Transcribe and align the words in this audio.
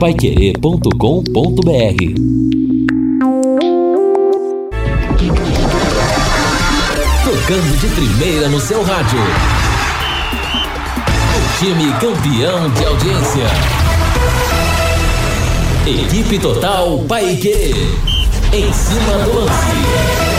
paiquerê.com.br 0.00 0.90
Tocando 7.22 7.76
de 7.78 7.86
primeira 7.88 8.48
no 8.48 8.58
seu 8.58 8.82
rádio. 8.82 9.20
O 11.36 11.58
time 11.58 11.92
campeão 12.00 12.70
de 12.70 12.86
audiência. 12.86 13.44
Equipe 15.86 16.38
Total 16.38 16.98
Paique. 17.00 17.74
Em 18.54 18.72
cima 18.72 19.18
do 19.24 19.34
lance. 19.34 20.29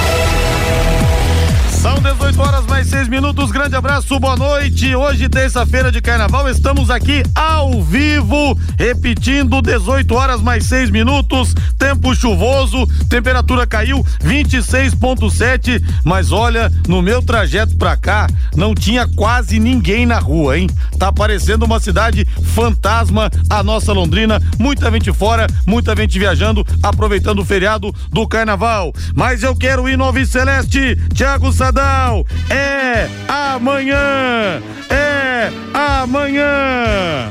São 1.81 1.95
18 1.95 2.39
horas 2.39 2.65
mais 2.67 2.85
6 2.89 3.07
minutos. 3.07 3.49
Grande 3.49 3.75
abraço, 3.75 4.19
boa 4.19 4.35
noite. 4.35 4.95
Hoje, 4.95 5.27
terça-feira 5.27 5.91
de 5.91 5.99
carnaval, 5.99 6.47
estamos 6.47 6.91
aqui 6.91 7.23
ao 7.33 7.81
vivo, 7.81 8.55
repetindo 8.77 9.63
18 9.63 10.13
horas 10.13 10.41
mais 10.43 10.67
6 10.67 10.91
minutos. 10.91 11.55
Tempo 11.79 12.13
chuvoso, 12.13 12.85
temperatura 13.09 13.65
caiu 13.65 14.05
26,7. 14.23 15.83
Mas 16.03 16.31
olha, 16.31 16.71
no 16.87 17.01
meu 17.01 17.19
trajeto 17.19 17.75
pra 17.75 17.97
cá, 17.97 18.27
não 18.55 18.75
tinha 18.75 19.07
quase 19.07 19.59
ninguém 19.59 20.05
na 20.05 20.19
rua, 20.19 20.59
hein? 20.59 20.69
Tá 20.99 21.11
parecendo 21.11 21.65
uma 21.65 21.79
cidade 21.79 22.27
fantasma 22.53 23.31
a 23.49 23.63
nossa 23.63 23.91
Londrina. 23.91 24.39
Muita 24.59 24.91
gente 24.91 25.11
fora, 25.11 25.47
muita 25.65 25.95
gente 25.95 26.19
viajando, 26.19 26.63
aproveitando 26.83 27.39
o 27.39 27.45
feriado 27.45 27.91
do 28.11 28.27
carnaval. 28.27 28.93
Mas 29.15 29.41
eu 29.41 29.55
quero 29.55 29.89
ir 29.89 29.97
no 29.97 30.11
Celeste, 30.27 30.95
Thiago 31.15 31.51
Sá 31.51 31.70
Estadão 31.71 32.25
é 32.49 33.07
amanhã! 33.29 34.61
É 34.89 35.49
amanhã! 35.73 37.29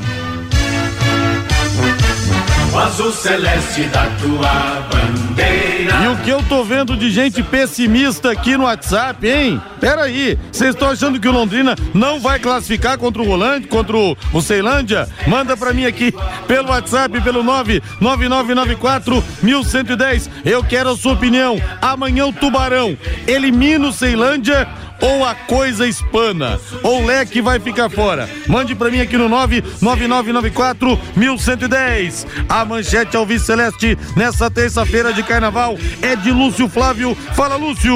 O 2.73 2.79
azul 2.79 3.11
celeste 3.11 3.83
da 3.85 4.07
tua 4.21 4.89
bandeira. 4.89 6.05
E 6.05 6.09
o 6.09 6.17
que 6.19 6.31
eu 6.31 6.41
tô 6.45 6.63
vendo 6.63 6.97
de 6.97 7.11
gente 7.11 7.43
pessimista 7.43 8.31
aqui 8.31 8.57
no 8.57 8.63
WhatsApp, 8.63 9.27
hein? 9.27 9.61
Pera 9.81 10.05
aí, 10.05 10.39
vocês 10.53 10.75
estão 10.75 10.89
achando 10.89 11.19
que 11.19 11.27
o 11.27 11.33
Londrina 11.33 11.75
não 11.93 12.21
vai 12.21 12.39
classificar 12.39 12.97
contra 12.97 13.21
o 13.21 13.27
Rolante, 13.27 13.67
contra 13.67 13.97
o, 13.97 14.17
o 14.33 14.41
Ceilândia? 14.41 15.09
Manda 15.27 15.57
pra 15.57 15.73
mim 15.73 15.85
aqui 15.85 16.15
pelo 16.47 16.69
WhatsApp, 16.69 17.21
pelo 17.23 17.43
99994 17.43 19.25
1110. 19.43 20.31
Eu 20.45 20.63
quero 20.63 20.91
a 20.91 20.97
sua 20.97 21.15
opinião. 21.15 21.61
Amanhã 21.83 22.27
o 22.27 22.33
Tubarão 22.33 22.97
elimina 23.27 23.89
o 23.89 23.93
Ceilândia 23.93 24.69
ou 25.01 25.25
a 25.25 25.35
coisa 25.35 25.87
espana, 25.87 26.61
ou 26.83 27.05
leque 27.05 27.41
vai 27.41 27.59
ficar 27.59 27.89
fora. 27.89 28.29
Mande 28.47 28.75
para 28.75 28.91
mim 28.91 29.01
aqui 29.01 29.17
no 29.17 29.29
99994 29.29 30.99
1110. 31.17 32.27
A 32.49 32.65
manchete 32.65 33.17
ao 33.17 33.27
Celeste 33.39 33.97
nessa 34.17 34.51
terça-feira 34.51 35.13
de 35.13 35.23
carnaval 35.23 35.77
é 36.03 36.17
de 36.17 36.31
Lúcio 36.31 36.69
Flávio. 36.69 37.15
Fala, 37.35 37.57
Lúcio. 37.57 37.95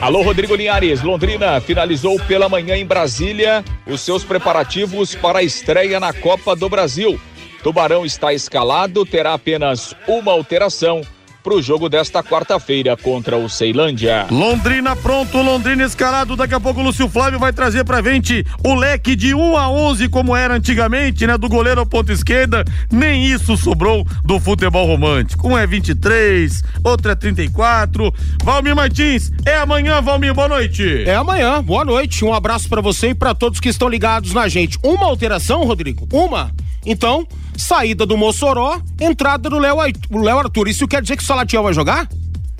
Alô, 0.00 0.22
Rodrigo 0.22 0.54
Linhares. 0.54 1.02
Londrina 1.02 1.60
finalizou 1.60 2.18
pela 2.20 2.48
manhã 2.48 2.76
em 2.76 2.86
Brasília 2.86 3.64
os 3.86 4.00
seus 4.00 4.24
preparativos 4.24 5.14
para 5.14 5.40
a 5.40 5.42
estreia 5.42 5.98
na 5.98 6.12
Copa 6.12 6.54
do 6.54 6.68
Brasil. 6.68 7.20
Tubarão 7.62 8.06
está 8.06 8.32
escalado, 8.32 9.04
terá 9.04 9.34
apenas 9.34 9.94
uma 10.06 10.32
alteração 10.32 11.02
para 11.42 11.54
o 11.54 11.62
jogo 11.62 11.88
desta 11.88 12.22
quarta-feira 12.22 12.96
contra 12.96 13.36
o 13.36 13.48
Ceilândia. 13.48 14.26
Londrina 14.30 14.94
pronto, 14.96 15.40
Londrina 15.40 15.84
escalado. 15.84 16.36
Daqui 16.36 16.54
a 16.54 16.60
pouco 16.60 16.80
o 16.80 16.82
Lúcio 16.82 17.08
Flávio 17.08 17.38
vai 17.38 17.52
trazer 17.52 17.84
pra 17.84 18.02
gente 18.02 18.44
o 18.64 18.74
leque 18.74 19.14
de 19.14 19.34
1 19.34 19.56
a 19.56 19.70
11 19.70 20.08
como 20.08 20.36
era 20.36 20.54
antigamente, 20.54 21.26
né? 21.26 21.38
Do 21.38 21.48
goleiro 21.48 21.80
ao 21.80 21.86
ponto 21.86 22.12
esquerda. 22.12 22.64
Nem 22.90 23.24
isso 23.24 23.56
sobrou 23.56 24.06
do 24.24 24.38
futebol 24.40 24.86
romântico. 24.86 25.48
Um 25.48 25.56
é 25.56 25.66
23, 25.66 26.62
outro 26.84 27.10
é 27.10 27.14
34. 27.14 28.12
Valmir 28.42 28.76
Martins, 28.76 29.30
é 29.44 29.56
amanhã, 29.56 30.00
Valmir, 30.00 30.34
boa 30.34 30.48
noite. 30.48 31.04
É 31.06 31.14
amanhã, 31.14 31.62
boa 31.62 31.84
noite. 31.84 32.24
Um 32.24 32.34
abraço 32.34 32.68
para 32.68 32.80
você 32.80 33.10
e 33.10 33.14
para 33.14 33.34
todos 33.34 33.60
que 33.60 33.68
estão 33.68 33.88
ligados 33.88 34.34
na 34.34 34.48
gente. 34.48 34.78
Uma 34.82 35.06
alteração, 35.06 35.64
Rodrigo? 35.64 36.06
Uma? 36.12 36.50
Então, 36.84 37.26
saída 37.58 38.06
do 38.06 38.16
Mossoró, 38.16 38.80
entrada 39.00 39.50
do 39.50 39.58
Léo 39.58 40.38
Arthur. 40.38 40.68
Isso 40.68 40.88
quer 40.88 41.02
dizer 41.02 41.16
que 41.16 41.22
o 41.22 41.26
Salatiel 41.26 41.62
vai 41.62 41.74
jogar? 41.74 42.08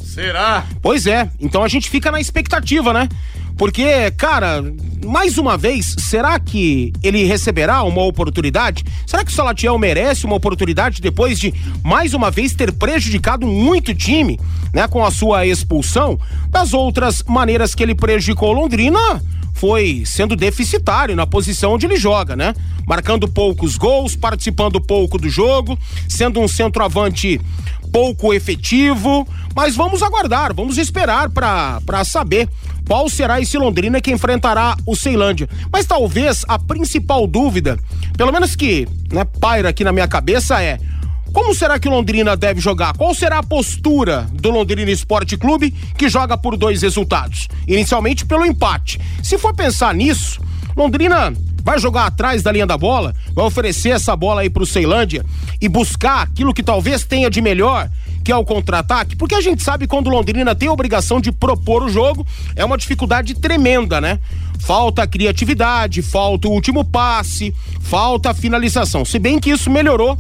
Será? 0.03 0.65
Pois 0.83 1.07
é. 1.07 1.31
Então 1.39 1.63
a 1.63 1.69
gente 1.69 1.89
fica 1.89 2.11
na 2.11 2.21
expectativa, 2.21 2.93
né? 2.93 3.09
Porque, 3.59 4.11
cara, 4.13 4.65
mais 5.05 5.37
uma 5.37 5.59
vez, 5.59 5.97
será 5.99 6.39
que 6.39 6.93
ele 7.03 7.25
receberá 7.25 7.83
uma 7.83 8.05
oportunidade? 8.05 8.85
Será 9.05 9.25
que 9.25 9.33
o 9.33 9.35
Salatiel 9.35 9.77
merece 9.77 10.25
uma 10.25 10.37
oportunidade 10.37 11.03
depois 11.03 11.41
de, 11.41 11.53
mais 11.83 12.15
uma 12.15 12.31
vez, 12.31 12.55
ter 12.55 12.73
prejudicado 12.73 13.49
muito 13.49 13.93
time, 13.93 14.39
né, 14.73 14.87
com 14.87 15.05
a 15.05 15.11
sua 15.11 15.45
expulsão? 15.45 16.17
Das 16.49 16.73
outras 16.73 17.25
maneiras 17.25 17.75
que 17.75 17.83
ele 17.83 17.97
prejudicou 17.97 18.53
Londrina, 18.53 19.21
foi 19.55 20.05
sendo 20.07 20.37
deficitário 20.37 21.17
na 21.17 21.27
posição 21.27 21.73
onde 21.73 21.85
ele 21.85 21.97
joga, 21.97 22.37
né? 22.37 22.55
Marcando 22.87 23.27
poucos 23.27 23.77
gols, 23.77 24.15
participando 24.15 24.81
pouco 24.81 25.19
do 25.19 25.29
jogo, 25.29 25.77
sendo 26.09 26.39
um 26.39 26.47
centroavante 26.47 27.41
pouco 27.91 28.33
efetivo, 28.33 29.27
mas 29.57 29.75
vamos 29.75 30.01
aguardar, 30.01 30.55
vamos 30.55 30.79
esperar 30.79 31.29
para 31.31 32.05
saber 32.05 32.49
qual 32.89 33.09
será 33.11 33.39
esse 33.39 33.59
Londrina 33.59 34.01
que 34.01 34.11
enfrentará 34.11 34.75
o 34.87 34.97
Ceilândia. 34.97 35.49
Mas 35.71 35.85
talvez 35.85 36.45
a 36.49 36.59
principal 36.59 37.27
dúvida, 37.27 37.79
pelo 38.17 38.33
menos 38.33 38.57
que 38.57 38.89
né, 39.13 39.25
paira 39.39 39.69
aqui 39.69 39.85
na 39.85 39.93
minha 39.93 40.09
cabeça 40.09 40.61
é 40.63 40.81
como 41.33 41.55
será 41.55 41.79
que 41.79 41.87
o 41.87 41.91
Londrina 41.91 42.35
deve 42.35 42.59
jogar? 42.59 42.97
Qual 42.97 43.15
será 43.15 43.39
a 43.39 43.43
postura 43.43 44.27
do 44.33 44.51
Londrina 44.51 44.91
Esporte 44.91 45.37
Clube 45.37 45.71
que 45.97 46.09
joga 46.09 46.39
por 46.39 46.57
dois 46.57 46.81
resultados? 46.81 47.49
Inicialmente 47.67 48.25
pelo 48.25 48.47
empate. 48.47 48.99
Se 49.23 49.37
for 49.37 49.55
pensar 49.55 49.95
nisso, 49.95 50.41
Londrina 50.75 51.35
vai 51.63 51.79
jogar 51.79 52.07
atrás 52.07 52.43
da 52.43 52.51
linha 52.51 52.67
da 52.67 52.79
bola, 52.79 53.15
vai 53.35 53.45
oferecer 53.45 53.91
essa 53.91 54.17
bola 54.17 54.41
aí 54.41 54.49
pro 54.49 54.65
Ceilândia 54.65 55.23
e 55.61 55.69
buscar 55.69 56.23
aquilo 56.23 56.55
que 56.55 56.63
talvez 56.63 57.05
tenha 57.05 57.29
de 57.29 57.43
melhor, 57.43 57.91
que 58.25 58.33
é 58.33 58.37
o 58.37 58.45
contra-ataque, 58.45 59.17
porque 59.17 59.35
a 59.35 59.41
gente 59.41 59.63
sabe 59.63 59.87
quando 59.87 60.09
o 60.09 60.11
Londrina 60.11 60.55
tem 60.55 60.69
a 60.69 60.73
obrigação 60.73 61.21
de 61.21 61.33
propor 61.33 61.83
o 61.83 61.89
jogo, 61.89 62.27
é 62.55 62.65
uma 62.65 62.77
dificuldade 62.77 63.35
tremenda, 63.35 64.01
né? 64.01 64.19
Falta 64.61 65.07
criatividade, 65.07 66.03
falta 66.03 66.49
o 66.49 66.53
último 66.53 66.85
passe, 66.85 67.55
falta 67.81 68.35
finalização. 68.35 69.05
Se 69.05 69.19
bem 69.19 69.39
que 69.39 69.51
isso 69.51 69.71
melhorou 69.71 70.19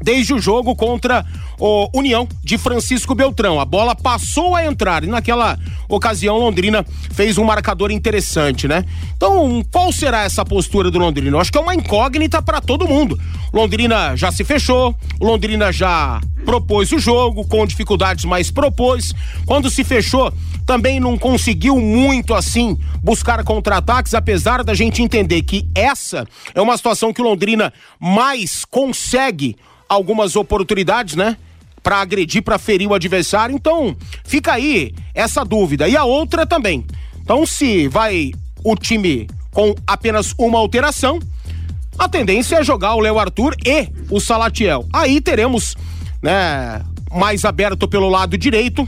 desde 0.00 0.34
o 0.34 0.38
jogo 0.38 0.74
contra 0.74 1.24
o 1.58 1.88
União 1.94 2.26
de 2.42 2.56
Francisco 2.56 3.14
Beltrão. 3.14 3.60
A 3.60 3.64
bola 3.64 3.94
passou 3.94 4.56
a 4.56 4.64
entrar 4.64 5.04
e 5.04 5.06
naquela 5.06 5.58
ocasião 5.88 6.38
Londrina 6.38 6.84
fez 7.12 7.36
um 7.36 7.44
marcador 7.44 7.90
interessante, 7.90 8.66
né? 8.66 8.84
Então, 9.16 9.62
qual 9.70 9.92
será 9.92 10.22
essa 10.22 10.44
postura 10.44 10.90
do 10.90 10.98
Londrina? 10.98 11.36
Eu 11.36 11.40
acho 11.40 11.52
que 11.52 11.58
é 11.58 11.60
uma 11.60 11.74
incógnita 11.74 12.40
para 12.40 12.60
todo 12.60 12.88
mundo. 12.88 13.20
Londrina 13.52 14.16
já 14.16 14.32
se 14.32 14.44
fechou, 14.44 14.94
Londrina 15.20 15.72
já 15.72 16.20
propôs 16.44 16.90
o 16.92 16.98
jogo 16.98 17.46
com 17.46 17.66
dificuldades, 17.66 18.24
mas 18.24 18.50
propôs. 18.50 19.12
Quando 19.44 19.70
se 19.70 19.84
fechou, 19.84 20.32
também 20.64 21.00
não 21.00 21.18
conseguiu 21.18 21.78
muito 21.78 22.34
assim 22.34 22.78
buscar 23.02 23.42
contra-ataques, 23.44 24.14
apesar 24.14 24.64
da 24.64 24.72
gente 24.72 25.02
entender 25.02 25.42
que 25.42 25.68
essa 25.74 26.26
é 26.54 26.60
uma 26.60 26.76
situação 26.76 27.12
que 27.12 27.20
Londrina 27.20 27.72
mais 27.98 28.64
consegue 28.64 29.56
algumas 29.90 30.36
oportunidades, 30.36 31.16
né? 31.16 31.36
Para 31.82 32.00
agredir, 32.00 32.42
para 32.42 32.58
ferir 32.58 32.88
o 32.88 32.94
adversário. 32.94 33.54
Então, 33.54 33.96
fica 34.24 34.52
aí 34.52 34.94
essa 35.12 35.44
dúvida. 35.44 35.88
E 35.88 35.96
a 35.96 36.04
outra 36.04 36.46
também. 36.46 36.86
Então, 37.20 37.44
se 37.44 37.88
vai 37.88 38.32
o 38.62 38.76
time 38.76 39.28
com 39.50 39.74
apenas 39.86 40.32
uma 40.38 40.58
alteração, 40.58 41.18
a 41.98 42.08
tendência 42.08 42.56
é 42.56 42.64
jogar 42.64 42.94
o 42.94 43.00
Léo 43.00 43.18
Arthur 43.18 43.56
e 43.66 43.88
o 44.08 44.20
Salatiel. 44.20 44.86
Aí 44.92 45.20
teremos, 45.20 45.76
né, 46.22 46.82
mais 47.10 47.44
aberto 47.44 47.88
pelo 47.88 48.08
lado 48.08 48.38
direito, 48.38 48.86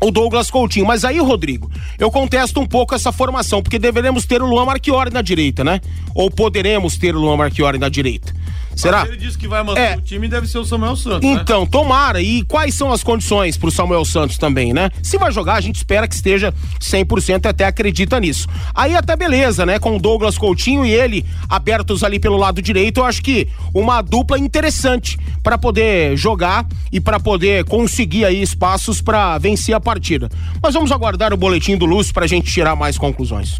o 0.00 0.10
Douglas 0.10 0.50
Coutinho. 0.50 0.86
Mas 0.86 1.04
aí, 1.04 1.18
Rodrigo, 1.18 1.70
eu 1.98 2.10
contesto 2.10 2.60
um 2.60 2.66
pouco 2.66 2.94
essa 2.94 3.10
formação, 3.10 3.62
porque 3.62 3.78
deveremos 3.78 4.26
ter 4.26 4.42
o 4.42 4.46
Luan 4.46 4.66
Marchiori 4.66 5.10
na 5.10 5.22
direita, 5.22 5.64
né? 5.64 5.80
Ou 6.14 6.30
poderemos 6.30 6.98
ter 6.98 7.16
o 7.16 7.20
Luan 7.20 7.36
Marchiori 7.36 7.78
na 7.78 7.88
direita. 7.88 8.34
Será? 8.76 9.00
Mas 9.00 9.08
ele 9.08 9.16
disse 9.16 9.38
que 9.38 9.48
vai 9.48 9.64
manter 9.64 9.80
é. 9.80 9.96
o 9.96 10.02
time 10.02 10.28
deve 10.28 10.46
ser 10.46 10.58
o 10.58 10.64
Samuel 10.64 10.94
Santos. 10.96 11.28
Né? 11.28 11.38
Então, 11.40 11.62
né? 11.62 11.68
tomara. 11.70 12.20
E 12.20 12.42
quais 12.42 12.74
são 12.74 12.92
as 12.92 13.02
condições 13.02 13.56
pro 13.56 13.70
Samuel 13.70 14.04
Santos 14.04 14.36
também, 14.36 14.74
né? 14.74 14.90
Se 15.02 15.16
vai 15.16 15.32
jogar, 15.32 15.54
a 15.54 15.60
gente 15.62 15.76
espera 15.76 16.06
que 16.06 16.14
esteja 16.14 16.52
100% 16.78 17.46
até 17.46 17.64
acredita 17.64 18.20
nisso. 18.20 18.46
Aí 18.74 18.94
até 18.94 19.16
beleza, 19.16 19.64
né? 19.64 19.78
Com 19.78 19.96
o 19.96 19.98
Douglas 19.98 20.36
Coutinho 20.36 20.84
e 20.84 20.92
ele 20.92 21.24
abertos 21.48 22.04
ali 22.04 22.18
pelo 22.18 22.36
lado 22.36 22.60
direito, 22.60 23.00
eu 23.00 23.04
acho 23.06 23.22
que 23.22 23.48
uma 23.72 24.02
dupla 24.02 24.38
interessante 24.38 25.18
para 25.42 25.56
poder 25.56 26.16
jogar 26.16 26.66
e 26.92 27.00
para 27.00 27.18
poder 27.18 27.64
conseguir 27.64 28.26
aí 28.26 28.42
espaços 28.42 29.00
para 29.00 29.38
vencer 29.38 29.74
a 29.74 29.80
partida. 29.80 30.28
Mas 30.62 30.74
vamos 30.74 30.92
aguardar 30.92 31.32
o 31.32 31.36
boletim 31.36 31.78
do 31.78 31.86
Lúcio 31.86 32.12
pra 32.12 32.26
gente 32.26 32.52
tirar 32.52 32.76
mais 32.76 32.98
conclusões. 32.98 33.58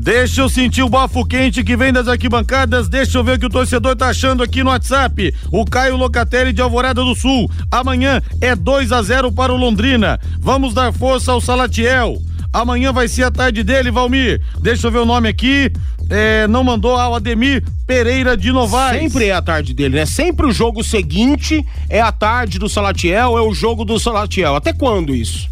Deixa 0.00 0.42
eu 0.42 0.48
sentir 0.48 0.82
o 0.84 0.88
bafo 0.88 1.24
quente 1.26 1.64
que 1.64 1.76
vem 1.76 1.92
das 1.92 2.06
arquibancadas, 2.06 2.88
deixa 2.88 3.18
eu 3.18 3.24
ver 3.24 3.32
o 3.32 3.38
que 3.38 3.46
o 3.46 3.50
torcedor 3.50 3.96
tá 3.96 4.08
achando 4.08 4.44
aqui 4.44 4.62
no 4.62 4.70
WhatsApp. 4.70 5.34
O 5.50 5.64
Caio 5.64 5.96
Locatelli 5.96 6.52
de 6.52 6.62
Alvorada 6.62 7.02
do 7.02 7.16
Sul. 7.16 7.50
Amanhã 7.68 8.22
é 8.40 8.54
2 8.54 8.92
a 8.92 9.02
0 9.02 9.32
para 9.32 9.52
o 9.52 9.56
Londrina. 9.56 10.18
Vamos 10.38 10.72
dar 10.72 10.92
força 10.92 11.32
ao 11.32 11.40
Salatiel. 11.40 12.16
Amanhã 12.52 12.92
vai 12.92 13.08
ser 13.08 13.24
a 13.24 13.30
tarde 13.30 13.64
dele, 13.64 13.90
Valmir. 13.90 14.40
Deixa 14.62 14.86
eu 14.86 14.92
ver 14.92 14.98
o 14.98 15.04
nome 15.04 15.28
aqui. 15.28 15.70
É, 16.08 16.46
não 16.46 16.62
mandou 16.62 16.96
ao 16.96 17.16
Ademir 17.16 17.64
Pereira 17.84 18.36
de 18.36 18.52
Novaes. 18.52 19.02
Sempre 19.02 19.26
é 19.26 19.32
a 19.32 19.42
tarde 19.42 19.74
dele, 19.74 19.96
né? 19.96 20.06
Sempre 20.06 20.46
o 20.46 20.52
jogo 20.52 20.82
seguinte 20.84 21.66
é 21.90 22.00
a 22.00 22.12
tarde 22.12 22.58
do 22.58 22.68
Salatiel, 22.68 23.36
é 23.36 23.42
o 23.42 23.52
jogo 23.52 23.84
do 23.84 23.98
Salatiel. 23.98 24.54
Até 24.54 24.72
quando 24.72 25.12
isso? 25.12 25.48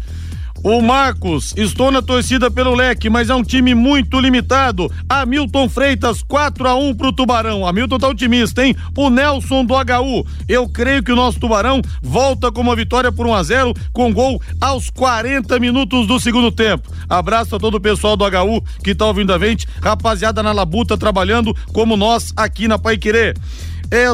O 0.63 0.81
Marcos, 0.81 1.53
estou 1.55 1.91
na 1.91 2.01
torcida 2.01 2.49
pelo 2.49 2.73
leque, 2.75 3.09
mas 3.09 3.29
é 3.29 3.35
um 3.35 3.43
time 3.43 3.75
muito 3.75 4.19
limitado. 4.19 4.91
Hamilton 5.07 5.69
Freitas, 5.69 6.23
4 6.23 6.67
a 6.67 6.75
1 6.75 6.95
pro 6.95 7.13
Tubarão. 7.13 7.65
Hamilton 7.65 7.97
tá 7.97 8.07
otimista, 8.07 8.65
hein? 8.65 8.75
O 8.95 9.09
Nelson 9.09 9.63
do 9.63 9.75
HU. 9.75 10.25
Eu 10.47 10.67
creio 10.67 11.03
que 11.03 11.11
o 11.11 11.15
nosso 11.15 11.39
Tubarão 11.39 11.81
volta 12.01 12.51
com 12.51 12.61
uma 12.61 12.75
vitória 12.75 13.11
por 13.11 13.27
1 13.27 13.33
a 13.33 13.43
0 13.43 13.73
com 13.93 14.11
gol 14.11 14.41
aos 14.59 14.89
40 14.89 15.59
minutos 15.59 16.07
do 16.07 16.19
segundo 16.19 16.51
tempo. 16.51 16.91
Abraço 17.07 17.55
a 17.55 17.59
todo 17.59 17.75
o 17.75 17.81
pessoal 17.81 18.17
do 18.17 18.25
HU 18.25 18.63
que 18.83 18.95
tá 18.95 19.05
ouvindo 19.05 19.33
a 19.33 19.39
gente. 19.39 19.67
Rapaziada 19.81 20.41
na 20.41 20.51
labuta 20.51 20.97
trabalhando 20.97 21.55
como 21.71 21.95
nós 21.95 22.33
aqui 22.35 22.67
na 22.67 22.79
Paiquerê. 22.79 23.29
É 23.29 23.33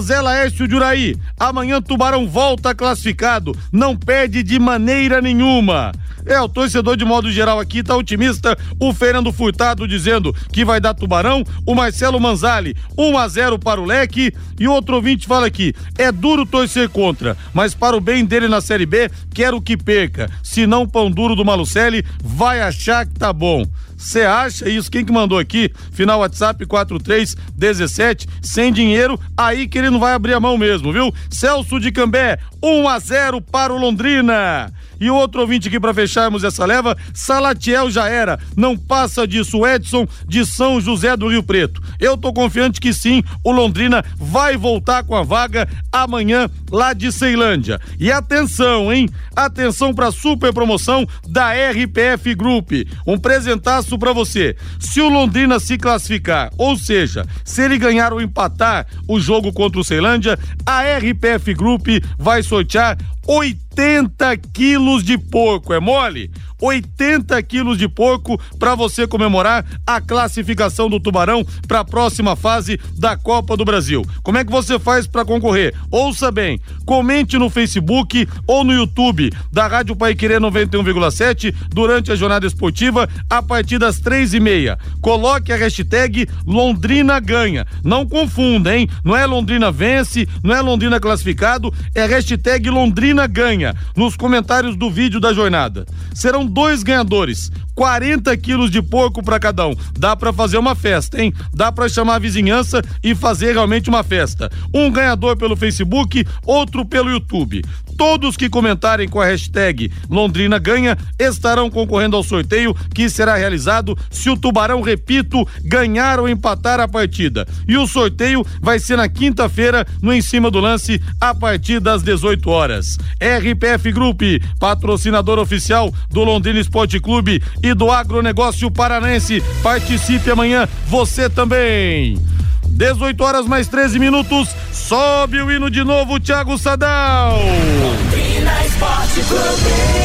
Zé 0.02 0.22
Laércio 0.22 0.68
de 0.68 0.76
Uraí. 0.76 1.16
Amanhã 1.40 1.82
Tubarão 1.82 2.28
volta 2.28 2.76
classificado. 2.76 3.58
Não 3.72 3.96
perde 3.96 4.44
de 4.44 4.60
maneira 4.60 5.22
nenhuma. 5.22 5.92
É, 6.26 6.40
o 6.40 6.48
torcedor 6.48 6.96
de 6.96 7.04
modo 7.04 7.32
geral 7.32 7.60
aqui 7.60 7.84
tá 7.84 7.96
otimista. 7.96 8.58
O 8.80 8.94
Fernando 8.94 9.34
Furtado 9.34 9.88
dizendo 9.88 10.34
que 10.52 10.64
vai 10.64 10.80
dar 10.80 10.94
Tubarão. 10.94 11.44
O 11.66 11.76
Marcelo 11.76 12.20
Manzali, 12.20 12.76
1 12.98 13.18
a 13.18 13.28
0 13.28 13.60
para 13.60 13.82
o 13.82 13.86
Leque. 13.86 14.34
E 14.60 14.68
outro 14.68 14.96
ouvinte 14.96 15.28
fala 15.28 15.48
aqui: 15.48 15.74
é 15.98 16.12
duro 16.12 16.46
torcer 16.46 16.88
contra, 16.90 17.36
mas 17.54 17.74
para 17.74 17.98
o 17.98 18.02
bem 18.02 18.24
dele 18.24 18.48
na 18.48 18.62
Série 18.62 18.86
B, 18.86 19.10
quero 19.34 19.62
que 19.62 19.76
perca. 19.76 20.30
Se 20.42 20.66
não, 20.66 20.88
pão 20.88 21.12
duro 21.12 21.36
do 21.36 21.44
Malucelli 21.44 22.06
vai 22.24 22.62
achar 22.62 23.06
que 23.06 23.14
tá 23.14 23.34
bom. 23.34 23.66
Você 24.04 24.22
acha 24.22 24.68
isso? 24.68 24.92
Quem 24.92 25.06
que 25.06 25.14
mandou 25.14 25.40
aqui? 25.40 25.72
Final 25.94 26.20
WhatsApp 26.20 26.66
4317, 26.66 28.28
sem 28.42 28.72
dinheiro, 28.72 29.18
aí 29.36 29.66
que 29.66 29.78
ele 29.78 29.90
não 29.90 30.00
vai 30.00 30.14
abrir 30.14 30.34
a 30.34 30.42
mão 30.42 30.58
mesmo, 30.58 30.92
viu? 30.92 31.14
Celso 31.30 31.80
de 31.80 31.90
Cambé, 31.90 32.38
1 32.62 32.88
a 32.90 33.00
0 33.00 33.42
para 33.42 33.74
o 33.74 33.78
Londrina. 33.78 34.72
E 35.04 35.10
outro 35.10 35.42
ouvinte 35.42 35.68
aqui 35.68 35.82
para 35.82 35.94
fecharmos 35.94 36.46
essa 36.46 36.66
leva, 36.66 36.96
Salatiel 37.14 37.92
já 37.92 38.08
era, 38.08 38.40
não 38.56 38.78
passa 38.78 39.28
disso, 39.28 39.68
Edson 39.68 40.08
de 40.26 40.46
São 40.46 40.80
José 40.80 41.18
do 41.18 41.28
Rio 41.28 41.44
Preto. 41.44 41.84
Eu 42.00 42.16
tô 42.16 42.32
confiante 42.32 42.80
que 42.80 42.94
sim, 42.94 43.22
o 43.44 43.52
Londrina 43.52 44.02
vai 44.18 44.56
voltar 44.56 45.04
com 45.04 45.14
a 45.14 45.22
vaga 45.22 45.68
amanhã 45.92 46.50
lá 46.72 46.94
de 46.94 47.12
Ceilândia. 47.12 47.82
E 48.00 48.14
atenção, 48.14 48.94
hein? 48.94 49.10
Atenção 49.36 49.94
para 49.94 50.10
super 50.10 50.54
promoção 50.54 51.06
da 51.28 51.52
RPF 51.52 52.34
Group. 52.34 52.72
Um 53.06 53.18
presentaço 53.18 54.00
para 54.00 54.14
você. 54.14 54.56
Se 54.80 55.02
o 55.02 55.10
Londrina 55.10 55.60
se 55.60 55.78
classificar, 55.78 56.50
ou 56.58 56.78
seja, 56.78 57.26
se 57.44 57.62
ele 57.62 57.78
ganhar 57.78 58.14
ou 58.14 58.22
empatar 58.22 58.88
o 59.06 59.20
jogo 59.20 59.52
contra 59.52 59.82
o 59.82 59.84
Ceilândia, 59.84 60.40
a 60.66 60.82
RPF 60.98 61.54
Group 61.56 61.88
vai 62.18 62.42
sortear 62.42 62.98
80 63.28 64.38
quilos 64.38 65.04
de 65.04 65.18
porco. 65.18 65.74
É 65.74 65.80
mole? 65.80 66.32
80 66.64 67.44
quilos 67.44 67.78
de 67.78 67.90
porco 67.90 68.40
para 68.58 68.74
você 68.74 69.06
comemorar 69.06 69.66
a 69.86 70.00
classificação 70.00 70.90
do 70.90 70.98
Tubarão 70.98 71.46
para 71.68 71.82
a 71.82 71.86
próxima 71.86 72.38
fase 72.38 72.80
da 72.98 73.18
Copa 73.18 73.58
do 73.58 73.66
Brasil. 73.66 74.06
Como 74.24 74.38
é 74.38 74.46
que 74.46 74.52
você 74.52 74.80
faz 74.80 75.06
para 75.06 75.26
concorrer? 75.26 75.76
Ouça 75.92 76.32
bem, 76.32 76.62
comente 76.86 77.38
no 77.38 77.50
Facebook 77.50 78.26
ou 78.48 78.64
no 78.64 78.72
YouTube 78.72 79.30
da 79.52 79.68
Rádio 79.68 79.94
Paiquerê 79.94 80.40
91,7 80.40 81.54
durante 81.70 82.14
a 82.14 82.16
jornada 82.16 82.48
esportiva 82.48 83.10
a 83.30 83.42
partir 83.42 83.78
das 83.78 84.00
três 84.00 84.34
e 84.34 84.40
meia. 84.40 84.80
Coloque 85.02 85.52
a 85.52 85.58
hashtag 85.58 86.30
Londrina 86.48 87.20
ganha. 87.20 87.68
Não 87.84 88.08
confunda, 88.08 88.74
hein? 88.74 88.88
Não 89.04 89.18
é 89.18 89.26
Londrina 89.26 89.70
vence, 89.70 90.28
não 90.42 90.56
é 90.56 90.62
Londrina 90.62 90.98
classificado, 90.98 91.74
é 91.94 92.06
hashtag 92.06 92.70
Londrina 92.70 93.28
ganha 93.28 93.76
nos 93.98 94.16
comentários 94.16 94.78
do 94.78 94.90
vídeo 94.90 95.20
da 95.20 95.34
jornada. 95.34 95.86
Serão 96.14 96.53
dois 96.54 96.84
ganhadores. 96.84 97.52
40 97.76 98.38
quilos 98.38 98.70
de 98.70 98.82
porco 98.82 99.24
para 99.24 99.40
cada 99.40 99.68
um. 99.68 99.76
Dá 99.98 100.16
para 100.16 100.32
fazer 100.32 100.58
uma 100.58 100.76
festa, 100.76 101.20
hein? 101.20 101.34
Dá 101.52 101.72
para 101.72 101.90
chamar 101.90 102.16
a 102.16 102.20
vizinhança 102.20 102.84
e 103.04 103.16
fazer 103.16 103.54
realmente 103.54 103.90
uma 103.90 104.04
festa. 104.04 104.52
Um 104.72 104.92
ganhador 104.92 105.36
pelo 105.36 105.56
Facebook, 105.56 106.24
outro 106.46 106.86
pelo 106.86 107.10
YouTube. 107.10 107.64
Todos 107.98 108.38
que 108.38 108.50
comentarem 108.50 109.08
com 109.08 109.22
a 109.22 109.26
hashtag 109.26 109.92
Londrina 110.10 110.58
Ganha 110.60 110.98
estarão 111.18 111.70
concorrendo 111.70 112.16
ao 112.16 112.24
sorteio 112.24 112.76
que 112.94 113.10
será 113.10 113.36
realizado 113.36 113.98
se 114.10 114.30
o 114.30 114.38
Tubarão, 114.38 114.82
repito, 114.82 115.48
ganhar 115.64 116.20
ou 116.20 116.30
empatar 116.30 116.80
a 116.80 116.88
partida. 116.88 117.48
E 117.68 117.78
o 117.78 117.88
sorteio 117.88 118.46
vai 118.62 118.80
ser 118.80 118.98
na 118.98 119.08
quinta-feira, 119.08 119.86
no 120.02 120.14
Em 120.14 120.22
Cima 120.22 120.52
do 120.52 120.60
Lance, 120.60 121.02
a 121.20 121.34
partir 121.34 121.80
das 121.80 122.04
18 122.04 122.50
horas. 122.50 122.98
RPF 123.20 123.92
Group, 123.92 124.22
patrocinador 124.60 125.40
oficial 125.40 125.94
do 126.10 126.24
Londrina 126.24 126.43
Esporte 126.52 127.00
Clube 127.00 127.42
e 127.62 127.74
do 127.74 127.92
agronegócio 127.92 128.70
paranense. 128.70 129.44
Participe 129.62 130.32
amanhã, 130.32 130.68
você 130.88 131.30
também. 131.30 132.18
18 132.66 133.24
horas 133.24 133.46
mais 133.48 133.68
13 133.68 134.00
minutos. 134.00 134.50
Sobe 134.72 135.42
o 135.42 135.52
hino 135.52 135.70
de 135.70 135.84
novo, 135.84 136.20
Thiago 136.20 136.58
Sadal. 136.58 137.38
Londrina 137.38 138.66
Esporte 138.66 139.22
Clube. 139.28 140.04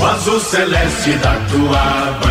O 0.00 0.04
azul 0.04 0.40
celeste 0.40 1.12
da 1.18 1.34
tua. 1.50 2.21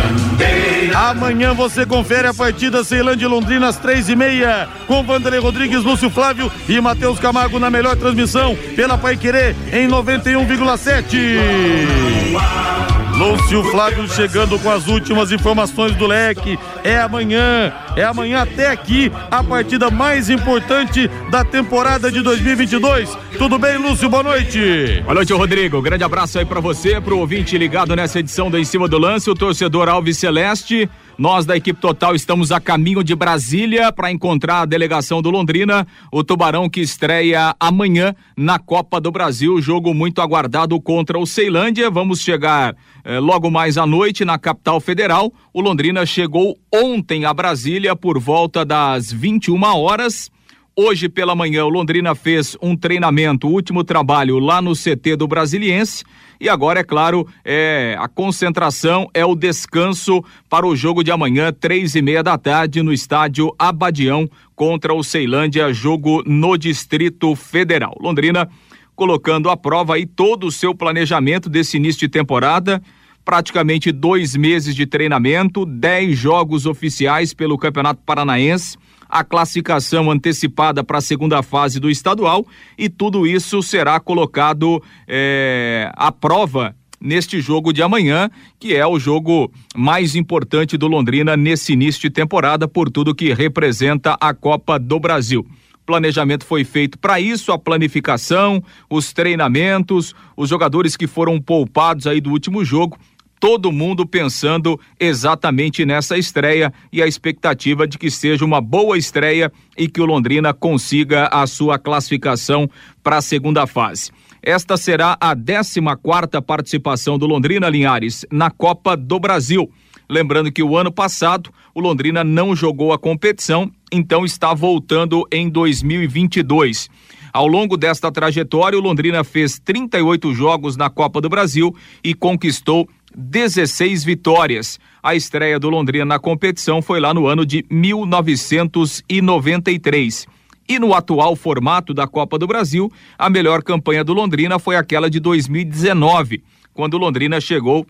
Amanhã 1.12 1.52
você 1.52 1.84
confere 1.84 2.26
a 2.26 2.32
partida 2.32 2.82
Ceilândia 2.82 3.28
Londrina 3.28 3.68
às 3.68 3.76
três 3.76 4.08
e 4.08 4.16
meia, 4.16 4.66
com 4.86 5.02
Vanderlei 5.02 5.38
Rodrigues, 5.38 5.84
Lúcio 5.84 6.08
Flávio 6.08 6.50
e 6.66 6.80
Matheus 6.80 7.18
Camargo 7.18 7.58
na 7.58 7.68
melhor 7.68 7.96
transmissão 7.96 8.56
pela 8.74 8.96
Pai 8.96 9.18
Querer 9.18 9.54
em 9.70 9.86
91,7. 9.86 12.81
Lúcio 13.16 13.62
Flávio 13.64 14.08
chegando 14.08 14.58
com 14.58 14.70
as 14.70 14.88
últimas 14.88 15.30
informações 15.30 15.94
do 15.96 16.06
leque. 16.06 16.58
É 16.82 16.98
amanhã, 16.98 17.72
é 17.94 18.02
amanhã 18.02 18.42
até 18.42 18.68
aqui 18.68 19.12
a 19.30 19.42
partida 19.44 19.90
mais 19.90 20.30
importante 20.30 21.08
da 21.30 21.44
temporada 21.44 22.10
de 22.10 22.22
2022. 22.22 23.16
Tudo 23.38 23.58
bem, 23.58 23.76
Lúcio? 23.76 24.08
Boa 24.08 24.22
noite. 24.22 25.00
Boa 25.02 25.14
noite, 25.14 25.32
Rodrigo. 25.32 25.82
Grande 25.82 26.04
abraço 26.04 26.38
aí 26.38 26.44
para 26.44 26.60
você, 26.60 27.00
pro 27.00 27.18
ouvinte 27.18 27.56
ligado 27.56 27.94
nessa 27.94 28.18
edição 28.18 28.50
da 28.50 28.58
Em 28.58 28.64
Cima 28.64 28.88
do 28.88 28.98
Lance, 28.98 29.30
o 29.30 29.34
torcedor 29.34 29.88
Alves 29.88 30.18
Celeste. 30.18 30.88
Nós 31.22 31.46
da 31.46 31.56
equipe 31.56 31.80
total 31.80 32.16
estamos 32.16 32.50
a 32.50 32.58
caminho 32.58 33.04
de 33.04 33.14
Brasília 33.14 33.92
para 33.92 34.10
encontrar 34.10 34.62
a 34.62 34.64
delegação 34.64 35.22
do 35.22 35.30
Londrina, 35.30 35.86
o 36.10 36.24
Tubarão 36.24 36.68
que 36.68 36.80
estreia 36.80 37.54
amanhã 37.60 38.12
na 38.36 38.58
Copa 38.58 39.00
do 39.00 39.12
Brasil, 39.12 39.62
jogo 39.62 39.94
muito 39.94 40.20
aguardado 40.20 40.80
contra 40.80 41.16
o 41.16 41.24
Ceilândia. 41.24 41.88
Vamos 41.88 42.22
chegar 42.22 42.74
eh, 43.04 43.20
logo 43.20 43.52
mais 43.52 43.78
à 43.78 43.86
noite 43.86 44.24
na 44.24 44.36
capital 44.36 44.80
federal. 44.80 45.32
O 45.54 45.60
Londrina 45.60 46.04
chegou 46.04 46.58
ontem 46.74 47.24
a 47.24 47.32
Brasília 47.32 47.94
por 47.94 48.18
volta 48.18 48.64
das 48.64 49.12
21 49.12 49.62
horas. 49.62 50.28
Hoje 50.74 51.06
pela 51.06 51.34
manhã, 51.34 51.66
o 51.66 51.68
Londrina 51.68 52.14
fez 52.14 52.56
um 52.62 52.74
treinamento, 52.74 53.46
último 53.46 53.84
trabalho 53.84 54.38
lá 54.38 54.62
no 54.62 54.72
CT 54.72 55.16
do 55.16 55.28
Brasiliense. 55.28 56.02
E 56.40 56.48
agora, 56.48 56.80
é 56.80 56.82
claro, 56.82 57.28
é 57.44 57.94
a 58.00 58.08
concentração, 58.08 59.06
é 59.12 59.22
o 59.22 59.34
descanso 59.34 60.24
para 60.48 60.66
o 60.66 60.74
jogo 60.74 61.04
de 61.04 61.10
amanhã, 61.10 61.52
três 61.52 61.94
e 61.94 62.00
meia 62.00 62.22
da 62.22 62.38
tarde, 62.38 62.82
no 62.82 62.90
estádio 62.90 63.54
Abadião 63.58 64.26
contra 64.56 64.94
o 64.94 65.04
Ceilândia, 65.04 65.74
jogo 65.74 66.22
no 66.24 66.56
Distrito 66.56 67.36
Federal. 67.36 67.94
Londrina 68.00 68.48
colocando 68.96 69.50
à 69.50 69.56
prova 69.58 69.96
aí 69.96 70.06
todo 70.06 70.46
o 70.46 70.50
seu 70.50 70.74
planejamento 70.74 71.50
desse 71.50 71.76
início 71.76 72.00
de 72.00 72.08
temporada 72.08 72.82
praticamente 73.24 73.92
dois 73.92 74.34
meses 74.34 74.74
de 74.74 74.86
treinamento, 74.86 75.64
dez 75.64 76.18
jogos 76.18 76.66
oficiais 76.66 77.32
pelo 77.32 77.56
Campeonato 77.56 78.02
Paranaense, 78.04 78.76
a 79.12 79.22
classificação 79.22 80.10
antecipada 80.10 80.82
para 80.82 80.96
a 80.96 81.02
segunda 81.02 81.42
fase 81.42 81.78
do 81.78 81.90
estadual 81.90 82.46
e 82.78 82.88
tudo 82.88 83.26
isso 83.26 83.62
será 83.62 84.00
colocado 84.00 84.82
é, 85.06 85.92
à 85.94 86.10
prova 86.10 86.74
neste 86.98 87.38
jogo 87.38 87.74
de 87.74 87.82
amanhã, 87.82 88.30
que 88.58 88.74
é 88.74 88.86
o 88.86 88.98
jogo 88.98 89.52
mais 89.76 90.14
importante 90.14 90.78
do 90.78 90.86
Londrina 90.86 91.36
nesse 91.36 91.74
início 91.74 92.00
de 92.00 92.10
temporada, 92.10 92.66
por 92.66 92.88
tudo 92.88 93.14
que 93.14 93.34
representa 93.34 94.16
a 94.18 94.32
Copa 94.32 94.78
do 94.78 94.98
Brasil. 94.98 95.46
planejamento 95.84 96.46
foi 96.46 96.64
feito 96.64 96.98
para 96.98 97.20
isso, 97.20 97.52
a 97.52 97.58
planificação, 97.58 98.62
os 98.88 99.12
treinamentos, 99.12 100.14
os 100.34 100.48
jogadores 100.48 100.96
que 100.96 101.08
foram 101.08 101.38
poupados 101.38 102.06
aí 102.06 102.20
do 102.20 102.30
último 102.30 102.64
jogo, 102.64 102.96
todo 103.42 103.72
mundo 103.72 104.06
pensando 104.06 104.78
exatamente 105.00 105.84
nessa 105.84 106.16
estreia 106.16 106.72
e 106.92 107.02
a 107.02 107.08
expectativa 107.08 107.88
de 107.88 107.98
que 107.98 108.08
seja 108.08 108.44
uma 108.44 108.60
boa 108.60 108.96
estreia 108.96 109.50
e 109.76 109.88
que 109.88 110.00
o 110.00 110.04
Londrina 110.04 110.54
consiga 110.54 111.26
a 111.26 111.44
sua 111.44 111.76
classificação 111.76 112.70
para 113.02 113.16
a 113.16 113.20
segunda 113.20 113.66
fase. 113.66 114.12
Esta 114.40 114.76
será 114.76 115.16
a 115.20 115.34
14 115.34 115.80
quarta 116.00 116.40
participação 116.40 117.18
do 117.18 117.26
Londrina 117.26 117.68
Linhares 117.68 118.24
na 118.30 118.48
Copa 118.48 118.96
do 118.96 119.18
Brasil. 119.18 119.68
Lembrando 120.08 120.52
que 120.52 120.62
o 120.62 120.76
ano 120.76 120.92
passado 120.92 121.50
o 121.74 121.80
Londrina 121.80 122.22
não 122.22 122.54
jogou 122.54 122.92
a 122.92 122.98
competição, 122.98 123.68
então 123.90 124.24
está 124.24 124.54
voltando 124.54 125.26
em 125.32 125.48
2022. 125.48 126.88
Ao 127.32 127.46
longo 127.46 127.78
desta 127.78 128.12
trajetória, 128.12 128.78
o 128.78 128.82
Londrina 128.82 129.24
fez 129.24 129.58
38 129.58 130.34
jogos 130.34 130.76
na 130.76 130.90
Copa 130.90 131.18
do 131.18 131.30
Brasil 131.30 131.74
e 132.04 132.14
conquistou 132.14 132.86
16 133.16 134.04
vitórias. 134.04 134.78
A 135.02 135.14
estreia 135.14 135.58
do 135.58 135.68
Londrina 135.68 136.04
na 136.04 136.18
competição 136.18 136.82
foi 136.82 137.00
lá 137.00 137.12
no 137.12 137.26
ano 137.26 137.46
de 137.46 137.64
1993. 137.70 140.26
E 140.68 140.78
no 140.78 140.94
atual 140.94 141.34
formato 141.34 141.92
da 141.92 142.06
Copa 142.06 142.38
do 142.38 142.46
Brasil, 142.46 142.90
a 143.18 143.28
melhor 143.28 143.62
campanha 143.62 144.04
do 144.04 144.12
Londrina 144.12 144.58
foi 144.58 144.76
aquela 144.76 145.10
de 145.10 145.20
2019, 145.20 146.42
quando 146.72 146.94
o 146.94 146.98
Londrina 146.98 147.40
chegou 147.40 147.86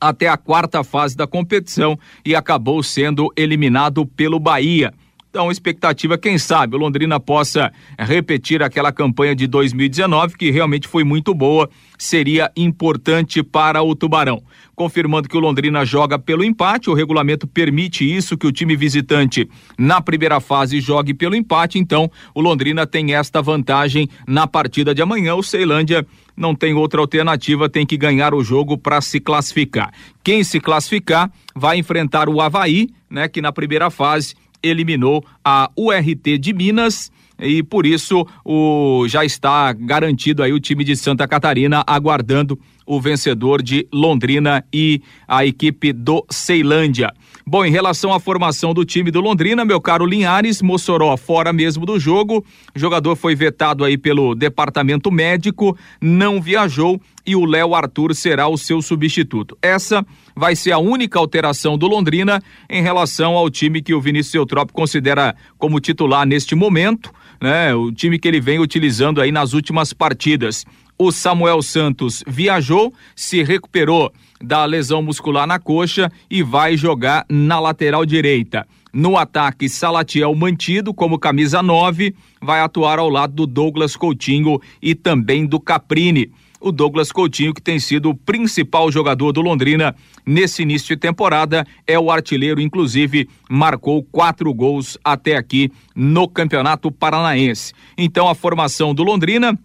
até 0.00 0.28
a 0.28 0.36
quarta 0.36 0.82
fase 0.82 1.16
da 1.16 1.26
competição 1.26 1.98
e 2.24 2.34
acabou 2.34 2.82
sendo 2.82 3.30
eliminado 3.36 4.06
pelo 4.06 4.40
Bahia. 4.40 4.94
Então, 5.30 5.48
expectativa, 5.48 6.18
quem 6.18 6.38
sabe, 6.38 6.74
o 6.74 6.78
Londrina 6.78 7.20
possa 7.20 7.72
repetir 7.96 8.64
aquela 8.64 8.90
campanha 8.90 9.32
de 9.32 9.46
2019, 9.46 10.36
que 10.36 10.50
realmente 10.50 10.88
foi 10.88 11.04
muito 11.04 11.32
boa, 11.32 11.70
seria 11.96 12.50
importante 12.56 13.40
para 13.40 13.80
o 13.80 13.94
Tubarão. 13.94 14.42
Confirmando 14.74 15.28
que 15.28 15.36
o 15.36 15.40
Londrina 15.40 15.84
joga 15.84 16.18
pelo 16.18 16.42
empate, 16.42 16.90
o 16.90 16.94
regulamento 16.94 17.46
permite 17.46 18.04
isso, 18.04 18.36
que 18.36 18.44
o 18.44 18.50
time 18.50 18.74
visitante 18.74 19.48
na 19.78 20.00
primeira 20.00 20.40
fase 20.40 20.80
jogue 20.80 21.14
pelo 21.14 21.36
empate, 21.36 21.78
então 21.78 22.10
o 22.34 22.40
Londrina 22.40 22.84
tem 22.84 23.14
esta 23.14 23.40
vantagem 23.40 24.08
na 24.26 24.48
partida 24.48 24.92
de 24.92 25.00
amanhã. 25.00 25.36
O 25.36 25.44
Ceilândia 25.44 26.04
não 26.36 26.56
tem 26.56 26.74
outra 26.74 27.00
alternativa, 27.00 27.68
tem 27.68 27.86
que 27.86 27.96
ganhar 27.96 28.34
o 28.34 28.42
jogo 28.42 28.76
para 28.76 29.00
se 29.00 29.20
classificar. 29.20 29.92
Quem 30.24 30.42
se 30.42 30.58
classificar 30.58 31.30
vai 31.54 31.78
enfrentar 31.78 32.28
o 32.28 32.40
Havaí, 32.40 32.88
né, 33.08 33.28
que 33.28 33.40
na 33.40 33.52
primeira 33.52 33.90
fase 33.90 34.34
eliminou 34.62 35.24
a 35.44 35.70
URT 35.76 36.38
de 36.38 36.52
Minas 36.52 37.10
e 37.38 37.62
por 37.62 37.86
isso 37.86 38.26
o 38.44 39.06
já 39.08 39.24
está 39.24 39.72
garantido 39.72 40.42
aí 40.42 40.52
o 40.52 40.60
time 40.60 40.84
de 40.84 40.94
Santa 40.94 41.26
Catarina 41.26 41.82
aguardando 41.86 42.58
o 42.84 43.00
vencedor 43.00 43.62
de 43.62 43.86
Londrina 43.92 44.64
e 44.72 45.00
a 45.26 45.46
equipe 45.46 45.92
do 45.92 46.24
Ceilândia. 46.28 47.12
Bom, 47.46 47.64
em 47.64 47.70
relação 47.70 48.12
à 48.12 48.20
formação 48.20 48.74
do 48.74 48.84
time 48.84 49.10
do 49.10 49.20
Londrina, 49.20 49.64
meu 49.64 49.80
caro 49.80 50.04
Linhares, 50.04 50.60
Mossoró 50.60 51.16
fora 51.16 51.52
mesmo 51.52 51.86
do 51.86 51.98
jogo. 51.98 52.44
O 52.74 52.78
jogador 52.78 53.16
foi 53.16 53.34
vetado 53.34 53.84
aí 53.84 53.96
pelo 53.96 54.34
departamento 54.34 55.10
médico, 55.10 55.76
não 56.00 56.40
viajou 56.40 57.00
e 57.26 57.36
o 57.36 57.44
Léo 57.44 57.74
Arthur 57.74 58.14
será 58.14 58.48
o 58.48 58.56
seu 58.56 58.82
substituto. 58.82 59.56
Essa 59.62 60.04
vai 60.34 60.56
ser 60.56 60.72
a 60.72 60.78
única 60.78 61.18
alteração 61.18 61.76
do 61.76 61.86
Londrina 61.86 62.42
em 62.68 62.82
relação 62.82 63.34
ao 63.34 63.50
time 63.50 63.82
que 63.82 63.94
o 63.94 64.00
Vinícius 64.00 64.34
Eutrópio 64.34 64.74
considera 64.74 65.34
como 65.58 65.80
titular 65.80 66.26
neste 66.26 66.54
momento, 66.54 67.12
né? 67.40 67.74
O 67.74 67.92
time 67.92 68.18
que 68.18 68.28
ele 68.28 68.40
vem 68.40 68.58
utilizando 68.58 69.20
aí 69.20 69.32
nas 69.32 69.52
últimas 69.52 69.92
partidas. 69.92 70.64
O 71.02 71.10
Samuel 71.10 71.62
Santos 71.62 72.22
viajou, 72.26 72.92
se 73.16 73.42
recuperou 73.42 74.12
da 74.38 74.66
lesão 74.66 75.00
muscular 75.00 75.46
na 75.46 75.58
coxa 75.58 76.12
e 76.30 76.42
vai 76.42 76.76
jogar 76.76 77.24
na 77.26 77.58
lateral 77.58 78.04
direita. 78.04 78.68
No 78.92 79.16
ataque, 79.16 79.66
Salatiel 79.66 80.34
mantido 80.34 80.92
como 80.92 81.18
camisa 81.18 81.62
9, 81.62 82.14
vai 82.38 82.60
atuar 82.60 82.98
ao 82.98 83.08
lado 83.08 83.32
do 83.32 83.46
Douglas 83.46 83.96
Coutinho 83.96 84.60
e 84.82 84.94
também 84.94 85.46
do 85.46 85.58
Caprini. 85.58 86.30
O 86.60 86.70
Douglas 86.70 87.10
Coutinho, 87.10 87.54
que 87.54 87.62
tem 87.62 87.80
sido 87.80 88.10
o 88.10 88.14
principal 88.14 88.92
jogador 88.92 89.32
do 89.32 89.40
Londrina 89.40 89.96
nesse 90.26 90.60
início 90.60 90.88
de 90.88 91.00
temporada, 91.00 91.66
é 91.86 91.98
o 91.98 92.10
artilheiro, 92.10 92.60
inclusive 92.60 93.26
marcou 93.48 94.02
quatro 94.02 94.52
gols 94.52 94.98
até 95.02 95.34
aqui 95.34 95.72
no 95.96 96.28
Campeonato 96.28 96.92
Paranaense. 96.92 97.72
Então 97.96 98.28
a 98.28 98.34
formação 98.34 98.94
do 98.94 99.02
Londrina 99.02 99.58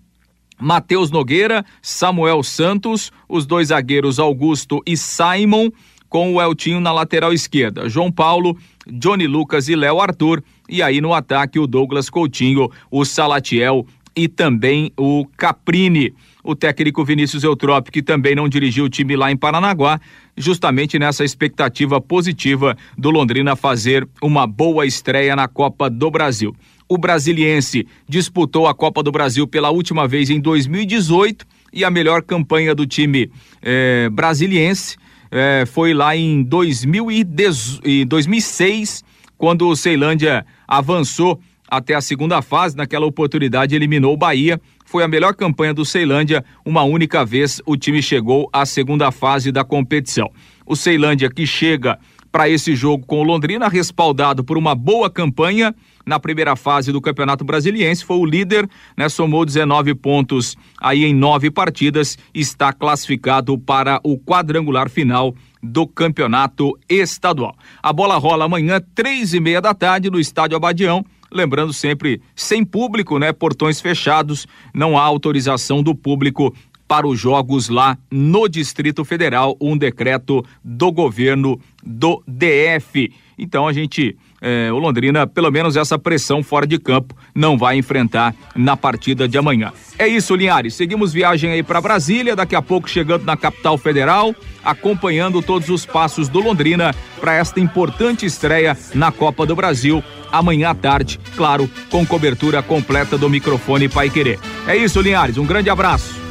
Matheus 0.60 1.12
Nogueira, 1.12 1.66
Samuel 1.82 2.44
Santos, 2.44 3.12
os 3.28 3.46
dois 3.46 3.70
zagueiros 3.70 4.20
Augusto 4.20 4.82
e 4.86 4.96
Simon, 4.96 5.70
com 6.10 6.34
o 6.34 6.42
Eltinho 6.42 6.80
na 6.80 6.92
lateral 6.92 7.34
esquerda, 7.34 7.90
João 7.90 8.12
Paulo, 8.12 8.58
Johnny 8.88 9.28
Lucas 9.28 9.68
e 9.68 9.76
Léo 9.76 10.00
Arthur, 10.00 10.44
e 10.70 10.82
aí 10.82 11.02
no 11.02 11.14
ataque 11.14 11.60
o 11.60 11.68
Douglas 11.68 12.10
Coutinho, 12.10 12.70
o 12.90 13.04
Salatiel 13.04 13.86
e 14.16 14.28
também 14.28 14.92
o 14.98 15.26
Caprini. 15.36 16.14
O 16.44 16.56
técnico 16.56 17.04
Vinícius 17.04 17.44
Eutrópio, 17.44 17.92
que 17.92 18.04
também 18.04 18.36
não 18.36 18.48
dirigiu 18.48 18.86
o 18.86 18.90
time 18.90 19.16
lá 19.16 19.32
em 19.32 19.36
Paranaguá, 19.36 20.00
justamente 20.38 20.98
nessa 21.00 21.26
expectativa 21.26 22.00
positiva 22.00 22.78
do 22.98 23.10
Londrina 23.10 23.56
fazer 23.56 24.08
uma 24.22 24.46
boa 24.46 24.86
estreia 24.86 25.36
na 25.36 25.48
Copa 25.48 25.90
do 25.90 26.10
Brasil. 26.12 26.56
O 26.88 26.98
Brasiliense 26.98 27.88
disputou 28.08 28.68
a 28.68 28.76
Copa 28.76 29.02
do 29.02 29.12
Brasil 29.12 29.48
pela 29.48 29.72
última 29.72 30.08
vez 30.08 30.30
em 30.30 30.40
2018 30.40 31.44
e 31.74 31.84
a 31.84 31.90
melhor 31.90 32.22
campanha 32.22 32.76
do 32.76 32.86
time 32.86 33.32
eh, 33.62 34.08
brasiliense 34.12 34.96
eh, 35.32 35.64
foi 35.66 35.94
lá 35.94 36.16
em 36.16 36.44
2006, 36.44 39.04
quando 39.38 39.68
o 39.68 39.76
Ceilândia 39.76 40.46
avançou 40.68 41.40
até 41.68 41.96
a 41.96 42.02
segunda 42.02 42.42
fase. 42.42 42.78
Naquela 42.78 43.06
oportunidade, 43.06 43.76
eliminou 43.76 44.14
o 44.14 44.18
Bahia. 44.18 44.62
Foi 44.86 45.04
a 45.04 45.08
melhor 45.08 45.34
campanha 45.34 45.74
do 45.74 45.84
Ceilândia. 45.84 46.46
Uma 46.64 46.84
única 46.84 47.26
vez 47.26 47.62
o 47.66 47.76
time 47.76 48.02
chegou 48.02 48.48
à 48.54 48.66
segunda 48.66 49.12
fase 49.12 49.52
da 49.52 49.64
competição. 49.64 50.32
O 50.66 50.76
Ceilândia 50.76 51.30
que 51.30 51.48
chega 51.48 51.98
para 52.32 52.50
esse 52.50 52.76
jogo 52.76 53.06
com 53.06 53.22
o 53.22 53.24
Londrina, 53.24 53.68
respaldado 53.68 54.44
por 54.44 54.58
uma 54.58 54.76
boa 54.76 55.10
campanha 55.10 55.74
na 56.06 56.20
primeira 56.20 56.56
fase 56.56 56.92
do 56.92 57.02
Campeonato 57.02 57.44
Brasiliense, 57.44 58.06
foi 58.06 58.18
o 58.18 58.26
líder, 58.26 58.70
né? 58.96 59.10
Somou 59.10 59.46
19 59.46 59.96
pontos 59.96 60.56
aí 60.80 61.04
em 61.04 61.14
nove 61.14 61.50
partidas, 61.50 62.18
está 62.34 62.72
classificado 62.72 63.58
para 63.58 64.00
o 64.04 64.18
quadrangular 64.18 64.90
final 64.90 65.34
do 65.62 65.88
Campeonato 65.88 66.78
Estadual. 66.88 67.56
A 67.82 67.92
bola 67.92 68.18
rola 68.18 68.46
amanhã, 68.46 68.80
três 68.94 69.34
e 69.34 69.40
meia 69.40 69.62
da 69.62 69.74
tarde, 69.74 70.10
no 70.10 70.20
Estádio 70.20 70.56
Abadião. 70.56 71.04
Lembrando 71.32 71.74
sempre, 71.74 72.22
sem 72.36 72.64
público, 72.64 73.18
né? 73.18 73.34
Portões 73.34 73.82
fechados, 73.82 74.48
não 74.74 74.98
há 74.98 75.02
autorização 75.02 75.82
do 75.82 75.96
público 75.96 76.54
para 76.88 77.08
os 77.08 77.20
jogos 77.20 77.68
lá 77.68 77.98
no 78.12 78.48
Distrito 78.48 79.04
Federal, 79.04 79.58
um 79.60 79.76
decreto 79.76 80.46
do 80.64 80.92
governo 80.92 81.60
do 81.84 82.24
DF. 82.28 83.12
Então 83.38 83.68
a 83.68 83.74
gente 83.74 84.16
é, 84.46 84.72
o 84.72 84.78
Londrina, 84.78 85.26
pelo 85.26 85.52
menos 85.52 85.76
essa 85.76 85.98
pressão 85.98 86.44
fora 86.44 86.68
de 86.68 86.78
campo, 86.78 87.16
não 87.34 87.58
vai 87.58 87.78
enfrentar 87.78 88.36
na 88.56 88.78
partida 88.78 89.28
de 89.28 89.40
amanhã. 89.40 89.74
É 89.98 90.08
isso, 90.08 90.36
Linhares. 90.36 90.76
Seguimos 90.76 91.12
viagem 91.12 91.52
aí 91.52 91.64
para 91.64 91.82
Brasília, 91.82 92.36
daqui 92.36 92.56
a 92.56 92.62
pouco 92.62 92.88
chegando 92.88 93.26
na 93.26 93.36
capital 93.36 93.76
federal, 93.76 94.36
acompanhando 94.64 95.42
todos 95.42 95.70
os 95.70 95.84
passos 95.84 96.30
do 96.30 96.40
Londrina 96.40 96.94
para 97.20 97.34
esta 97.34 97.60
importante 97.60 98.24
estreia 98.24 98.78
na 98.94 99.12
Copa 99.12 99.48
do 99.48 99.56
Brasil. 99.56 100.04
Amanhã 100.32 100.70
à 100.70 100.76
tarde, 100.76 101.20
claro, 101.36 101.68
com 101.90 102.06
cobertura 102.06 102.62
completa 102.62 103.18
do 103.18 103.28
microfone 103.28 103.90
Pai 103.90 104.12
Querer. 104.12 104.40
É 104.68 104.76
isso, 104.76 105.02
Linhares. 105.02 105.38
Um 105.38 105.46
grande 105.46 105.72
abraço. 105.72 106.25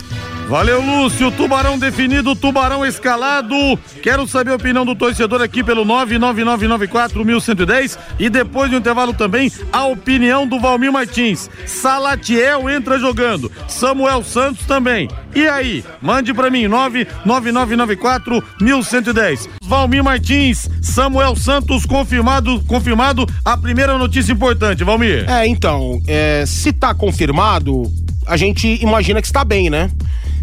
Valeu, 0.49 0.81
Lúcio. 0.81 1.31
Tubarão 1.31 1.79
definido, 1.79 2.35
tubarão 2.37 2.85
escalado. 2.85 3.57
Quero 4.03 4.27
saber 4.27 4.51
a 4.51 4.57
opinião 4.57 4.85
do 4.85 4.95
torcedor 4.95 5.41
aqui 5.41 5.65
pelo 5.65 5.87
999941110 5.87 7.97
e 8.19 8.29
depois 8.29 8.71
do 8.71 8.77
intervalo 8.77 9.15
também 9.15 9.51
a 9.73 9.87
opinião 9.87 10.47
do 10.47 10.61
Valmir 10.61 10.93
Martins. 10.93 11.49
Salatiel 11.67 12.69
entra 12.69 12.99
jogando, 12.99 13.51
Samuel 13.69 14.23
Santos 14.23 14.67
também. 14.67 15.09
E 15.35 15.49
aí? 15.49 15.83
Mande 16.01 16.33
para 16.35 16.51
mim 16.51 16.65
999941110. 16.65 19.49
Valmir 19.63 20.05
Martins, 20.05 20.69
Samuel 20.83 21.37
Santos 21.37 21.87
confirmado, 21.87 22.61
confirmado. 22.65 23.27
A 23.45 23.57
primeira 23.57 23.97
notícia 23.97 24.33
importante, 24.33 24.85
Valmir. 24.85 25.25
É, 25.29 25.47
então, 25.47 26.03
é, 26.07 26.45
se 26.47 26.71
tá 26.71 26.95
confirmado, 26.95 27.91
a 28.27 28.37
gente 28.37 28.79
imagina 28.83 29.23
que 29.23 29.27
está 29.27 29.43
bem, 29.43 29.71
né? 29.71 29.91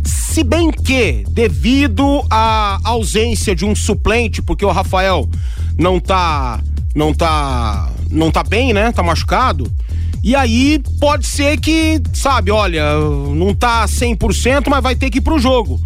Se 0.03 0.43
bem 0.43 0.71
que, 0.71 1.23
devido 1.29 2.23
à 2.29 2.79
ausência 2.83 3.55
de 3.55 3.65
um 3.65 3.75
suplente, 3.75 4.41
porque 4.41 4.65
o 4.65 4.71
Rafael 4.71 5.29
não 5.77 5.99
tá. 5.99 6.59
não 6.95 7.13
tá. 7.13 7.89
não 8.09 8.31
tá 8.31 8.43
bem, 8.43 8.73
né? 8.73 8.91
Tá 8.91 9.03
machucado. 9.03 9.71
E 10.23 10.35
aí 10.35 10.81
pode 10.99 11.25
ser 11.25 11.59
que, 11.59 12.01
sabe, 12.13 12.51
olha, 12.51 12.93
não 13.35 13.53
tá 13.55 13.85
100%, 13.85 14.69
mas 14.69 14.83
vai 14.83 14.95
ter 14.95 15.09
que 15.09 15.17
ir 15.17 15.21
pro 15.21 15.39
jogo 15.39 15.79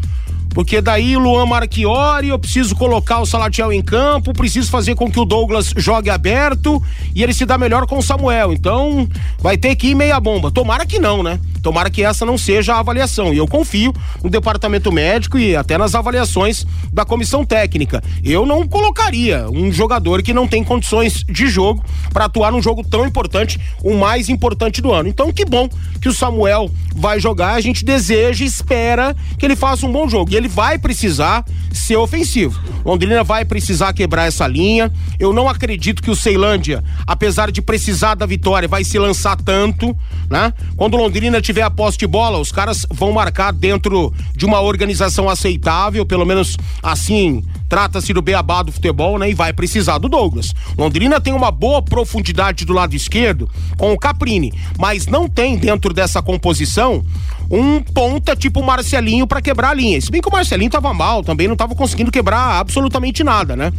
porque 0.55 0.79
daí 0.79 1.17
Luan 1.17 1.45
Marchiori, 1.45 2.29
eu 2.29 2.39
preciso 2.39 2.77
colocar 2.77 3.19
o 3.19 3.25
Salatiel 3.25 3.73
em 3.73 3.81
campo, 3.81 4.31
preciso 4.33 4.71
fazer 4.71 4.95
com 4.95 5.11
que 5.11 5.19
o 5.19 5.25
Douglas 5.25 5.73
jogue 5.75 6.09
aberto 6.09 6.81
e 7.13 7.21
ele 7.21 7.33
se 7.33 7.45
dá 7.45 7.57
melhor 7.57 7.85
com 7.85 7.97
o 7.97 8.01
Samuel. 8.01 8.53
Então, 8.53 9.05
vai 9.37 9.57
ter 9.57 9.75
que 9.75 9.87
ir 9.87 9.95
meia 9.95 10.17
bomba. 10.17 10.49
Tomara 10.49 10.85
que 10.85 10.97
não, 10.97 11.21
né? 11.21 11.41
Tomara 11.65 11.89
que 11.89 12.03
essa 12.03 12.27
não 12.27 12.37
seja 12.37 12.75
a 12.75 12.79
avaliação. 12.79 13.33
E 13.33 13.37
eu 13.37 13.47
confio 13.47 13.91
no 14.23 14.29
departamento 14.29 14.91
médico 14.91 15.39
e 15.39 15.55
até 15.55 15.79
nas 15.79 15.95
avaliações 15.95 16.63
da 16.93 17.03
comissão 17.03 17.43
técnica. 17.43 18.03
Eu 18.23 18.45
não 18.45 18.67
colocaria 18.67 19.49
um 19.49 19.71
jogador 19.71 20.21
que 20.21 20.31
não 20.31 20.47
tem 20.47 20.63
condições 20.63 21.23
de 21.23 21.47
jogo 21.47 21.83
para 22.13 22.25
atuar 22.25 22.51
num 22.51 22.61
jogo 22.61 22.87
tão 22.87 23.03
importante, 23.07 23.59
o 23.81 23.95
mais 23.95 24.29
importante 24.29 24.79
do 24.79 24.91
ano. 24.91 25.09
Então, 25.09 25.33
que 25.33 25.43
bom 25.43 25.67
que 25.99 26.07
o 26.07 26.13
Samuel 26.13 26.69
vai 26.95 27.19
jogar. 27.19 27.55
A 27.55 27.61
gente 27.61 27.83
deseja 27.83 28.43
e 28.43 28.47
espera 28.47 29.15
que 29.39 29.43
ele 29.43 29.55
faça 29.55 29.87
um 29.87 29.91
bom 29.91 30.07
jogo. 30.07 30.31
E 30.31 30.35
ele 30.35 30.47
vai 30.47 30.77
precisar 30.77 31.43
ser 31.73 31.95
ofensivo. 31.95 32.61
Londrina 32.85 33.23
vai 33.23 33.43
precisar 33.43 33.91
quebrar 33.91 34.25
essa 34.25 34.45
linha. 34.45 34.91
Eu 35.19 35.33
não 35.33 35.49
acredito 35.49 36.03
que 36.03 36.11
o 36.11 36.15
Ceilândia, 36.15 36.83
apesar 37.07 37.51
de 37.51 37.59
precisar 37.59 38.13
da 38.13 38.27
vitória, 38.27 38.67
vai 38.67 38.83
se 38.83 38.99
lançar 38.99 39.35
tanto, 39.35 39.97
né? 40.29 40.53
Quando 40.77 40.95
Londrina 40.95 41.41
tiver 41.41 41.54
a 41.61 41.69
posse 41.69 41.97
de 41.97 42.07
bola, 42.07 42.37
os 42.37 42.51
caras 42.51 42.85
vão 42.91 43.11
marcar 43.11 43.51
dentro 43.51 44.13
de 44.35 44.45
uma 44.45 44.61
organização 44.61 45.29
aceitável, 45.29 46.05
pelo 46.05 46.25
menos 46.25 46.57
assim 46.81 47.43
trata-se 47.67 48.13
do 48.13 48.21
beabá 48.21 48.61
do 48.61 48.71
futebol, 48.71 49.17
né? 49.17 49.29
E 49.29 49.33
vai 49.33 49.51
precisar 49.51 49.97
do 49.97 50.07
Douglas. 50.07 50.53
Londrina 50.77 51.19
tem 51.19 51.33
uma 51.33 51.51
boa 51.51 51.81
profundidade 51.81 52.65
do 52.65 52.73
lado 52.73 52.95
esquerdo 52.95 53.49
com 53.77 53.91
o 53.91 53.97
Caprini, 53.97 54.53
mas 54.77 55.07
não 55.07 55.27
tem 55.27 55.57
dentro 55.57 55.93
dessa 55.93 56.21
composição 56.21 57.03
um 57.49 57.81
ponta 57.81 58.35
tipo 58.35 58.63
Marcelinho 58.63 59.27
para 59.27 59.41
quebrar 59.41 59.69
a 59.69 59.73
linha. 59.73 59.99
Se 59.99 60.11
bem 60.11 60.21
que 60.21 60.27
o 60.27 60.31
Marcelinho 60.31 60.69
tava 60.69 60.93
mal, 60.93 61.23
também 61.23 61.47
não 61.47 61.55
tava 61.55 61.75
conseguindo 61.75 62.11
quebrar 62.11 62.59
absolutamente 62.59 63.23
nada, 63.23 63.55
né? 63.55 63.71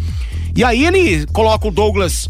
E 0.55 0.65
aí 0.65 0.85
ele 0.85 1.27
coloca 1.27 1.69
o 1.69 1.71
Douglas 1.71 2.29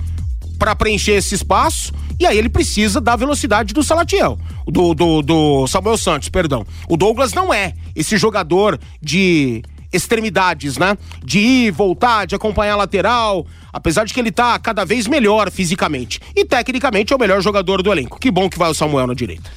para 0.56 0.74
preencher 0.74 1.12
esse 1.12 1.34
espaço 1.34 1.92
e 2.18 2.26
aí 2.26 2.38
ele 2.38 2.48
precisa 2.48 3.00
da 3.00 3.14
velocidade 3.14 3.74
do 3.74 3.82
Salatiel, 3.82 4.38
do, 4.66 4.94
do, 4.94 5.22
do 5.22 5.66
Samuel 5.66 5.98
Santos, 5.98 6.28
perdão. 6.28 6.64
O 6.88 6.96
Douglas 6.96 7.34
não 7.34 7.52
é 7.52 7.74
esse 7.94 8.16
jogador 8.16 8.80
de 9.02 9.62
extremidades, 9.92 10.78
né? 10.78 10.96
De 11.22 11.38
ir, 11.38 11.70
voltar, 11.70 12.26
de 12.26 12.34
acompanhar 12.34 12.74
a 12.74 12.76
lateral, 12.76 13.46
apesar 13.72 14.04
de 14.04 14.14
que 14.14 14.20
ele 14.20 14.32
tá 14.32 14.58
cada 14.58 14.84
vez 14.84 15.06
melhor 15.06 15.50
fisicamente. 15.50 16.20
E 16.34 16.44
tecnicamente 16.44 17.12
é 17.12 17.16
o 17.16 17.18
melhor 17.18 17.40
jogador 17.42 17.82
do 17.82 17.92
elenco. 17.92 18.18
Que 18.18 18.30
bom 18.30 18.48
que 18.48 18.58
vai 18.58 18.70
o 18.70 18.74
Samuel 18.74 19.06
na 19.06 19.14
direita. 19.14 19.50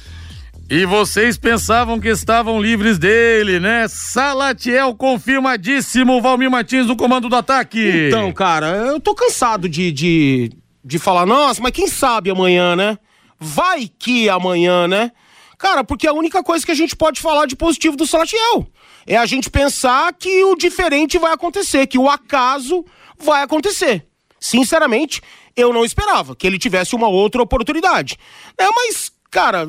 E 0.68 0.84
vocês 0.84 1.36
pensavam 1.36 1.98
que 1.98 2.08
estavam 2.08 2.62
livres 2.62 2.96
dele, 2.96 3.58
né? 3.58 3.88
Salatiel 3.88 4.94
confirmadíssimo, 4.94 6.22
Valmir 6.22 6.48
Martins 6.48 6.86
no 6.86 6.94
comando 6.94 7.28
do 7.28 7.34
ataque. 7.34 8.06
Então, 8.06 8.30
cara, 8.32 8.68
eu 8.86 9.00
tô 9.00 9.12
cansado 9.12 9.68
de, 9.68 9.90
de, 9.90 10.52
de 10.84 10.98
falar, 10.98 11.26
nossa, 11.26 11.62
mas 11.62 11.72
quem 11.72 11.86
sabe 11.86 12.30
amanhã, 12.30 12.74
né? 12.74 12.98
Vai 13.38 13.88
que 13.88 14.28
amanhã, 14.28 14.88
né? 14.88 15.12
Cara, 15.58 15.84
porque 15.84 16.06
a 16.06 16.12
única 16.12 16.42
coisa 16.42 16.64
que 16.64 16.72
a 16.72 16.74
gente 16.74 16.96
pode 16.96 17.20
falar 17.20 17.46
de 17.46 17.54
positivo 17.54 17.96
do 17.96 18.06
Salatiel 18.06 18.66
é 19.06 19.16
a 19.16 19.26
gente 19.26 19.50
pensar 19.50 20.12
que 20.14 20.42
o 20.44 20.56
diferente 20.56 21.18
vai 21.18 21.32
acontecer, 21.32 21.86
que 21.86 21.98
o 21.98 22.08
acaso 22.08 22.84
vai 23.18 23.42
acontecer. 23.42 24.06
Sinceramente, 24.38 25.20
eu 25.54 25.72
não 25.72 25.84
esperava 25.84 26.34
que 26.34 26.46
ele 26.46 26.58
tivesse 26.58 26.94
uma 26.94 27.08
outra 27.08 27.42
oportunidade. 27.42 28.18
É, 28.56 28.66
mas, 28.70 29.12
cara, 29.30 29.68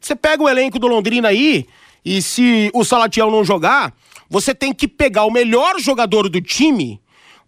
você 0.00 0.16
pega 0.16 0.42
o 0.42 0.48
elenco 0.48 0.78
do 0.78 0.88
Londrina 0.88 1.28
aí, 1.28 1.66
e 2.04 2.20
se 2.20 2.70
o 2.74 2.84
Salatiel 2.84 3.30
não 3.30 3.44
jogar, 3.44 3.94
você 4.28 4.52
tem 4.54 4.72
que 4.72 4.88
pegar 4.88 5.24
o 5.24 5.30
melhor 5.30 5.78
jogador 5.78 6.28
do 6.28 6.40
time 6.40 7.00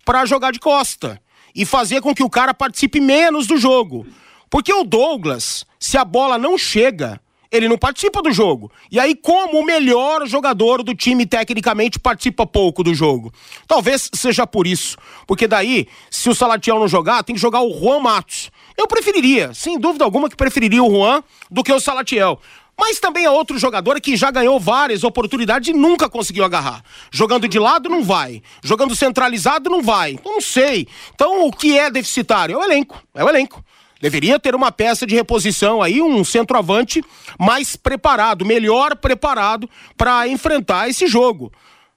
para 0.05 0.25
jogar 0.27 0.53
de 0.53 0.61
costa 0.61 1.21
e 1.55 1.65
fazer 1.65 2.01
com 2.01 2.15
que 2.15 2.23
o 2.23 2.31
cara 2.31 2.53
participe 2.53 3.01
menos 3.01 3.47
do 3.47 3.57
jogo. 3.57 4.07
Porque 4.51 4.73
o 4.73 4.85
Douglas, 4.85 5.65
se 5.79 5.97
a 5.97 6.05
bola 6.05 6.39
não 6.39 6.59
chega, 6.59 7.21
ele 7.51 7.69
não 7.69 7.79
participa 7.79 8.21
do 8.21 8.33
jogo. 8.33 8.71
E 8.91 8.99
aí, 8.99 9.15
como 9.15 9.61
o 9.61 9.65
melhor 9.65 10.27
jogador 10.27 10.83
do 10.83 10.95
time 10.95 11.25
tecnicamente 11.25 12.01
participa 12.01 12.47
pouco 12.47 12.83
do 12.83 12.93
jogo? 12.93 13.33
Talvez 13.67 14.11
seja 14.13 14.47
por 14.47 14.67
isso. 14.67 14.97
Porque 15.27 15.47
daí, 15.47 15.87
se 16.11 16.29
o 16.29 16.35
Salatiel 16.35 16.79
não 16.79 16.89
jogar, 16.89 17.23
tem 17.23 17.35
que 17.35 17.41
jogar 17.41 17.61
o 17.61 17.73
Juan 17.73 18.01
Matos. 18.01 18.51
Eu 18.77 18.89
preferiria, 18.89 19.55
sem 19.55 19.79
dúvida 19.79 20.05
alguma, 20.05 20.29
que 20.29 20.37
preferiria 20.37 20.83
o 20.83 20.91
Juan 20.91 21.23
do 21.51 21.63
que 21.63 21.73
o 21.73 21.79
Salatiel. 21.79 22.41
Mas 22.79 22.99
também 22.99 23.25
é 23.25 23.31
outro 23.31 23.59
jogador 23.59 24.01
que 24.01 24.17
já 24.17 24.31
ganhou 24.31 24.59
várias 24.59 25.05
oportunidades 25.05 25.69
e 25.69 25.73
nunca 25.73 26.09
conseguiu 26.09 26.45
agarrar. 26.45 26.83
Jogando 27.11 27.49
de 27.49 27.59
lado 27.59 27.89
não 27.89 28.03
vai. 28.03 28.43
Jogando 28.63 28.97
centralizado 28.97 29.71
não 29.71 29.83
vai. 29.83 30.13
Então 30.13 30.33
não 30.33 30.41
sei. 30.41 30.89
Então 31.15 31.47
o 31.47 31.53
que 31.53 31.79
é 31.79 31.91
deficitário? 31.91 32.57
É 32.57 32.59
o 32.59 32.65
elenco. 32.65 33.03
É 33.15 33.25
o 33.25 33.29
elenco. 33.29 33.65
Deveria 34.01 34.39
ter 34.39 34.55
uma 34.55 34.71
peça 34.71 35.07
de 35.07 35.15
reposição 35.15 35.81
aí, 35.81 36.03
um 36.03 36.23
centroavante 36.25 37.03
mais 37.39 37.75
preparado, 37.75 38.45
melhor 38.45 38.97
preparado 38.97 39.71
para 39.97 40.29
enfrentar 40.29 40.91
esse 40.91 41.07
jogo. 41.07 41.51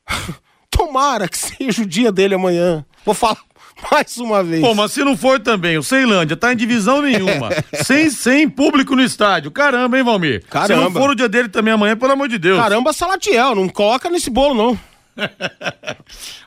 Tomara 0.71 1.27
que 1.27 1.37
seja 1.37 1.81
o 1.81 1.85
dia 1.85 2.11
dele 2.11 2.35
amanhã. 2.35 2.85
Vou 3.03 3.15
falar 3.15 3.37
mais 3.91 4.17
uma 4.17 4.43
vez. 4.43 4.61
Pô, 4.61 4.73
mas 4.73 4.91
se 4.91 5.03
não 5.03 5.15
for 5.15 5.39
também, 5.39 5.77
o 5.77 5.83
Ceilândia 5.83 6.35
tá 6.35 6.51
em 6.51 6.55
divisão 6.55 7.01
nenhuma, 7.01 7.49
sem, 7.83 8.09
sem 8.09 8.49
público 8.49 8.95
no 8.95 9.03
estádio. 9.03 9.51
Caramba, 9.51 9.97
hein, 9.97 10.03
Valmir? 10.03 10.43
Caramba. 10.49 10.67
Se 10.67 10.83
não 10.83 10.91
for 10.91 11.11
o 11.11 11.15
dia 11.15 11.29
dele 11.29 11.49
também 11.49 11.73
amanhã, 11.73 11.95
pelo 11.95 12.11
amor 12.11 12.27
de 12.27 12.37
Deus. 12.37 12.59
Caramba, 12.59 12.93
Salatiel, 12.93 13.55
não 13.55 13.69
coloca 13.69 14.09
nesse 14.09 14.29
bolo, 14.29 14.53
não. 14.53 14.79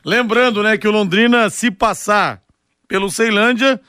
Lembrando, 0.05 0.63
né, 0.63 0.77
que 0.77 0.87
o 0.87 0.91
Londrina, 0.91 1.49
se 1.49 1.71
passar 1.71 2.41
pelo 2.87 3.09
Ceilândia, 3.09 3.79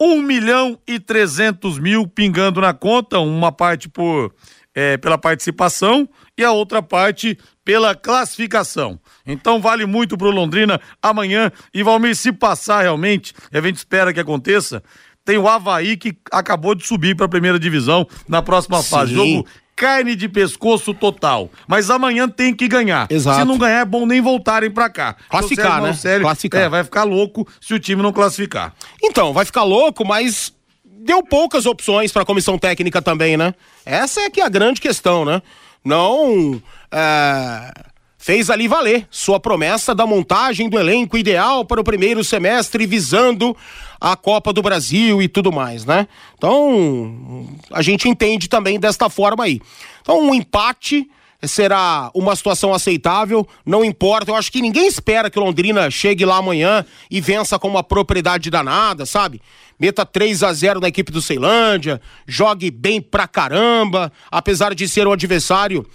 um 0.00 0.20
milhão 0.20 0.78
e 0.86 0.98
trezentos 0.98 1.78
mil 1.78 2.06
pingando 2.06 2.60
na 2.60 2.74
conta, 2.74 3.18
uma 3.20 3.52
parte 3.52 3.88
por 3.88 4.32
é, 4.74 4.96
pela 4.96 5.16
participação 5.16 6.08
e 6.36 6.44
a 6.44 6.52
outra 6.52 6.82
parte 6.82 7.38
pela 7.64 7.94
classificação. 7.94 8.98
Então 9.26 9.60
vale 9.60 9.86
muito 9.86 10.18
pro 10.18 10.30
Londrina 10.30 10.80
amanhã 11.02 11.50
e 11.72 11.82
Valmir, 11.82 12.16
se 12.16 12.32
passar 12.32 12.82
realmente, 12.82 13.32
a 13.52 13.60
gente 13.60 13.76
espera 13.76 14.12
que 14.12 14.20
aconteça, 14.20 14.82
tem 15.24 15.38
o 15.38 15.48
Havaí 15.48 15.96
que 15.96 16.16
acabou 16.30 16.74
de 16.74 16.86
subir 16.86 17.16
para 17.16 17.26
a 17.26 17.28
primeira 17.28 17.58
divisão 17.58 18.06
na 18.28 18.42
próxima 18.42 18.82
Sim. 18.82 18.90
fase. 18.90 19.14
Jogo 19.14 19.46
carne 19.76 20.14
de 20.14 20.28
pescoço 20.28 20.94
total. 20.94 21.50
Mas 21.66 21.90
amanhã 21.90 22.28
tem 22.28 22.54
que 22.54 22.68
ganhar. 22.68 23.06
Exato. 23.10 23.40
Se 23.40 23.44
não 23.44 23.58
ganhar, 23.58 23.80
é 23.80 23.84
bom 23.84 24.06
nem 24.06 24.20
voltarem 24.20 24.70
para 24.70 24.88
cá. 24.88 25.16
Classificar, 25.28 25.82
né? 25.82 25.96
Classificar. 26.20 26.62
É, 26.62 26.68
vai 26.68 26.84
ficar 26.84 27.04
louco 27.04 27.46
se 27.60 27.74
o 27.74 27.78
time 27.78 28.02
não 28.02 28.12
classificar. 28.12 28.72
Então, 29.02 29.32
vai 29.32 29.44
ficar 29.44 29.64
louco, 29.64 30.04
mas 30.06 30.53
deu 30.98 31.22
poucas 31.22 31.66
opções 31.66 32.12
para 32.12 32.22
a 32.22 32.26
comissão 32.26 32.58
técnica 32.58 33.02
também, 33.02 33.36
né? 33.36 33.54
Essa 33.84 34.22
é 34.22 34.30
que 34.30 34.40
é 34.40 34.44
a 34.44 34.48
grande 34.48 34.80
questão, 34.80 35.24
né? 35.24 35.42
Não 35.84 36.60
é, 36.90 37.72
fez 38.18 38.48
ali 38.48 38.66
valer 38.66 39.06
sua 39.10 39.38
promessa 39.38 39.94
da 39.94 40.06
montagem 40.06 40.68
do 40.68 40.78
elenco 40.78 41.18
ideal 41.18 41.64
para 41.64 41.80
o 41.80 41.84
primeiro 41.84 42.24
semestre, 42.24 42.86
visando 42.86 43.56
a 44.00 44.16
Copa 44.16 44.52
do 44.52 44.62
Brasil 44.62 45.20
e 45.20 45.28
tudo 45.28 45.52
mais, 45.52 45.84
né? 45.84 46.08
Então, 46.36 47.46
a 47.70 47.82
gente 47.82 48.08
entende 48.08 48.48
também 48.48 48.80
desta 48.80 49.10
forma 49.10 49.44
aí. 49.44 49.60
Então, 50.00 50.20
um 50.20 50.34
empate 50.34 51.08
será 51.46 52.10
uma 52.14 52.34
situação 52.34 52.72
aceitável, 52.72 53.46
não 53.64 53.84
importa. 53.84 54.30
Eu 54.30 54.36
acho 54.36 54.50
que 54.50 54.62
ninguém 54.62 54.86
espera 54.86 55.30
que 55.30 55.38
Londrina 55.38 55.90
chegue 55.90 56.24
lá 56.24 56.36
amanhã 56.36 56.84
e 57.10 57.20
vença 57.20 57.58
com 57.58 57.68
uma 57.68 57.82
propriedade 57.82 58.50
danada, 58.50 59.06
sabe? 59.06 59.40
Meta 59.78 60.06
3 60.06 60.42
a 60.42 60.52
0 60.52 60.80
na 60.80 60.88
equipe 60.88 61.10
do 61.10 61.20
Ceilândia, 61.20 62.00
jogue 62.26 62.70
bem 62.70 63.00
pra 63.00 63.26
caramba, 63.26 64.12
apesar 64.30 64.74
de 64.74 64.88
ser 64.88 65.06
um 65.06 65.12
adversário 65.12 65.86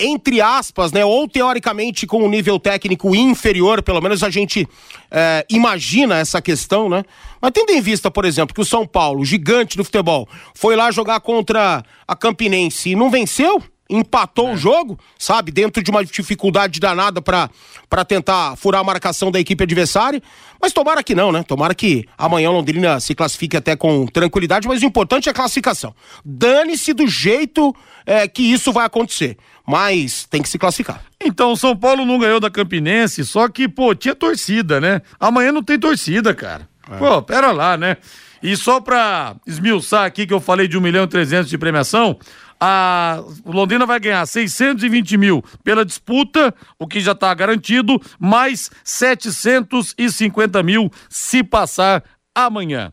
entre 0.00 0.40
aspas, 0.40 0.92
né, 0.92 1.04
ou 1.04 1.28
teoricamente 1.28 2.06
com 2.06 2.24
um 2.24 2.30
nível 2.30 2.58
técnico 2.58 3.14
inferior, 3.14 3.82
pelo 3.82 4.00
menos 4.00 4.22
a 4.22 4.30
gente 4.30 4.66
é, 5.10 5.44
imagina 5.50 6.16
essa 6.16 6.40
questão, 6.40 6.88
né? 6.88 7.04
Mas 7.38 7.50
tendo 7.52 7.70
em 7.70 7.82
vista, 7.82 8.10
por 8.10 8.24
exemplo, 8.24 8.54
que 8.54 8.62
o 8.62 8.64
São 8.64 8.86
Paulo, 8.86 9.24
gigante 9.26 9.76
do 9.76 9.84
futebol, 9.84 10.26
foi 10.54 10.74
lá 10.74 10.90
jogar 10.90 11.20
contra 11.20 11.84
a 12.08 12.16
Campinense 12.16 12.90
e 12.90 12.96
não 12.96 13.10
venceu, 13.10 13.62
empatou 13.90 14.52
o 14.52 14.56
jogo, 14.56 14.98
sabe, 15.18 15.50
dentro 15.50 15.82
de 15.82 15.90
uma 15.90 16.04
dificuldade 16.04 16.78
danada 16.80 17.20
pra 17.20 17.50
para 17.90 18.04
tentar 18.04 18.54
furar 18.54 18.82
a 18.82 18.84
marcação 18.84 19.32
da 19.32 19.40
equipe 19.40 19.64
adversária, 19.64 20.22
mas 20.62 20.72
tomara 20.72 21.02
que 21.02 21.12
não, 21.12 21.32
né? 21.32 21.42
Tomara 21.42 21.74
que 21.74 22.06
amanhã 22.16 22.48
o 22.48 22.52
Londrina 22.52 23.00
se 23.00 23.16
classifique 23.16 23.56
até 23.56 23.74
com 23.74 24.06
tranquilidade, 24.06 24.68
mas 24.68 24.80
o 24.80 24.86
importante 24.86 25.28
é 25.28 25.32
a 25.32 25.34
classificação. 25.34 25.92
Dane-se 26.24 26.94
do 26.94 27.08
jeito 27.08 27.74
é, 28.06 28.28
que 28.28 28.42
isso 28.42 28.72
vai 28.72 28.86
acontecer, 28.86 29.36
mas 29.66 30.24
tem 30.24 30.40
que 30.40 30.48
se 30.48 30.56
classificar. 30.56 31.02
Então, 31.20 31.50
o 31.50 31.56
São 31.56 31.76
Paulo 31.76 32.04
não 32.04 32.16
ganhou 32.16 32.38
da 32.38 32.48
Campinense, 32.48 33.24
só 33.24 33.48
que, 33.48 33.68
pô, 33.68 33.92
tinha 33.92 34.14
torcida, 34.14 34.80
né? 34.80 35.02
Amanhã 35.18 35.50
não 35.50 35.62
tem 35.62 35.76
torcida, 35.78 36.32
cara. 36.32 36.68
Pô, 36.98 37.20
pera 37.22 37.50
lá, 37.50 37.76
né? 37.76 37.96
E 38.42 38.56
só 38.56 38.80
para 38.80 39.36
esmiuçar 39.46 40.04
aqui 40.04 40.26
que 40.26 40.32
eu 40.32 40.40
falei 40.40 40.66
de 40.66 40.78
1 40.78 40.80
milhão 40.80 41.04
e 41.04 41.08
300 41.08 41.50
de 41.50 41.58
premiação, 41.58 42.18
a 42.60 43.22
Londrina 43.44 43.86
vai 43.86 43.98
ganhar 43.98 44.26
620 44.26 45.16
mil 45.16 45.42
pela 45.64 45.84
disputa, 45.84 46.54
o 46.78 46.86
que 46.86 47.00
já 47.00 47.12
está 47.12 47.32
garantido, 47.32 48.00
mais 48.18 48.70
750 48.84 50.62
mil 50.62 50.90
se 51.08 51.42
passar 51.42 52.04
amanhã. 52.34 52.92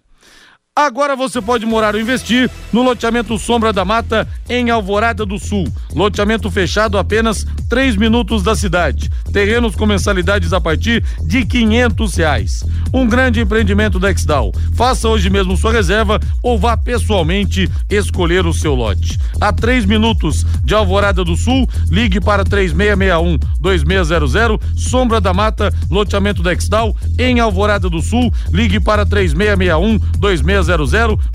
Agora 0.78 1.16
você 1.16 1.42
pode 1.42 1.66
morar 1.66 1.96
ou 1.96 2.00
investir 2.02 2.52
no 2.72 2.84
loteamento 2.84 3.36
Sombra 3.40 3.74
da 3.74 3.84
Mata, 3.84 4.28
em 4.48 4.70
Alvorada 4.70 5.26
do 5.26 5.40
Sul. 5.40 5.68
Loteamento 5.96 6.52
fechado 6.52 7.00
apenas 7.00 7.48
3 7.68 7.96
minutos 7.96 8.44
da 8.44 8.56
cidade. 8.56 9.10
Terrenos 9.34 9.76
com 9.76 9.88
mensalidades 9.88 10.54
a 10.54 10.62
partir 10.62 11.04
de 11.26 11.44
quinhentos 11.44 12.16
reais. 12.16 12.63
Um 12.94 13.08
grande 13.08 13.42
empreendimento 13.42 13.98
da 13.98 14.12
Exdal. 14.12 14.54
Faça 14.76 15.10
hoje 15.10 15.32
mesmo 15.32 15.58
sua 15.58 15.74
reserva 15.74 16.20
ou 16.44 16.60
vá 16.60 16.78
pessoalmente 16.78 17.68
escolher 17.90 18.46
o 18.46 18.54
seu 18.54 18.76
lote. 18.76 19.18
A 19.42 19.52
3 19.52 19.84
minutos 19.84 20.46
de 20.63 20.76
Alvorada 20.76 21.24
do 21.24 21.36
Sul, 21.36 21.68
ligue 21.90 22.22
para 22.22 22.44
3661 22.44 23.40
2600. 23.60 24.60
Sombra 24.76 25.20
da 25.20 25.34
Mata, 25.34 25.74
loteamento 25.90 26.44
da 26.44 26.54
Exdal, 26.54 26.96
em 27.18 27.40
Alvorada 27.40 27.90
do 27.90 28.00
Sul, 28.00 28.32
ligue 28.52 28.80
para 28.80 29.08
3661 29.08 29.98
2600 30.20 30.66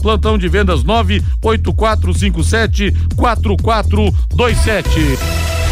plantão 0.01 0.37
de 0.37 0.49
vendas 0.49 0.83
98457 0.83 2.93
4427. 3.17 5.72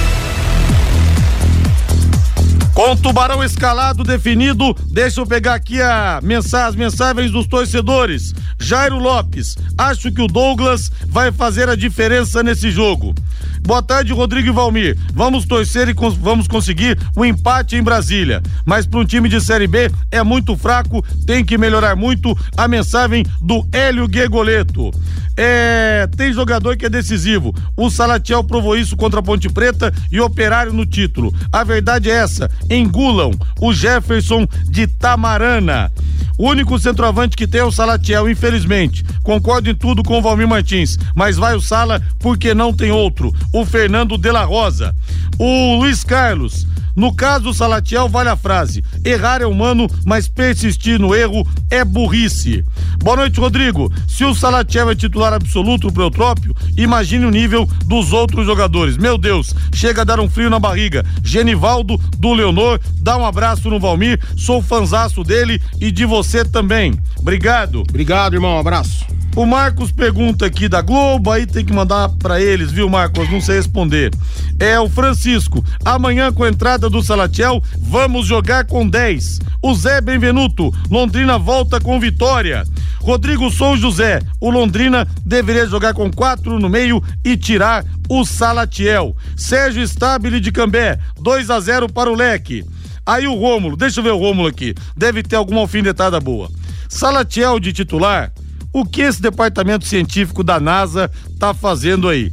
Com 2.80 2.96
Tubarão 2.96 3.44
escalado 3.44 4.02
definido, 4.02 4.74
deixa 4.90 5.20
eu 5.20 5.26
pegar 5.26 5.52
aqui 5.52 5.82
a 5.82 6.18
mensagem, 6.22 6.68
as 6.70 6.74
mensagens 6.74 7.30
dos 7.30 7.46
torcedores. 7.46 8.32
Jairo 8.58 8.98
Lopes, 8.98 9.54
acho 9.76 10.10
que 10.10 10.22
o 10.22 10.26
Douglas 10.26 10.90
vai 11.06 11.30
fazer 11.30 11.68
a 11.68 11.76
diferença 11.76 12.42
nesse 12.42 12.70
jogo. 12.70 13.14
Boa 13.60 13.82
tarde, 13.82 14.14
Rodrigo 14.14 14.48
e 14.48 14.52
Valmir. 14.52 14.98
Vamos 15.12 15.44
torcer 15.44 15.90
e 15.90 15.94
cons 15.94 16.16
vamos 16.16 16.48
conseguir 16.48 16.98
o 17.14 17.20
um 17.20 17.24
empate 17.26 17.76
em 17.76 17.82
Brasília. 17.82 18.42
Mas 18.64 18.86
para 18.86 19.00
um 19.00 19.04
time 19.04 19.28
de 19.28 19.42
Série 19.42 19.66
B 19.66 19.90
é 20.10 20.22
muito 20.22 20.56
fraco, 20.56 21.04
tem 21.26 21.44
que 21.44 21.58
melhorar 21.58 21.94
muito. 21.94 22.36
A 22.56 22.66
mensagem 22.66 23.24
do 23.42 23.62
Hélio 23.72 24.08
Guegoleto. 24.08 24.90
É, 25.36 26.06
tem 26.16 26.32
jogador 26.32 26.76
que 26.76 26.86
é 26.86 26.90
decisivo. 26.90 27.54
O 27.76 27.88
Salatiel 27.88 28.44
provou 28.44 28.76
isso 28.76 28.96
contra 28.96 29.20
a 29.20 29.22
Ponte 29.22 29.48
Preta 29.48 29.92
e 30.12 30.20
Operário 30.20 30.72
no 30.72 30.84
título. 30.84 31.34
A 31.52 31.64
verdade 31.64 32.10
é 32.10 32.14
essa. 32.14 32.50
Engulam 32.70 33.32
o 33.60 33.72
Jefferson 33.72 34.46
de 34.68 34.86
Tamarana. 34.86 35.90
O 36.38 36.48
único 36.48 36.78
centroavante 36.78 37.36
que 37.36 37.46
tem 37.46 37.60
é 37.60 37.64
o 37.64 37.70
Salatiel, 37.70 38.26
infelizmente. 38.30 39.04
Concordo 39.22 39.68
em 39.68 39.74
tudo 39.74 40.02
com 40.02 40.18
o 40.18 40.22
Valmir 40.22 40.48
Martins, 40.48 40.96
mas 41.14 41.36
vai 41.36 41.54
o 41.54 41.60
Sala 41.60 42.00
porque 42.18 42.54
não 42.54 42.72
tem 42.72 42.90
outro. 42.90 43.30
O 43.52 43.66
Fernando 43.66 44.16
de 44.16 44.32
la 44.32 44.44
Rosa. 44.44 44.96
O 45.38 45.78
Luiz 45.78 46.02
Carlos. 46.02 46.66
No 46.96 47.14
caso 47.14 47.44
do 47.44 47.54
Salatiel, 47.54 48.08
vale 48.08 48.30
a 48.30 48.36
frase: 48.36 48.82
errar 49.04 49.42
é 49.42 49.46
humano, 49.46 49.86
mas 50.04 50.28
persistir 50.28 50.98
no 50.98 51.14
erro 51.14 51.46
é 51.70 51.84
burrice. 51.84 52.64
Boa 53.02 53.16
noite, 53.16 53.40
Rodrigo. 53.40 53.90
Se 54.06 54.24
o 54.24 54.34
Salatiel 54.34 54.90
é 54.90 54.94
titular 54.94 55.32
absoluto 55.32 55.90
pro 55.90 56.02
Eutrópio, 56.02 56.54
imagine 56.76 57.24
o 57.24 57.30
nível 57.30 57.66
dos 57.86 58.12
outros 58.12 58.44
jogadores. 58.44 58.98
Meu 58.98 59.16
Deus, 59.16 59.54
chega 59.74 60.02
a 60.02 60.04
dar 60.04 60.20
um 60.20 60.28
frio 60.28 60.50
na 60.50 60.58
barriga. 60.58 61.04
Genivaldo, 61.24 61.96
do 62.18 62.34
Leonor, 62.34 62.78
dá 63.00 63.16
um 63.16 63.24
abraço 63.24 63.70
no 63.70 63.80
Valmir. 63.80 64.20
Sou 64.36 64.62
fanzaço 64.62 65.24
dele 65.24 65.60
e 65.80 65.90
de 65.90 66.04
você 66.04 66.44
também. 66.44 66.92
Obrigado. 67.18 67.80
Obrigado, 67.88 68.34
irmão. 68.34 68.56
Um 68.56 68.60
abraço. 68.60 69.19
O 69.36 69.46
Marcos 69.46 69.92
pergunta 69.92 70.44
aqui 70.44 70.68
da 70.68 70.82
Globo, 70.82 71.30
aí 71.30 71.46
tem 71.46 71.64
que 71.64 71.72
mandar 71.72 72.08
para 72.18 72.40
eles, 72.40 72.72
viu, 72.72 72.88
Marcos? 72.88 73.30
Não 73.30 73.40
sei 73.40 73.56
responder. 73.56 74.12
É 74.58 74.78
o 74.78 74.88
Francisco. 74.88 75.64
Amanhã, 75.84 76.32
com 76.32 76.42
a 76.42 76.48
entrada 76.48 76.90
do 76.90 77.00
Salatiel, 77.00 77.62
vamos 77.78 78.26
jogar 78.26 78.64
com 78.64 78.86
10. 78.86 79.38
O 79.62 79.72
Zé 79.74 80.00
Benvenuto. 80.00 80.74
Londrina 80.90 81.38
volta 81.38 81.80
com 81.80 82.00
vitória. 82.00 82.64
Rodrigo 82.98 83.50
Sou 83.50 83.76
José. 83.76 84.20
O 84.40 84.50
Londrina 84.50 85.06
deveria 85.24 85.66
jogar 85.66 85.94
com 85.94 86.10
quatro 86.10 86.58
no 86.58 86.68
meio 86.68 87.02
e 87.24 87.36
tirar 87.36 87.84
o 88.08 88.24
Salatiel. 88.24 89.16
Sérgio 89.36 89.82
Stabile 89.84 90.40
de 90.40 90.50
Cambé. 90.50 90.98
2 91.20 91.50
a 91.50 91.60
0 91.60 91.88
para 91.88 92.10
o 92.10 92.16
Leque. 92.16 92.64
Aí 93.06 93.28
o 93.28 93.34
Rômulo, 93.34 93.76
deixa 93.76 94.00
eu 94.00 94.04
ver 94.04 94.10
o 94.10 94.18
Rômulo 94.18 94.48
aqui. 94.48 94.74
Deve 94.96 95.22
ter 95.22 95.36
alguma 95.36 95.60
alfinetada 95.60 96.18
boa. 96.20 96.50
Salatiel 96.88 97.60
de 97.60 97.72
titular 97.72 98.32
o 98.72 98.84
que 98.84 99.02
esse 99.02 99.20
departamento 99.20 99.84
científico 99.84 100.44
da 100.44 100.60
NASA 100.60 101.10
tá 101.38 101.52
fazendo 101.52 102.08
aí? 102.08 102.32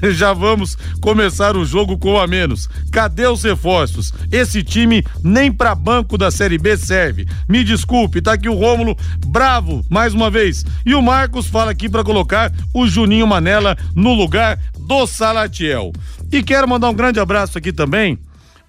Já 0.12 0.32
vamos 0.32 0.76
começar 1.00 1.56
o 1.56 1.64
jogo 1.64 1.98
com 1.98 2.18
a 2.18 2.26
menos. 2.26 2.68
Cadê 2.92 3.26
os 3.26 3.42
reforços? 3.42 4.12
Esse 4.30 4.62
time 4.62 5.04
nem 5.22 5.50
para 5.52 5.74
banco 5.74 6.16
da 6.16 6.30
Série 6.30 6.58
B 6.58 6.76
serve. 6.76 7.26
Me 7.48 7.64
desculpe, 7.64 8.22
tá 8.22 8.34
aqui 8.34 8.48
o 8.48 8.54
Rômulo 8.54 8.96
bravo 9.26 9.84
mais 9.88 10.14
uma 10.14 10.30
vez. 10.30 10.64
E 10.84 10.94
o 10.94 11.02
Marcos 11.02 11.46
fala 11.46 11.70
aqui 11.70 11.88
para 11.88 12.04
colocar 12.04 12.52
o 12.72 12.86
Juninho 12.86 13.26
Manela 13.26 13.76
no 13.94 14.14
lugar 14.14 14.58
do 14.78 15.06
Salatiel. 15.06 15.92
E 16.30 16.42
quero 16.42 16.68
mandar 16.68 16.90
um 16.90 16.94
grande 16.94 17.18
abraço 17.18 17.58
aqui 17.58 17.72
também. 17.72 18.18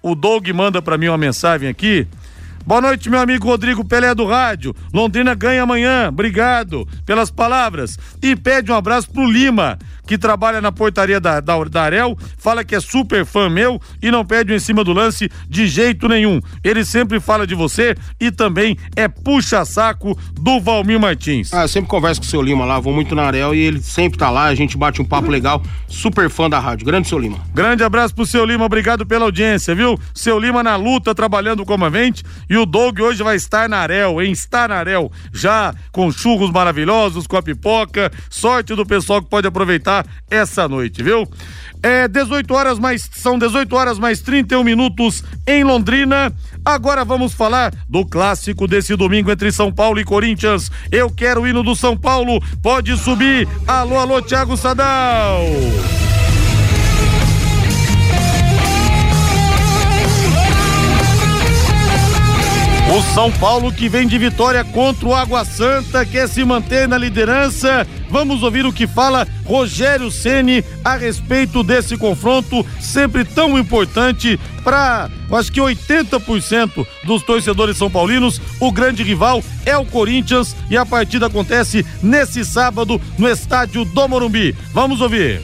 O 0.02 0.14
Doug 0.14 0.48
manda 0.48 0.80
para 0.80 0.96
mim 0.96 1.08
uma 1.08 1.18
mensagem 1.18 1.68
aqui 1.68 2.06
Boa 2.66 2.80
noite, 2.80 3.08
meu 3.08 3.18
amigo 3.18 3.46
Rodrigo 3.46 3.84
Pelé 3.84 4.14
do 4.14 4.26
Rádio. 4.26 4.74
Londrina 4.92 5.34
ganha 5.34 5.62
amanhã. 5.62 6.08
Obrigado 6.08 6.86
pelas 7.06 7.30
palavras. 7.30 7.98
E 8.22 8.36
pede 8.36 8.70
um 8.70 8.74
abraço 8.74 9.10
pro 9.10 9.28
Lima, 9.28 9.78
que 10.10 10.18
trabalha 10.18 10.60
na 10.60 10.72
portaria 10.72 11.20
da, 11.20 11.38
da, 11.38 11.62
da 11.62 11.82
Arel, 11.82 12.18
fala 12.36 12.64
que 12.64 12.74
é 12.74 12.80
super 12.80 13.24
fã 13.24 13.48
meu 13.48 13.80
e 14.02 14.10
não 14.10 14.26
pede 14.26 14.52
um 14.52 14.56
em 14.56 14.58
cima 14.58 14.82
do 14.82 14.92
lance 14.92 15.30
de 15.48 15.68
jeito 15.68 16.08
nenhum. 16.08 16.40
Ele 16.64 16.84
sempre 16.84 17.20
fala 17.20 17.46
de 17.46 17.54
você 17.54 17.94
e 18.18 18.32
também 18.32 18.76
é 18.96 19.06
puxa-saco 19.06 20.18
do 20.32 20.60
Valmir 20.60 20.98
Martins. 20.98 21.54
Ah, 21.54 21.62
eu 21.62 21.68
sempre 21.68 21.88
converso 21.88 22.22
com 22.22 22.26
o 22.26 22.28
seu 22.28 22.42
Lima 22.42 22.64
lá, 22.64 22.80
vou 22.80 22.92
muito 22.92 23.14
na 23.14 23.22
Arel 23.22 23.54
e 23.54 23.60
ele 23.60 23.80
sempre 23.80 24.18
tá 24.18 24.30
lá, 24.30 24.46
a 24.46 24.54
gente 24.56 24.76
bate 24.76 25.00
um 25.00 25.04
papo 25.04 25.30
legal. 25.30 25.62
Super 25.86 26.28
fã 26.28 26.50
da 26.50 26.58
rádio. 26.58 26.84
Grande 26.84 27.06
seu 27.06 27.16
Lima. 27.16 27.38
Grande 27.54 27.84
abraço 27.84 28.12
pro 28.12 28.26
seu 28.26 28.44
Lima, 28.44 28.64
obrigado 28.64 29.06
pela 29.06 29.26
audiência, 29.26 29.76
viu? 29.76 29.96
Seu 30.12 30.40
Lima 30.40 30.60
na 30.60 30.74
luta, 30.74 31.14
trabalhando 31.14 31.64
como 31.64 31.84
avente 31.84 32.24
e 32.48 32.56
o 32.56 32.66
Doug 32.66 32.98
hoje 32.98 33.22
vai 33.22 33.36
estar 33.36 33.68
na 33.68 33.76
Arel, 33.76 34.20
em 34.20 34.32
estar 34.32 34.70
na 34.70 34.74
Arel, 34.74 35.12
já 35.32 35.72
com 35.92 36.10
churros 36.10 36.50
maravilhosos, 36.50 37.28
com 37.28 37.36
a 37.36 37.42
pipoca. 37.42 38.10
Sorte 38.28 38.74
do 38.74 38.84
pessoal 38.84 39.22
que 39.22 39.30
pode 39.30 39.46
aproveitar 39.46 39.99
essa 40.30 40.68
noite, 40.68 41.02
viu? 41.02 41.28
É 41.82 42.06
18 42.06 42.52
horas 42.52 42.78
mais 42.78 43.08
são 43.12 43.38
18 43.38 43.74
horas 43.74 43.98
mais 43.98 44.20
31 44.20 44.62
minutos 44.62 45.24
em 45.46 45.64
Londrina. 45.64 46.32
Agora 46.64 47.04
vamos 47.04 47.32
falar 47.32 47.72
do 47.88 48.04
clássico 48.04 48.66
desse 48.66 48.94
domingo 48.96 49.30
entre 49.30 49.50
São 49.50 49.72
Paulo 49.72 49.98
e 49.98 50.04
Corinthians. 50.04 50.70
Eu 50.92 51.10
quero 51.10 51.42
o 51.42 51.48
hino 51.48 51.62
do 51.62 51.74
São 51.74 51.96
Paulo. 51.96 52.40
Pode 52.62 52.96
subir. 52.98 53.48
Alô, 53.66 53.98
alô, 53.98 54.20
Thiago 54.20 54.56
Sadal. 54.56 55.44
O 62.92 63.00
São 63.14 63.30
Paulo 63.30 63.72
que 63.72 63.88
vem 63.88 64.04
de 64.04 64.18
vitória 64.18 64.64
contra 64.64 65.06
o 65.06 65.14
Água 65.14 65.44
Santa, 65.44 66.04
quer 66.04 66.28
se 66.28 66.44
manter 66.44 66.88
na 66.88 66.98
liderança. 66.98 67.86
Vamos 68.10 68.42
ouvir 68.42 68.66
o 68.66 68.72
que 68.72 68.84
fala 68.84 69.28
Rogério 69.44 70.10
Ceni 70.10 70.64
a 70.84 70.96
respeito 70.96 71.62
desse 71.62 71.96
confronto, 71.96 72.66
sempre 72.80 73.24
tão 73.24 73.56
importante 73.56 74.40
para, 74.64 75.08
acho 75.30 75.52
que 75.52 75.60
80% 75.60 76.84
dos 77.04 77.22
torcedores 77.22 77.76
são 77.76 77.88
paulinos. 77.88 78.40
O 78.58 78.72
grande 78.72 79.04
rival 79.04 79.40
é 79.64 79.76
o 79.76 79.86
Corinthians 79.86 80.56
e 80.68 80.76
a 80.76 80.84
partida 80.84 81.26
acontece 81.26 81.86
nesse 82.02 82.44
sábado 82.44 83.00
no 83.16 83.28
estádio 83.28 83.84
do 83.84 84.08
Morumbi. 84.08 84.52
Vamos 84.72 85.00
ouvir. 85.00 85.40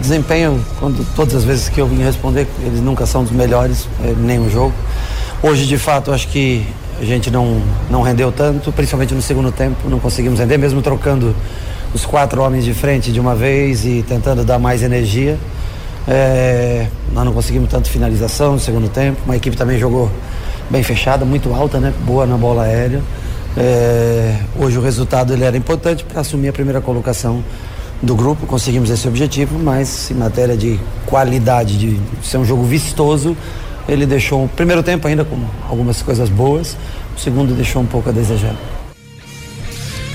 Desempenho, 0.00 0.64
quando 0.80 1.06
todas 1.14 1.34
as 1.34 1.44
vezes 1.44 1.68
que 1.68 1.78
eu 1.78 1.86
vim 1.86 2.02
responder, 2.02 2.48
eles 2.64 2.80
nunca 2.80 3.04
são 3.04 3.22
dos 3.22 3.32
melhores 3.32 3.86
em 4.02 4.14
nenhum 4.14 4.48
jogo. 4.48 4.74
Hoje, 5.42 5.66
de 5.66 5.76
fato, 5.76 6.10
acho 6.10 6.26
que 6.28 6.66
a 7.00 7.04
gente 7.04 7.30
não, 7.30 7.60
não 7.90 8.02
rendeu 8.02 8.32
tanto, 8.32 8.72
principalmente 8.72 9.14
no 9.14 9.22
segundo 9.22 9.52
tempo, 9.52 9.88
não 9.88 9.98
conseguimos 9.98 10.38
render, 10.38 10.56
mesmo 10.56 10.80
trocando 10.80 11.34
os 11.92 12.04
quatro 12.04 12.42
homens 12.42 12.64
de 12.64 12.74
frente 12.74 13.12
de 13.12 13.20
uma 13.20 13.34
vez 13.34 13.84
e 13.84 14.04
tentando 14.06 14.44
dar 14.44 14.58
mais 14.58 14.82
energia. 14.82 15.38
É, 16.08 16.86
nós 17.12 17.24
não 17.24 17.32
conseguimos 17.32 17.68
tanto 17.68 17.90
finalização 17.90 18.52
no 18.52 18.60
segundo 18.60 18.88
tempo. 18.88 19.18
Uma 19.24 19.36
equipe 19.36 19.56
também 19.56 19.78
jogou 19.78 20.10
bem 20.70 20.82
fechada, 20.82 21.24
muito 21.24 21.52
alta, 21.54 21.78
né? 21.80 21.92
Boa 22.04 22.26
na 22.26 22.36
bola 22.36 22.62
aérea. 22.62 23.02
É, 23.56 24.36
hoje 24.58 24.78
o 24.78 24.82
resultado 24.82 25.32
ele 25.32 25.44
era 25.44 25.56
importante 25.56 26.04
para 26.04 26.20
assumir 26.20 26.48
a 26.48 26.52
primeira 26.52 26.80
colocação 26.80 27.42
do 28.02 28.14
grupo. 28.14 28.46
Conseguimos 28.46 28.90
esse 28.90 29.08
objetivo, 29.08 29.58
mas 29.58 30.10
em 30.10 30.14
matéria 30.14 30.56
de 30.56 30.78
qualidade, 31.06 31.78
de 31.78 32.00
ser 32.22 32.38
um 32.38 32.44
jogo 32.44 32.62
vistoso, 32.64 33.36
ele 33.88 34.06
deixou 34.06 34.44
o 34.44 34.48
primeiro 34.48 34.82
tempo 34.82 35.06
ainda 35.06 35.24
com 35.24 35.36
algumas 35.68 36.02
coisas 36.02 36.28
boas, 36.28 36.76
o 37.16 37.20
segundo 37.20 37.54
deixou 37.54 37.82
um 37.82 37.86
pouco 37.86 38.08
a 38.08 38.12
desejar. 38.12 38.54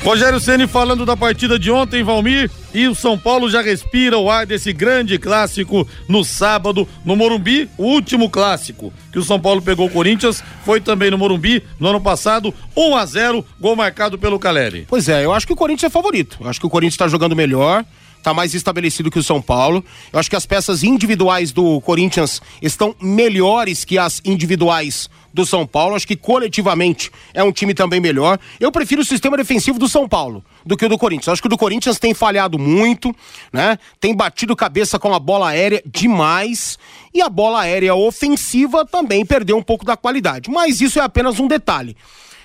Rogério 0.03 0.39
Ceni 0.39 0.65
falando 0.65 1.05
da 1.05 1.15
partida 1.15 1.59
de 1.59 1.69
ontem, 1.69 2.01
Valmir, 2.01 2.49
e 2.73 2.87
o 2.87 2.95
São 2.95 3.19
Paulo 3.19 3.47
já 3.51 3.61
respira 3.61 4.17
o 4.17 4.31
ar 4.31 4.47
desse 4.47 4.73
grande 4.73 5.19
clássico 5.19 5.87
no 6.07 6.23
sábado 6.23 6.87
no 7.05 7.15
Morumbi, 7.15 7.69
o 7.77 7.83
último 7.83 8.27
clássico 8.27 8.91
que 9.11 9.19
o 9.19 9.23
São 9.23 9.39
Paulo 9.39 9.61
pegou 9.61 9.85
o 9.85 9.91
Corinthians 9.91 10.43
foi 10.65 10.81
também 10.81 11.11
no 11.11 11.19
Morumbi 11.19 11.61
no 11.79 11.89
ano 11.89 12.01
passado, 12.01 12.51
1 12.75 12.95
a 12.95 13.05
0, 13.05 13.45
gol 13.59 13.75
marcado 13.75 14.17
pelo 14.17 14.39
Caleri. 14.39 14.85
Pois 14.87 15.07
é, 15.07 15.23
eu 15.23 15.33
acho 15.33 15.45
que 15.45 15.53
o 15.53 15.55
Corinthians 15.55 15.91
é 15.91 15.93
favorito. 15.93 16.37
Eu 16.41 16.49
acho 16.49 16.59
que 16.59 16.65
o 16.65 16.69
Corinthians 16.69 16.95
está 16.95 17.07
jogando 17.07 17.35
melhor 17.35 17.85
está 18.21 18.33
mais 18.33 18.53
estabelecido 18.53 19.11
que 19.11 19.19
o 19.19 19.23
São 19.23 19.41
Paulo. 19.41 19.83
Eu 20.13 20.19
acho 20.19 20.29
que 20.29 20.35
as 20.35 20.45
peças 20.45 20.83
individuais 20.83 21.51
do 21.51 21.81
Corinthians 21.81 22.41
estão 22.61 22.95
melhores 23.01 23.83
que 23.83 23.97
as 23.97 24.21
individuais 24.23 25.09
do 25.33 25.45
São 25.45 25.65
Paulo. 25.65 25.95
Acho 25.95 26.07
que 26.07 26.15
coletivamente 26.15 27.11
é 27.33 27.43
um 27.43 27.51
time 27.51 27.73
também 27.73 27.99
melhor. 27.99 28.39
Eu 28.59 28.71
prefiro 28.71 29.01
o 29.01 29.05
sistema 29.05 29.35
defensivo 29.35 29.79
do 29.79 29.87
São 29.87 30.07
Paulo 30.07 30.43
do 30.65 30.77
que 30.77 30.85
o 30.85 30.89
do 30.89 30.97
Corinthians. 30.97 31.29
Acho 31.29 31.41
que 31.41 31.47
o 31.47 31.49
do 31.49 31.57
Corinthians 31.57 31.97
tem 31.97 32.13
falhado 32.13 32.59
muito, 32.59 33.13
né? 33.51 33.77
Tem 33.99 34.15
batido 34.15 34.55
cabeça 34.55 34.99
com 34.99 35.13
a 35.13 35.19
bola 35.19 35.49
aérea 35.49 35.81
demais 35.85 36.77
e 37.13 37.21
a 37.21 37.29
bola 37.29 37.61
aérea 37.61 37.95
ofensiva 37.95 38.85
também 38.85 39.25
perdeu 39.25 39.57
um 39.57 39.63
pouco 39.63 39.85
da 39.85 39.97
qualidade. 39.97 40.49
Mas 40.49 40.79
isso 40.81 40.99
é 40.99 41.03
apenas 41.03 41.39
um 41.39 41.47
detalhe. 41.47 41.95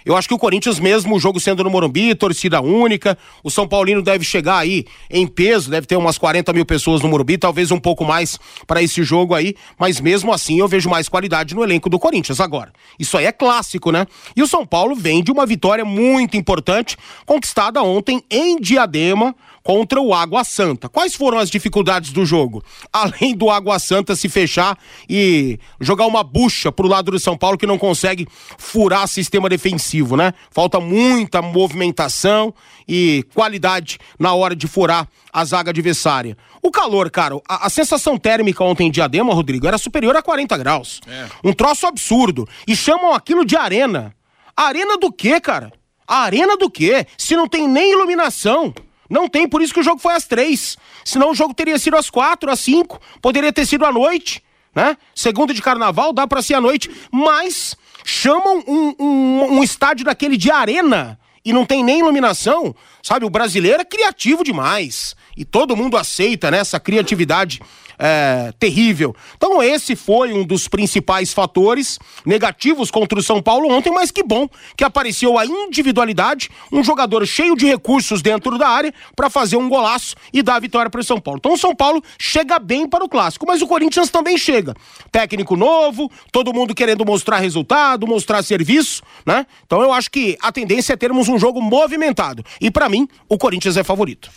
Eu 0.07 0.16
acho 0.16 0.29
que 0.29 0.35
o 0.35 0.38
Corinthians, 0.38 0.79
mesmo 0.79 1.16
o 1.16 1.19
jogo 1.19 1.40
sendo 1.40 1.64
no 1.64 1.71
Morumbi, 1.71 2.14
torcida 2.14 2.61
única, 2.61 3.19
o 3.42 3.51
São 3.51 3.66
Paulino 3.66 4.01
deve 4.01 4.25
chegar 4.25 4.59
aí 4.59 4.85
em 5.11 5.27
peso, 5.27 5.69
deve 5.69 5.85
ter 5.85 5.97
umas 5.97 6.16
40 6.16 6.53
mil 6.53 6.64
pessoas 6.64 7.03
no 7.03 7.09
Morumbi, 7.09 7.37
talvez 7.37 7.73
um 7.73 7.81
pouco 7.81 8.05
mais 8.05 8.38
para 8.69 8.81
esse 8.81 9.03
jogo 9.03 9.35
aí, 9.35 9.57
mas 9.77 10.01
mesmo 10.01 10.33
assim 10.33 10.61
eu 10.61 10.69
vejo 10.69 10.88
mais 10.88 11.09
qualidade 11.09 11.57
no 11.57 11.64
elenco 11.64 11.90
do 11.90 11.99
Corinthians 11.99 12.38
agora. 12.40 12.73
Isso 13.01 13.19
aí 13.19 13.25
é 13.25 13.33
clássico, 13.33 13.90
né? 13.90 14.07
E 14.37 14.42
o 14.45 14.47
São 14.47 14.64
Paulo 14.64 14.95
vem 14.95 15.25
de 15.25 15.33
uma 15.33 15.45
vitória 15.45 15.85
muito 15.85 16.37
importante, 16.37 16.97
conquistada 17.27 17.83
ontem 17.83 18.23
em 18.31 18.61
Diadema, 18.61 19.35
contra 19.67 20.01
o 20.01 20.15
Água 20.15 20.45
Santa. 20.45 20.89
Quais 20.89 21.17
foram 21.17 21.39
as 21.39 21.51
dificuldades 21.51 22.13
do 22.13 22.25
jogo? 22.25 22.63
Além 22.93 23.35
do 23.35 23.51
Água 23.51 23.81
Santa 23.81 24.15
se 24.15 24.29
fechar 24.29 24.79
e 25.11 25.59
jogar 25.81 26.07
uma 26.07 26.23
bucha 26.23 26.71
pro 26.71 26.87
lado 26.87 27.11
do 27.11 27.19
São 27.19 27.37
Paulo 27.37 27.59
que 27.59 27.67
não 27.67 27.77
consegue 27.77 28.29
furar 28.57 29.09
sistema 29.09 29.49
defensivo, 29.49 30.17
né? 30.17 30.33
Falta 30.53 30.79
muita 30.79 31.43
movimentação 31.43 32.55
e 32.87 33.25
qualidade 33.35 33.99
na 34.21 34.33
hora 34.35 34.55
de 34.55 34.69
furar 34.69 35.09
a 35.33 35.45
zaga 35.45 35.71
adversária. 35.71 36.37
O 36.63 36.71
calor, 36.71 37.11
cara, 37.11 37.35
a, 37.49 37.67
a 37.67 37.69
sensação 37.69 38.17
térmica 38.17 38.63
ontem 38.63 38.87
em 38.87 38.91
Diadema, 38.93 39.35
Rodrigo, 39.35 39.67
era 39.67 39.79
superior 39.79 40.15
a 40.15 40.23
40 40.23 40.57
graus. 40.59 41.01
É. 41.09 41.27
Um 41.43 41.53
troço 41.53 41.89
absurdo. 41.89 42.47
E 42.69 42.77
chamam 42.77 43.13
aquilo 43.13 43.45
de 43.45 43.57
arena. 43.57 44.15
Arena 44.57 44.97
do 44.97 45.11
quê, 45.11 45.41
cara? 45.41 45.73
A 46.07 46.19
arena 46.19 46.57
do 46.57 46.71
quê? 46.71 47.05
Se 47.19 47.35
não 47.35 47.49
tem 47.49 47.67
nem 47.67 47.91
iluminação. 47.91 48.73
Não 49.09 49.29
tem, 49.29 49.49
por 49.49 49.62
isso 49.62 49.73
que 49.73 49.81
o 49.81 49.83
jogo 49.83 50.01
foi 50.01 50.14
às 50.14 50.25
três. 50.25 50.77
Senão 51.05 51.31
o 51.31 51.35
jogo 51.35 51.55
teria 51.55 51.79
sido 51.79 51.97
às 51.97 52.11
quatro, 52.11 52.51
às 52.51 52.61
cinco, 52.61 53.01
poderia 53.23 53.53
ter 53.53 53.66
sido 53.66 53.85
à 53.85 53.92
noite, 53.92 54.42
né? 54.75 54.97
Segunda 55.14 55.55
de 55.55 55.62
carnaval, 55.62 56.12
dá 56.12 56.27
para 56.27 56.42
ser 56.42 56.55
à 56.55 56.61
noite, 56.61 56.90
mas 57.11 57.77
chamam 58.05 58.62
um, 58.66 58.95
um, 58.99 59.59
um 59.59 59.62
estádio 59.64 60.05
daquele 60.05 60.37
de 60.37 60.51
arena 60.51 61.19
e 61.45 61.53
não 61.53 61.64
tem 61.64 61.85
nem 61.85 62.01
iluminação, 62.01 62.75
sabe? 63.03 63.25
O 63.25 63.31
brasileiro 63.31 63.81
é 63.81 63.85
criativo 63.85 64.42
demais. 64.42 65.14
E 65.37 65.45
todo 65.45 65.77
mundo 65.77 65.97
aceita 65.97 66.51
né, 66.51 66.59
essa 66.59 66.81
criatividade 66.81 67.61
é, 67.99 68.53
terrível. 68.59 69.15
Então, 69.37 69.63
esse 69.63 69.97
foi 69.97 70.33
um 70.33 70.45
dos 70.45 70.69
principais 70.69 71.33
fatores 71.33 71.99
negativos 72.25 72.91
contra 72.91 73.19
o 73.19 73.23
São 73.23 73.43
Paulo 73.43 73.71
ontem, 73.71 73.91
mas 73.91 74.11
que 74.11 74.23
bom 74.23 74.49
que 74.77 74.85
apareceu 74.85 75.39
a 75.39 75.47
individualidade, 75.47 76.51
um 76.71 76.83
jogador 76.83 77.27
cheio 77.27 77.57
de 77.57 77.67
recursos 77.67 78.23
dentro 78.23 78.59
da 78.59 78.69
área 78.69 78.93
para 79.15 79.31
fazer 79.31 79.57
um 79.57 79.69
golaço 79.69 80.15
e 80.33 80.43
dar 80.43 80.57
a 80.57 80.61
vitória 80.61 80.91
para 80.91 81.01
o 81.01 81.05
São 81.05 81.21
Paulo. 81.21 81.39
Então, 81.39 81.53
o 81.53 81.59
São 81.59 81.75
Paulo 81.75 82.03
chega 82.19 82.59
bem 82.59 82.89
para 82.89 83.05
o 83.05 83.09
clássico, 83.09 83.47
mas 83.47 83.63
o 83.63 83.67
Corinthians 83.67 84.11
também 84.11 84.37
chega. 84.37 84.75
Técnico 85.11 85.57
novo, 85.57 86.11
todo 86.33 86.53
mundo 86.53 86.75
querendo 86.75 87.05
mostrar 87.05 87.39
resultado, 87.39 88.07
mostrar 88.07 88.43
serviço, 88.43 89.03
né? 89.25 89.47
Então, 89.65 89.83
eu 89.83 89.93
acho 89.93 90.11
que 90.11 90.37
a 90.41 90.53
tendência 90.53 90.93
é 90.93 90.97
termos 90.97 91.29
um 91.29 91.39
jogo 91.39 91.61
movimentado. 91.61 92.45
E 92.61 92.71
para 92.71 92.89
mim, 92.89 93.09
o 93.29 93.39
Corinthians 93.39 93.77
é 93.77 93.85
favorito. 93.85 94.31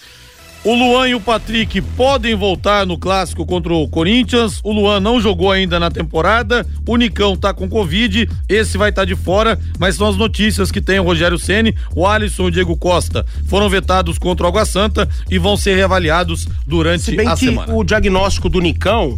O 0.61 0.75
Luan 0.75 1.07
e 1.07 1.15
o 1.15 1.21
Patrick 1.21 1.81
podem 1.81 2.35
voltar 2.35 2.85
no 2.85 2.97
clássico 2.97 3.45
contra 3.45 3.73
o 3.73 3.87
Corinthians. 3.87 4.59
O 4.61 4.73
Luan 4.73 4.99
não 4.99 5.21
jogou 5.21 5.51
ainda 5.51 5.79
na 5.79 5.89
temporada. 5.89 6.67
O 6.85 6.97
Nicão 6.97 7.37
tá 7.37 7.53
com 7.53 7.69
Covid. 7.69 8.29
Esse 8.47 8.77
vai 8.77 8.89
estar 8.89 9.03
tá 9.03 9.05
de 9.05 9.15
fora, 9.15 9.57
mas 9.79 9.95
são 9.95 10.09
as 10.09 10.17
notícias 10.17 10.69
que 10.69 10.81
tem 10.81 10.99
o 10.99 11.03
Rogério 11.03 11.39
Ceni, 11.39 11.73
o 11.95 12.05
Alisson 12.05 12.43
e 12.43 12.47
o 12.47 12.51
Diego 12.51 12.75
Costa 12.75 13.25
foram 13.47 13.69
vetados 13.69 14.17
contra 14.17 14.45
o 14.45 14.49
Água 14.49 14.65
Santa 14.65 15.07
e 15.31 15.39
vão 15.39 15.55
ser 15.55 15.75
reavaliados 15.75 16.45
durante 16.67 17.03
Se 17.03 17.15
bem 17.15 17.27
a 17.27 17.35
que 17.35 17.45
semana. 17.45 17.73
O 17.73 17.83
diagnóstico 17.83 18.49
do 18.49 18.59
Nicão 18.59 19.17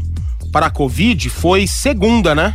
para 0.52 0.68
a 0.68 0.70
Covid 0.70 1.28
foi 1.30 1.66
segunda, 1.66 2.36
né? 2.36 2.54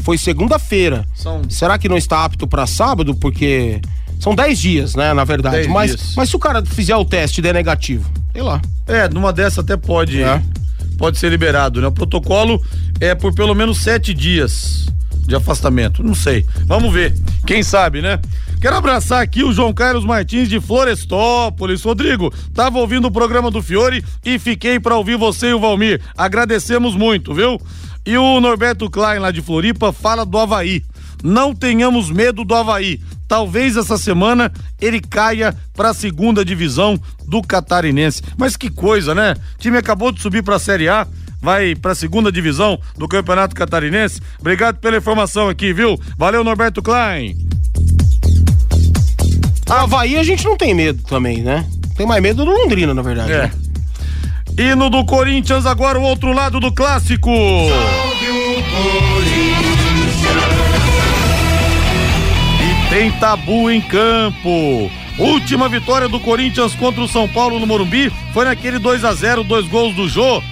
Foi 0.00 0.18
segunda-feira. 0.18 1.06
São... 1.14 1.42
Será 1.48 1.78
que 1.78 1.88
não 1.88 1.96
está 1.96 2.24
apto 2.24 2.46
para 2.46 2.66
sábado? 2.66 3.14
Porque 3.14 3.80
são 4.18 4.34
10 4.34 4.58
dias, 4.58 4.94
né, 4.94 5.12
na 5.12 5.24
verdade. 5.24 5.68
Mas, 5.68 6.14
mas 6.16 6.28
se 6.28 6.36
o 6.36 6.38
cara 6.38 6.64
fizer 6.64 6.96
o 6.96 7.04
teste 7.04 7.40
e 7.40 7.42
der 7.42 7.54
negativo, 7.54 8.10
sei 8.32 8.42
lá. 8.42 8.60
É, 8.86 9.08
numa 9.08 9.32
dessa 9.32 9.60
até 9.60 9.76
pode. 9.76 10.22
É. 10.22 10.42
Pode 10.98 11.18
ser 11.18 11.28
liberado, 11.28 11.80
né? 11.80 11.88
O 11.88 11.92
protocolo 11.92 12.62
é 13.00 13.14
por 13.14 13.34
pelo 13.34 13.54
menos 13.54 13.82
sete 13.82 14.14
dias 14.14 14.86
de 15.26 15.34
afastamento. 15.34 16.02
Não 16.02 16.14
sei. 16.14 16.46
Vamos 16.64 16.92
ver. 16.92 17.14
Quem 17.46 17.62
sabe, 17.62 18.00
né? 18.00 18.18
Quero 18.60 18.76
abraçar 18.76 19.22
aqui 19.22 19.44
o 19.44 19.52
João 19.52 19.72
Carlos 19.72 20.04
Martins 20.04 20.48
de 20.48 20.60
Florestópolis. 20.60 21.82
Rodrigo, 21.82 22.32
tava 22.54 22.78
ouvindo 22.78 23.08
o 23.08 23.10
programa 23.10 23.50
do 23.50 23.62
Fiore 23.62 24.02
e 24.24 24.38
fiquei 24.38 24.80
para 24.80 24.96
ouvir 24.96 25.16
você 25.16 25.48
e 25.48 25.52
o 25.52 25.60
Valmir. 25.60 26.00
Agradecemos 26.16 26.94
muito, 26.94 27.34
viu? 27.34 27.60
E 28.04 28.16
o 28.16 28.40
Norberto 28.40 28.88
Klein 28.88 29.18
lá 29.18 29.30
de 29.30 29.42
Floripa 29.42 29.92
fala 29.92 30.24
do 30.24 30.38
Havaí. 30.38 30.82
Não 31.22 31.54
tenhamos 31.54 32.10
medo 32.10 32.44
do 32.44 32.54
Havaí. 32.54 33.00
Talvez 33.28 33.76
essa 33.76 33.98
semana 33.98 34.52
ele 34.80 35.00
caia 35.00 35.54
para 35.74 35.90
a 35.90 35.94
segunda 35.94 36.44
divisão 36.44 37.00
do 37.26 37.42
Catarinense. 37.42 38.22
Mas 38.36 38.56
que 38.56 38.70
coisa, 38.70 39.14
né? 39.14 39.34
O 39.56 39.58
time 39.58 39.76
acabou 39.76 40.12
de 40.12 40.20
subir 40.20 40.42
para 40.42 40.56
a 40.56 40.60
Série 40.60 40.88
A, 40.88 41.06
vai 41.40 41.74
para 41.74 41.92
a 41.92 41.94
segunda 41.94 42.30
divisão 42.30 42.78
do 42.96 43.08
Campeonato 43.08 43.54
Catarinense. 43.54 44.20
Obrigado 44.38 44.78
pela 44.78 44.96
informação 44.96 45.48
aqui, 45.48 45.72
viu? 45.72 45.98
Valeu, 46.16 46.44
Norberto 46.44 46.82
Klein. 46.82 47.36
A 49.68 49.82
Havaí 49.82 50.16
a 50.16 50.22
gente 50.22 50.44
não 50.44 50.56
tem 50.56 50.72
medo 50.74 51.02
também, 51.02 51.42
né? 51.42 51.66
Tem 51.96 52.06
mais 52.06 52.22
medo 52.22 52.44
do 52.44 52.50
Londrina, 52.50 52.94
na 52.94 53.02
verdade. 53.02 53.32
É. 53.32 53.42
Né? 53.42 53.52
Hino 54.58 54.88
do 54.88 55.04
Corinthians, 55.04 55.66
agora 55.66 55.98
o 55.98 56.02
outro 56.02 56.32
lado 56.32 56.60
do 56.60 56.72
clássico. 56.72 57.30
Salve 57.30 58.28
o 58.28 59.15
Tem 62.96 63.12
tabu 63.12 63.70
em 63.70 63.78
campo. 63.78 64.90
Última 65.18 65.68
vitória 65.68 66.08
do 66.08 66.18
Corinthians 66.18 66.74
contra 66.74 67.02
o 67.02 67.06
São 67.06 67.28
Paulo 67.28 67.60
no 67.60 67.66
Morumbi 67.66 68.10
foi 68.32 68.46
naquele 68.46 68.78
2 68.78 69.04
a 69.04 69.12
0 69.12 69.44
dois 69.44 69.68
gols 69.68 69.94
do 69.94 70.08
Jô, 70.08 70.42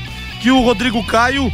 que 0.43 0.51
o 0.51 0.61
Rodrigo 0.61 1.03
Caio 1.05 1.51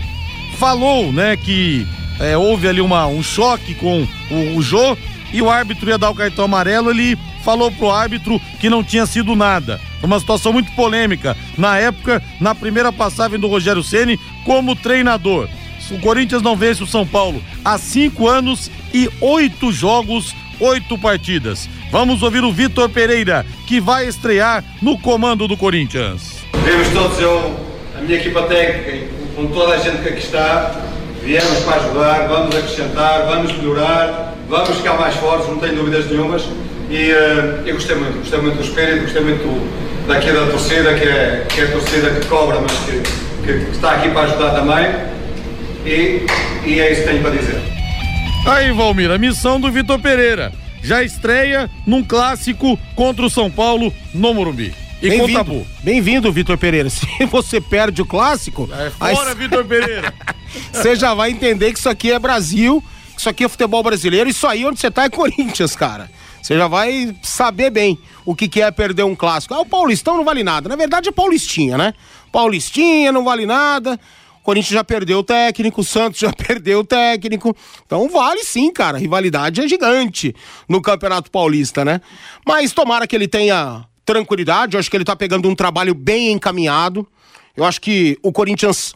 falou, 0.58 1.12
né, 1.12 1.36
que 1.36 1.86
é, 2.18 2.36
houve 2.36 2.66
ali 2.66 2.80
uma, 2.80 3.06
um 3.06 3.22
choque 3.22 3.72
com 3.72 4.04
o, 4.32 4.56
o 4.56 4.62
Jô 4.62 4.98
e 5.32 5.40
o 5.40 5.48
árbitro 5.48 5.88
ia 5.88 5.96
dar 5.96 6.10
o 6.10 6.14
cartão 6.14 6.46
amarelo, 6.46 6.90
ele 6.90 7.16
falou 7.44 7.70
pro 7.70 7.92
árbitro 7.92 8.42
que 8.58 8.68
não 8.68 8.82
tinha 8.82 9.06
sido 9.06 9.36
nada. 9.36 9.80
Uma 10.02 10.18
situação 10.18 10.52
muito 10.52 10.72
polêmica 10.72 11.36
na 11.56 11.78
época, 11.78 12.20
na 12.40 12.52
primeira 12.52 12.92
passagem 12.92 13.38
do 13.38 13.46
Rogério 13.46 13.84
Ceni 13.84 14.18
como 14.44 14.74
treinador. 14.74 15.48
O 15.88 16.00
Corinthians 16.00 16.42
não 16.42 16.56
vence 16.56 16.82
o 16.82 16.86
São 16.86 17.06
Paulo 17.06 17.40
há 17.64 17.78
cinco 17.78 18.26
anos 18.26 18.68
e 18.92 19.08
oito 19.20 19.70
jogos 19.70 20.34
oito 20.60 20.96
partidas. 20.98 21.68
Vamos 21.90 22.22
ouvir 22.22 22.44
o 22.44 22.52
Vitor 22.52 22.88
Pereira, 22.88 23.44
que 23.66 23.80
vai 23.80 24.06
estrear 24.06 24.62
no 24.80 24.98
comando 24.98 25.48
do 25.48 25.56
Corinthians. 25.56 26.38
Vemos 26.64 26.88
todos 26.88 27.18
eu, 27.18 27.56
a 27.98 28.02
minha 28.02 28.18
equipa 28.18 28.42
técnica, 28.42 29.06
com 29.34 29.46
toda 29.46 29.74
a 29.74 29.78
gente 29.78 30.02
que 30.02 30.08
aqui 30.10 30.18
está, 30.18 30.72
viemos 31.22 31.58
para 31.64 31.76
ajudar, 31.76 32.28
vamos 32.28 32.54
acrescentar, 32.54 33.26
vamos 33.26 33.52
melhorar, 33.56 34.34
vamos 34.48 34.76
ficar 34.76 34.94
mais 34.94 35.14
fortes, 35.16 35.48
não 35.48 35.58
tenho 35.58 35.76
dúvidas 35.76 36.10
nenhumas. 36.10 36.42
E 36.90 37.12
uh, 37.12 37.66
eu 37.66 37.74
gostei 37.74 37.96
muito, 37.96 38.18
gostei 38.18 38.40
muito 38.40 38.56
do 38.56 38.64
espírito, 38.64 39.02
gostei 39.02 39.22
muito 39.22 39.70
daqui 40.06 40.32
da 40.32 40.46
torcida, 40.46 40.94
que 40.94 41.04
é, 41.04 41.46
que 41.48 41.60
é 41.60 41.64
a 41.64 41.70
torcida 41.70 42.10
que 42.10 42.26
cobra, 42.26 42.60
mas 42.60 42.72
que, 42.72 43.00
que 43.44 43.70
está 43.70 43.92
aqui 43.92 44.10
para 44.10 44.22
ajudar 44.22 44.50
também. 44.50 44.92
E, 45.86 46.26
e 46.66 46.80
é 46.80 46.92
isso 46.92 47.02
que 47.02 47.08
tenho 47.08 47.22
para 47.22 47.30
dizer. 47.30 47.79
Aí, 48.46 48.72
Valmir, 48.72 49.10
a 49.10 49.18
missão 49.18 49.60
do 49.60 49.70
Vitor 49.70 49.98
Pereira. 50.00 50.52
Já 50.82 51.02
estreia 51.02 51.70
num 51.86 52.02
clássico 52.02 52.78
contra 52.94 53.24
o 53.24 53.30
São 53.30 53.50
Paulo 53.50 53.92
no 54.14 54.34
Morumbi. 54.34 54.74
E 55.02 55.08
Bem-vindo, 55.08 55.66
bem-vindo, 55.82 56.32
Vitor 56.32 56.56
Pereira. 56.58 56.88
Se 56.90 57.06
você 57.26 57.60
perde 57.60 58.02
o 58.02 58.06
clássico. 58.06 58.68
É 58.72 58.90
fora, 58.90 59.30
aí... 59.30 59.36
Vitor 59.36 59.64
Pereira. 59.64 60.12
você 60.72 60.96
já 60.96 61.14
vai 61.14 61.30
entender 61.30 61.72
que 61.72 61.78
isso 61.78 61.88
aqui 61.88 62.10
é 62.10 62.18
Brasil, 62.18 62.82
que 63.14 63.20
isso 63.20 63.28
aqui 63.28 63.44
é 63.44 63.48
futebol 63.48 63.82
brasileiro, 63.82 64.28
isso 64.28 64.46
aí 64.46 64.64
onde 64.64 64.80
você 64.80 64.90
tá 64.90 65.04
é 65.04 65.10
Corinthians, 65.10 65.76
cara. 65.76 66.10
Você 66.42 66.56
já 66.56 66.66
vai 66.66 67.14
saber 67.22 67.70
bem. 67.70 67.98
o 68.24 68.34
que, 68.34 68.48
que 68.48 68.62
é 68.62 68.70
perder 68.70 69.04
um 69.04 69.14
clássico. 69.14 69.54
Ah, 69.54 69.60
o 69.60 69.66
Paulistão 69.66 70.16
não 70.16 70.24
vale 70.24 70.42
nada. 70.42 70.68
Na 70.68 70.76
verdade 70.76 71.08
é 71.08 71.12
Paulistinha, 71.12 71.76
né? 71.76 71.94
Paulistinha 72.32 73.12
não 73.12 73.24
vale 73.24 73.44
nada. 73.44 73.98
Corinthians 74.42 74.72
já 74.72 74.84
perdeu 74.84 75.18
o 75.18 75.22
técnico, 75.22 75.80
o 75.80 75.84
Santos 75.84 76.20
já 76.20 76.32
perdeu 76.34 76.80
o 76.80 76.84
técnico. 76.84 77.56
Então 77.84 78.08
vale 78.08 78.44
sim, 78.44 78.72
cara. 78.72 78.96
A 78.96 79.00
rivalidade 79.00 79.60
é 79.60 79.68
gigante 79.68 80.34
no 80.68 80.80
Campeonato 80.80 81.30
Paulista, 81.30 81.84
né? 81.84 82.00
Mas 82.46 82.72
tomara 82.72 83.06
que 83.06 83.14
ele 83.14 83.28
tenha 83.28 83.84
tranquilidade. 84.04 84.76
Eu 84.76 84.80
acho 84.80 84.90
que 84.90 84.96
ele 84.96 85.04
tá 85.04 85.14
pegando 85.14 85.48
um 85.48 85.54
trabalho 85.54 85.94
bem 85.94 86.32
encaminhado. 86.32 87.06
Eu 87.56 87.64
acho 87.64 87.80
que 87.80 88.18
o 88.22 88.32
Corinthians 88.32 88.94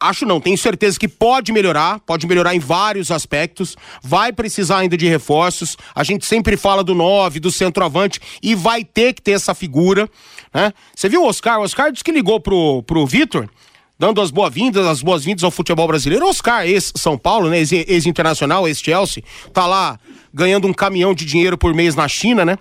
acho 0.00 0.26
não, 0.26 0.40
tenho 0.40 0.58
certeza 0.58 0.98
que 0.98 1.08
pode 1.08 1.52
melhorar, 1.52 2.00
pode 2.00 2.26
melhorar 2.26 2.54
em 2.54 2.58
vários 2.58 3.10
aspectos, 3.10 3.76
vai 4.02 4.32
precisar 4.32 4.78
ainda 4.78 4.96
de 4.96 5.08
reforços. 5.08 5.76
A 5.94 6.04
gente 6.04 6.26
sempre 6.26 6.56
fala 6.56 6.84
do 6.84 6.94
9, 6.94 7.40
do 7.40 7.50
centroavante 7.50 8.20
e 8.42 8.54
vai 8.54 8.84
ter 8.84 9.14
que 9.14 9.22
ter 9.22 9.32
essa 9.32 9.54
figura, 9.54 10.08
né? 10.52 10.72
Você 10.94 11.08
viu 11.08 11.22
o 11.22 11.26
Oscar? 11.26 11.58
O 11.60 11.62
Oscar 11.62 11.90
disse 11.90 12.04
que 12.04 12.12
ligou 12.12 12.38
pro, 12.40 12.82
pro 12.82 13.06
Vitor, 13.06 13.48
dando 13.98 14.20
as 14.20 14.30
boas-vindas, 14.30 14.86
as 14.86 15.02
boas-vindas 15.02 15.44
ao 15.44 15.50
futebol 15.50 15.86
brasileiro. 15.86 16.26
Oscar, 16.26 16.66
ex-São 16.66 17.16
Paulo, 17.16 17.48
né? 17.48 17.58
Ex-internacional, 17.58 18.66
ex-Chelsea, 18.66 19.22
tá 19.52 19.66
lá 19.66 19.98
ganhando 20.32 20.66
um 20.66 20.72
caminhão 20.72 21.14
de 21.14 21.24
dinheiro 21.24 21.56
por 21.56 21.72
mês 21.74 21.94
na 21.94 22.08
China, 22.08 22.44
né? 22.44 22.58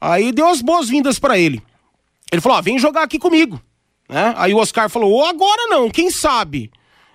Aí 0.00 0.32
deu 0.32 0.48
as 0.48 0.60
boas-vindas 0.60 1.18
para 1.18 1.38
ele. 1.38 1.62
Ele 2.30 2.40
falou: 2.40 2.60
vem 2.62 2.78
jogar 2.78 3.02
aqui 3.02 3.18
comigo. 3.18 3.60
Né? 4.08 4.34
Aí 4.36 4.52
o 4.52 4.58
Oscar 4.58 4.90
falou: 4.90 5.12
oh, 5.12 5.24
agora 5.24 5.66
não, 5.68 5.88
quem 5.88 6.10
sabe? 6.10 6.70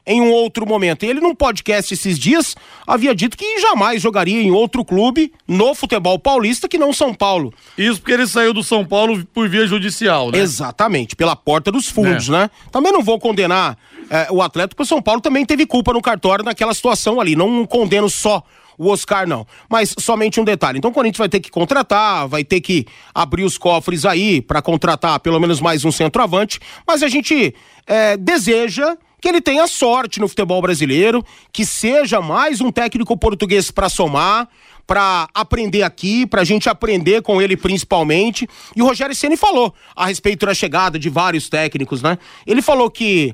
Em 0.06 0.22
um 0.22 0.32
outro 0.32 0.66
momento. 0.66 1.04
E 1.04 1.10
ele, 1.10 1.20
num 1.20 1.36
podcast 1.36 1.94
esses 1.94 2.18
dias, 2.18 2.56
havia 2.88 3.14
dito 3.14 3.38
que 3.38 3.60
jamais 3.60 4.02
jogaria 4.02 4.42
em 4.42 4.52
outro 4.52 4.84
clube 4.84 5.32
no 5.48 5.76
futebol 5.76 6.18
paulista 6.18 6.68
que 6.68 6.78
não 6.78 6.92
São 6.92 7.14
Paulo. 7.14 7.54
Isso 7.78 8.00
porque 8.00 8.14
ele 8.14 8.28
saiu 8.28 8.54
do 8.54 8.64
São 8.64 8.86
Paulo 8.86 9.24
por 9.34 9.48
via 9.48 9.68
judicial, 9.68 10.32
né? 10.32 10.40
Exatamente, 10.40 11.16
pela 11.16 11.36
porta 11.36 11.72
dos 11.72 11.88
fundos, 11.88 12.30
é. 12.30 12.32
né? 12.32 12.50
Também 12.72 12.92
não 12.92 13.04
vou 13.04 13.20
condenar 13.20 13.78
é, 14.10 14.28
o 14.32 14.42
atleta, 14.42 14.70
porque 14.70 14.84
o 14.84 14.86
São 14.86 15.02
Paulo 15.02 15.22
também 15.22 15.46
teve 15.46 15.66
culpa 15.66 15.94
no 15.94 16.02
cartório 16.02 16.44
naquela 16.44 16.74
situação 16.74 17.22
ali. 17.22 17.36
Não 17.36 17.66
condeno 17.66 18.10
só 18.10 18.44
o 18.80 18.88
Oscar 18.88 19.28
não. 19.28 19.46
Mas 19.70 19.94
somente 20.00 20.40
um 20.40 20.46
detalhe. 20.46 20.80
Então 20.80 20.90
o 20.90 20.94
Corinthians 20.94 21.20
vai 21.20 21.30
ter 21.30 21.42
que 21.42 21.52
contratar, 21.52 22.28
vai 22.28 22.46
ter 22.46 22.62
que 22.62 22.88
abrir 23.14 23.44
os 23.44 23.58
cofres 23.58 24.06
aí 24.06 24.42
para 24.42 24.62
contratar 24.62 25.20
pelo 25.20 25.40
menos 25.40 25.60
mais 25.60 25.84
um 25.84 25.92
centroavante. 25.92 26.60
Mas 26.88 27.04
a 27.04 27.10
gente 27.10 27.54
é, 27.86 28.16
deseja 28.16 28.98
que 29.22 29.28
ele 29.28 29.42
tenha 29.42 29.68
sorte 29.68 30.20
no 30.20 30.28
futebol 30.28 30.62
brasileiro, 30.62 31.24
que 31.52 31.66
seja 31.66 32.22
mais 32.22 32.62
um 32.62 32.72
técnico 32.72 33.18
português 33.18 33.72
para 33.72 33.90
somar, 33.90 34.48
para 34.86 35.28
aprender 35.34 35.84
aqui, 35.84 36.26
para 36.26 36.42
a 36.42 36.46
gente 36.46 36.68
aprender 36.68 37.22
com 37.22 37.42
ele 37.42 37.56
principalmente. 37.56 38.48
E 38.76 38.82
o 38.82 38.86
Rogério 38.86 39.16
Ceni 39.16 39.38
falou 39.38 39.74
a 39.96 40.06
respeito 40.08 40.46
da 40.46 40.54
chegada 40.54 40.98
de 40.98 41.10
vários 41.10 41.48
técnicos, 41.48 42.02
né? 42.02 42.18
Ele 42.46 42.62
falou 42.62 42.90
que 42.90 43.34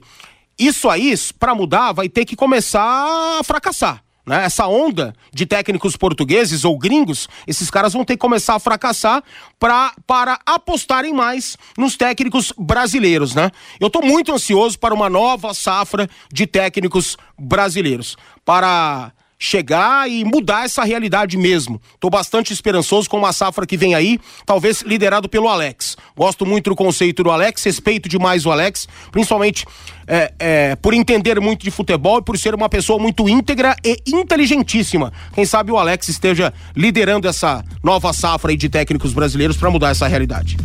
isso 0.58 0.90
aí, 0.90 1.14
para 1.40 1.56
mudar, 1.56 1.92
vai 1.92 2.10
ter 2.10 2.26
que 2.26 2.36
começar 2.36 3.40
a 3.40 3.44
fracassar 3.44 4.05
né? 4.26 4.44
Essa 4.46 4.68
onda 4.68 5.14
de 5.32 5.46
técnicos 5.46 5.96
portugueses 5.96 6.66
ou 6.66 6.78
gringos, 6.78 7.28
esses 7.46 7.70
caras 7.70 7.94
vão 7.94 8.04
ter 8.04 8.14
que 8.14 8.20
começar 8.20 8.56
a 8.56 8.60
fracassar 8.60 9.24
pra, 9.60 9.94
para 10.08 10.40
apostarem 10.46 11.14
mais 11.14 11.58
nos 11.78 11.96
técnicos 11.96 12.52
brasileiros, 12.58 13.36
né? 13.36 13.52
Eu 13.80 13.88
estou 13.88 14.04
muito 14.04 14.34
ansioso 14.34 14.80
para 14.80 14.94
uma 14.94 15.10
nova 15.10 15.54
safra 15.54 16.10
de 16.32 16.48
técnicos 16.48 17.18
brasileiros, 17.38 18.18
para 18.44 19.12
chegar 19.38 20.10
e 20.10 20.24
mudar 20.24 20.66
essa 20.66 20.84
realidade 20.84 21.38
mesmo. 21.38 21.82
Estou 21.94 22.10
bastante 22.10 22.54
esperançoso 22.54 23.10
com 23.10 23.18
uma 23.18 23.34
safra 23.34 23.66
que 23.66 23.78
vem 23.78 23.94
aí, 23.94 24.20
talvez 24.46 24.82
liderado 24.82 25.28
pelo 25.28 25.48
Alex. 25.48 25.98
Gosto 26.16 26.46
muito 26.46 26.70
do 26.70 26.76
conceito 26.76 27.24
do 27.24 27.32
Alex, 27.32 27.64
respeito 27.64 28.08
demais 28.08 28.46
o 28.46 28.52
Alex, 28.52 28.88
principalmente 29.12 29.66
é, 30.08 30.34
é, 30.40 30.76
por 30.76 30.94
entender 30.94 31.40
muito 31.40 31.64
de 31.64 31.72
futebol 31.72 32.20
e 32.20 32.22
por 32.22 32.38
ser 32.38 32.56
uma 32.56 32.70
pessoa 32.70 33.00
muito 33.00 33.28
íntegra 33.28 33.76
e 33.84 34.02
inteligentíssima. 34.08 35.12
Quem 35.34 35.46
sabe 35.46 35.72
o 35.72 35.78
Alex 35.78 36.08
esteja 36.08 36.54
liderando 36.76 37.28
essa 37.28 37.64
nova 37.84 38.14
safra 38.14 38.56
de 38.56 38.70
técnicos 38.70 39.14
brasileiros 39.14 39.58
para 39.58 39.70
mudar 39.70 39.90
essa 39.90 40.08
realidade. 40.08 40.58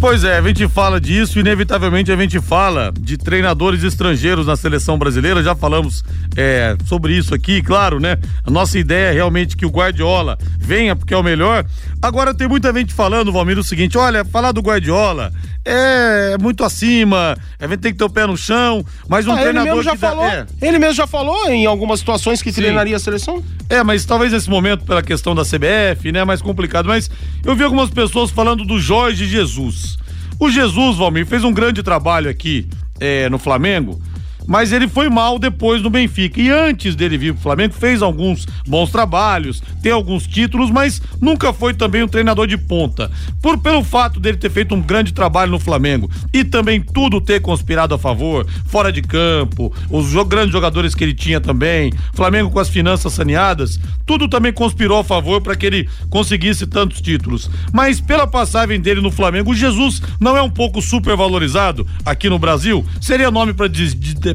Pois 0.00 0.22
é, 0.22 0.38
a 0.38 0.42
gente 0.42 0.68
fala 0.68 1.00
disso, 1.00 1.40
inevitavelmente 1.40 2.12
a 2.12 2.16
gente 2.16 2.40
fala 2.40 2.92
de 3.00 3.18
treinadores 3.18 3.82
estrangeiros 3.82 4.46
na 4.46 4.54
seleção 4.56 4.96
brasileira, 4.96 5.42
já 5.42 5.56
falamos 5.56 6.04
é, 6.36 6.76
sobre 6.86 7.16
isso 7.16 7.34
aqui, 7.34 7.60
claro, 7.60 7.98
né? 7.98 8.16
A 8.44 8.50
nossa 8.50 8.78
ideia 8.78 9.08
é 9.08 9.12
realmente 9.12 9.56
que 9.56 9.66
o 9.66 9.70
Guardiola 9.70 10.38
venha 10.56 10.94
porque 10.94 11.12
é 11.12 11.16
o 11.16 11.22
melhor. 11.22 11.66
Agora 12.00 12.32
tem 12.32 12.46
muita 12.46 12.72
gente 12.72 12.94
falando, 12.94 13.32
Valmir, 13.32 13.58
o 13.58 13.64
seguinte: 13.64 13.98
olha, 13.98 14.24
falar 14.24 14.52
do 14.52 14.60
Guardiola 14.60 15.32
é 15.70 16.38
muito 16.38 16.64
acima, 16.64 17.36
a 17.58 17.66
gente 17.66 17.80
tem 17.80 17.92
que 17.92 17.98
ter 17.98 18.04
o 18.04 18.10
pé 18.10 18.26
no 18.26 18.36
chão, 18.36 18.84
mas 19.06 19.26
um 19.26 19.32
ah, 19.32 19.36
treinador 19.36 19.66
ele 19.66 19.76
mesmo 19.76 19.82
já 19.82 19.96
falou, 19.96 20.24
é. 20.24 20.46
Ele 20.62 20.78
mesmo 20.78 20.94
já 20.94 21.06
falou 21.06 21.48
em 21.50 21.66
algumas 21.66 22.00
situações 22.00 22.40
que 22.40 22.50
Sim. 22.50 22.62
treinaria 22.62 22.96
a 22.96 22.98
seleção? 22.98 23.44
É, 23.68 23.82
mas 23.82 24.04
talvez 24.04 24.32
nesse 24.32 24.48
momento, 24.48 24.84
pela 24.84 25.02
questão 25.02 25.34
da 25.34 25.42
CBF, 25.42 26.10
né, 26.10 26.20
é 26.20 26.24
mais 26.24 26.40
complicado. 26.40 26.86
Mas 26.86 27.10
eu 27.44 27.54
vi 27.54 27.62
algumas 27.62 27.90
pessoas 27.90 28.30
falando 28.30 28.64
do 28.64 28.80
Jorge 28.80 29.26
Jesus. 29.26 29.98
O 30.40 30.50
Jesus, 30.50 30.96
Valmir, 30.96 31.26
fez 31.26 31.44
um 31.44 31.52
grande 31.52 31.82
trabalho 31.82 32.30
aqui 32.30 32.66
é, 32.98 33.28
no 33.28 33.38
Flamengo 33.38 34.00
mas 34.48 34.72
ele 34.72 34.88
foi 34.88 35.10
mal 35.10 35.38
depois 35.38 35.82
no 35.82 35.90
Benfica. 35.90 36.40
E 36.40 36.50
antes 36.50 36.96
dele 36.96 37.18
vir 37.18 37.34
pro 37.34 37.42
Flamengo, 37.42 37.74
fez 37.74 38.00
alguns 38.00 38.46
bons 38.66 38.90
trabalhos, 38.90 39.62
tem 39.82 39.92
alguns 39.92 40.26
títulos, 40.26 40.70
mas 40.70 41.02
nunca 41.20 41.52
foi 41.52 41.74
também 41.74 42.02
um 42.02 42.08
treinador 42.08 42.46
de 42.46 42.56
ponta. 42.56 43.10
Por 43.42 43.58
pelo 43.58 43.84
fato 43.84 44.18
dele 44.18 44.38
ter 44.38 44.50
feito 44.50 44.74
um 44.74 44.80
grande 44.80 45.12
trabalho 45.12 45.50
no 45.50 45.60
Flamengo 45.60 46.10
e 46.32 46.42
também 46.42 46.80
tudo 46.80 47.20
ter 47.20 47.40
conspirado 47.40 47.94
a 47.94 47.98
favor, 47.98 48.46
fora 48.66 48.90
de 48.90 49.02
campo, 49.02 49.70
os 49.90 50.14
grandes 50.26 50.52
jogadores 50.52 50.94
que 50.94 51.04
ele 51.04 51.14
tinha 51.14 51.40
também, 51.40 51.92
Flamengo 52.14 52.50
com 52.50 52.58
as 52.58 52.70
finanças 52.70 53.12
saneadas, 53.12 53.78
tudo 54.06 54.28
também 54.28 54.52
conspirou 54.52 54.98
a 54.98 55.04
favor 55.04 55.42
para 55.42 55.54
que 55.54 55.66
ele 55.66 55.88
conseguisse 56.08 56.66
tantos 56.66 57.02
títulos. 57.02 57.50
Mas 57.70 58.00
pela 58.00 58.26
passagem 58.26 58.80
dele 58.80 59.02
no 59.02 59.10
Flamengo, 59.10 59.50
o 59.50 59.54
Jesus 59.54 60.00
não 60.18 60.34
é 60.34 60.42
um 60.42 60.50
pouco 60.50 60.80
supervalorizado 60.80 61.86
aqui 62.02 62.30
no 62.30 62.38
Brasil? 62.38 62.84
Seria 62.98 63.30
nome 63.30 63.52
para 63.52 63.68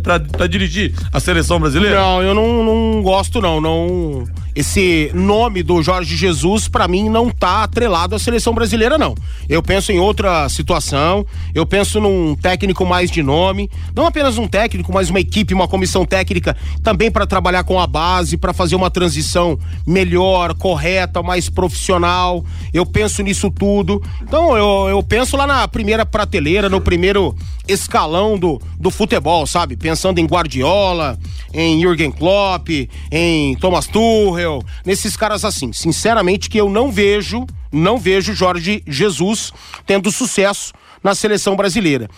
para 0.04 0.48
dirigir 0.48 0.94
a 1.12 1.20
seleção 1.20 1.60
brasileira? 1.60 2.00
Não, 2.00 2.22
eu 2.22 2.36
não, 2.36 2.64
não 2.64 3.02
gosto 3.02 3.42
não, 3.42 3.60
não 3.62 4.26
esse 4.56 5.12
nome 5.14 5.64
do 5.64 5.82
Jorge 5.82 6.16
Jesus, 6.16 6.68
para 6.68 6.88
mim, 6.88 7.10
não 7.10 7.30
tá 7.30 7.64
atrelado 7.64 8.16
à 8.16 8.20
seleção 8.20 8.54
brasileira, 8.54 8.98
não. 8.98 9.16
Eu 9.50 9.64
penso 9.64 9.92
em 9.92 10.00
outra 10.00 10.48
situação, 10.50 11.26
eu 11.56 11.66
penso 11.66 12.00
num 12.00 12.36
técnico 12.36 12.86
mais 12.86 13.10
de 13.10 13.24
nome, 13.24 13.70
não 13.96 14.06
apenas 14.06 14.38
um 14.38 14.48
técnico, 14.48 14.94
mas 14.94 15.10
uma 15.10 15.20
equipe, 15.20 15.54
uma 15.54 15.68
comissão 15.68 16.06
técnica 16.06 16.56
também 16.84 17.10
para 17.10 17.26
trabalhar 17.26 17.64
com 17.64 17.80
a 17.80 17.88
base, 17.88 18.38
para 18.38 18.54
fazer 18.54 18.76
uma 18.76 18.92
transição 18.92 19.58
melhor, 19.88 20.54
correta, 20.54 21.24
mais 21.24 21.50
profissional. 21.50 22.46
Eu 22.74 22.86
penso 22.86 23.24
nisso 23.24 23.50
tudo. 23.50 24.02
Então, 24.22 24.56
eu, 24.56 24.90
eu 24.90 25.04
penso 25.04 25.36
lá 25.36 25.48
na 25.48 25.68
primeira 25.68 26.06
prateleira, 26.06 26.70
no 26.70 26.80
primeiro 26.80 27.36
escalão 27.68 28.38
do, 28.38 28.62
do 28.80 28.92
futebol, 28.92 29.48
sabe? 29.48 29.78
Pensando 29.78 30.20
em 30.20 30.26
Guardiola, 30.26 31.18
em 31.54 31.80
Jürgen 31.80 32.12
Klopp, 32.12 32.70
em 33.12 33.56
Thomas 33.56 33.88
Tuchel, 33.88 34.43
nesses 34.86 35.16
caras 35.16 35.46
assim. 35.46 35.72
Sinceramente 35.74 36.50
que 36.50 36.60
eu 36.60 36.70
não 36.70 36.92
vejo, 36.92 37.46
não 37.72 37.98
vejo 37.98 38.34
Jorge 38.34 38.84
Jesus 38.88 39.52
tendo 39.86 40.12
sucesso 40.12 40.74
na 41.04 41.14
seleção 41.14 41.56
brasileira. 41.56 42.10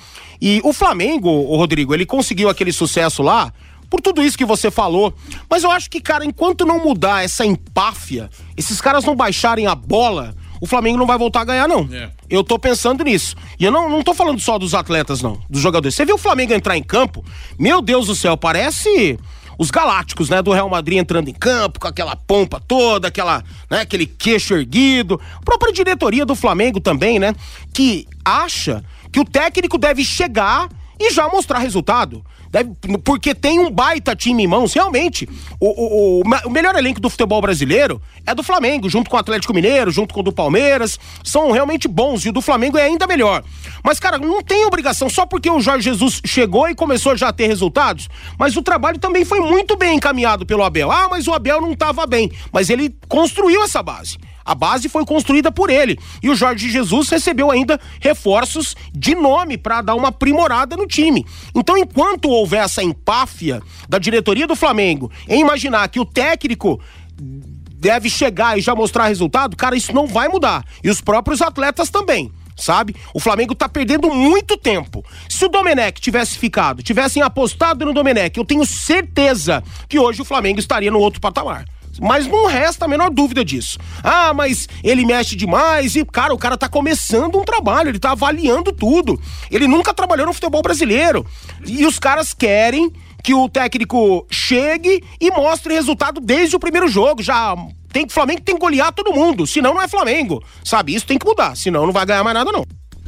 E 0.42 0.62
o 0.64 0.74
Flamengo, 0.74 1.30
o 1.30 1.56
Rodrigo, 1.56 1.94
ele 1.94 2.06
conseguiu 2.06 2.50
aquele 2.50 2.72
sucesso 2.72 3.24
lá 3.24 3.52
por 3.90 4.02
tudo 4.02 4.24
isso 4.24 4.38
que 4.38 4.46
você 4.46 4.70
falou. 4.70 5.14
Mas 5.50 5.64
eu 5.64 5.72
acho 5.72 5.90
que, 5.90 6.02
cara, 6.02 6.26
enquanto 6.26 6.66
não 6.66 6.84
mudar 6.84 7.24
essa 7.24 7.46
empáfia, 7.46 8.30
esses 8.58 8.82
caras 8.82 9.06
não 9.06 9.16
baixarem 9.16 9.68
a 9.68 9.76
bola, 9.76 10.36
o 10.60 10.68
Flamengo 10.68 10.98
não 10.98 11.06
vai 11.06 11.18
voltar 11.18 11.42
a 11.42 11.46
ganhar, 11.46 11.68
não. 11.68 11.88
É. 11.92 12.10
Eu 12.30 12.44
tô 12.44 12.58
pensando 12.58 13.04
nisso. 13.04 13.36
E 13.60 13.66
eu 13.66 13.72
não, 13.72 13.90
não 13.90 14.02
tô 14.02 14.14
falando 14.14 14.40
só 14.40 14.58
dos 14.58 14.74
atletas, 14.74 15.22
não, 15.22 15.40
dos 15.50 15.62
jogadores. 15.62 15.96
Você 15.96 16.06
viu 16.06 16.16
o 16.16 16.20
Flamengo 16.20 16.54
entrar 16.54 16.78
em 16.78 16.84
campo? 16.84 17.24
Meu 17.58 17.82
Deus 17.82 18.08
do 18.08 18.16
céu, 18.16 18.36
parece 18.36 19.20
os 19.58 19.72
galácticos, 19.72 20.30
né, 20.30 20.42
do 20.42 20.52
Real 20.52 20.70
Madrid 20.70 20.98
entrando 20.98 21.30
em 21.30 21.34
campo 21.34 21.80
com 21.80 21.88
aquela 21.88 22.16
pompa 22.16 22.60
toda, 22.60 23.08
aquela, 23.08 23.44
né, 23.70 23.82
aquele 23.82 24.06
queixo 24.06 24.54
erguido. 24.54 25.20
A 25.36 25.42
própria 25.44 25.74
diretoria 25.74 26.26
do 26.26 26.36
Flamengo 26.36 26.80
também, 26.80 27.20
né, 27.20 27.34
que 27.74 28.08
acha 28.24 28.84
que 29.12 29.20
o 29.20 29.26
técnico 29.26 29.78
deve 29.78 30.04
chegar 30.04 30.70
e 31.00 31.12
já 31.12 31.28
mostrar 31.28 31.60
resultado. 31.60 32.24
Deve, 32.56 32.72
porque 33.04 33.36
tem 33.36 33.60
um 33.60 33.70
baita 33.70 34.16
time 34.16 34.44
em 34.44 34.48
mãos, 34.48 34.74
realmente. 34.74 35.28
O, 35.60 35.68
o, 35.68 36.22
o, 36.22 36.24
o, 36.46 36.50
melhor 36.50 36.74
elenco 36.78 37.02
do 37.02 37.10
futebol 37.10 37.42
brasileiro 37.42 38.02
é 38.26 38.34
do 38.34 38.42
Flamengo, 38.42 38.90
junto 38.90 39.10
com 39.10 39.18
o 39.18 39.20
Atlético 39.20 39.54
Mineiro, 39.54 39.92
junto 39.92 40.14
com 40.14 40.22
o 40.22 40.24
do 40.24 40.32
Palmeiras. 40.32 40.98
São 41.22 41.52
realmente 41.52 41.86
bons 41.86 42.24
e 42.24 42.30
o 42.30 42.32
do 42.32 42.42
Flamengo 42.42 42.78
é 42.78 42.84
ainda 42.84 43.06
melhor. 43.08 43.44
Mas, 43.84 44.00
cara, 44.00 44.18
não 44.18 44.42
tem 44.42 44.66
obrigação 44.66 45.10
só 45.10 45.26
porque 45.26 45.52
o 45.52 45.60
Jorge 45.60 45.84
Jesus 45.84 46.22
chegou 46.26 46.70
e 46.70 46.74
começou 46.74 47.18
já 47.18 47.28
a 47.28 47.34
ter 47.34 47.48
resultados. 47.48 48.08
Mas 48.40 48.56
o 48.56 48.62
trabalho 48.62 49.00
também 49.00 49.26
foi 49.26 49.42
muito 49.42 49.76
bem 49.76 49.98
encaminhado 49.98 50.46
pelo 50.46 50.64
Abel. 50.64 50.90
Ah, 50.90 51.10
mas 51.12 51.28
o 51.28 51.34
Abel 51.34 51.60
não 51.60 51.74
estava 51.74 52.08
bem. 52.08 52.32
Mas 52.54 52.70
ele 52.70 52.96
construiu 53.10 53.64
essa 53.64 53.84
base. 53.84 54.18
A 54.46 54.54
base 54.54 54.88
foi 54.88 55.04
construída 55.06 55.52
por 55.52 55.70
ele. 55.72 55.98
E 56.22 56.30
o 56.30 56.36
Jorge 56.36 56.70
Jesus 56.70 57.10
recebeu 57.10 57.50
ainda 57.50 57.80
reforços 58.00 58.76
de 58.94 59.16
nome 59.16 59.58
para 59.58 59.82
dar 59.82 59.96
uma 59.96 60.10
aprimorada 60.10 60.78
no 60.78 60.86
time. 60.86 61.26
Então, 61.56 61.78
enquanto 61.78 62.30
houver 62.30 62.64
essa 62.64 62.84
empáfia 62.84 63.62
da 63.90 63.98
diretoria 63.98 64.46
do 64.46 64.56
Flamengo 64.56 65.12
em 65.28 65.42
imaginar 65.42 65.88
que 65.90 66.00
o 66.00 66.06
técnico 66.06 66.80
deve 67.18 68.10
chegar 68.10 68.58
e 68.58 68.62
já 68.62 68.76
mostrar 68.76 69.08
resultado, 69.08 69.58
cara, 69.58 69.76
isso 69.76 69.94
não 69.94 70.06
vai 70.06 70.28
mudar. 70.28 70.64
E 70.84 70.90
os 70.90 71.02
próprios 71.02 71.42
atletas 71.42 71.90
também 71.90 72.32
sabe? 72.56 72.96
O 73.14 73.20
Flamengo 73.20 73.54
tá 73.54 73.68
perdendo 73.68 74.10
muito 74.10 74.58
tempo. 74.58 75.04
Se 75.28 75.46
o 75.46 75.50
Domenech 75.50 76.00
tivesse 76.00 76.38
ficado, 76.38 76.82
tivessem 76.82 77.22
apostado 77.22 77.86
no 77.86 77.94
Domenech, 77.94 78.38
eu 78.38 78.46
tenho 78.46 78.66
certeza 78.66 79.64
que 79.90 80.00
hoje 80.00 80.22
o 80.22 80.26
Flamengo 80.26 80.60
estaria 80.60 80.90
no 80.90 81.00
outro 81.00 81.20
patamar. 81.20 81.66
Mas 82.02 82.28
não 82.28 82.48
resta 82.48 82.86
a 82.86 82.88
menor 82.88 83.10
dúvida 83.10 83.44
disso. 83.44 83.78
Ah, 84.04 84.34
mas 84.34 84.68
ele 84.84 85.06
mexe 85.06 85.36
demais 85.36 85.96
e, 85.96 86.06
cara, 86.06 86.34
o 86.34 86.38
cara 86.38 86.58
tá 86.58 86.68
começando 86.68 87.38
um 87.38 87.44
trabalho, 87.44 87.90
ele 87.90 88.00
tá 88.00 88.12
avaliando 88.12 88.72
tudo. 88.72 89.20
Ele 89.50 89.68
nunca 89.68 89.94
trabalhou 89.94 90.28
no 90.28 90.34
futebol 90.34 90.62
brasileiro. 90.62 91.26
E 91.66 91.86
os 91.86 92.00
caras 92.00 92.34
querem 92.34 92.92
que 93.24 93.34
o 93.34 93.50
técnico 93.50 94.26
chegue 94.30 95.04
e 95.20 95.32
mostre 95.32 95.74
resultado 95.74 96.22
desde 96.22 96.56
o 96.56 96.60
primeiro 96.60 96.88
jogo. 96.88 97.24
Já 97.24 97.56
tem 97.92 98.08
Flamengo 98.10 98.42
tem 98.42 98.56
que 98.56 98.62
golear 98.62 98.92
todo 98.92 99.14
mundo, 99.14 99.48
senão 99.48 99.74
não 99.74 99.82
é 99.82 99.88
Flamengo. 99.88 100.44
Sabe? 100.64 100.94
Isso 100.94 101.08
tem 101.08 101.18
que 101.18 101.26
mudar, 101.26 101.56
senão 101.56 101.86
não 101.86 101.94
vai 101.94 102.06
ganhar 102.06 102.24
mais 102.24 102.36
nada 102.36 102.52
não. 102.52 102.66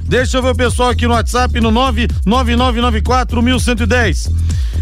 Deixa 0.07 0.37
eu 0.37 0.41
ver 0.41 0.51
o 0.51 0.55
pessoal 0.55 0.89
aqui 0.89 1.05
no 1.05 1.13
WhatsApp 1.13 1.59
no 1.59 1.69
999941110. 1.71 4.31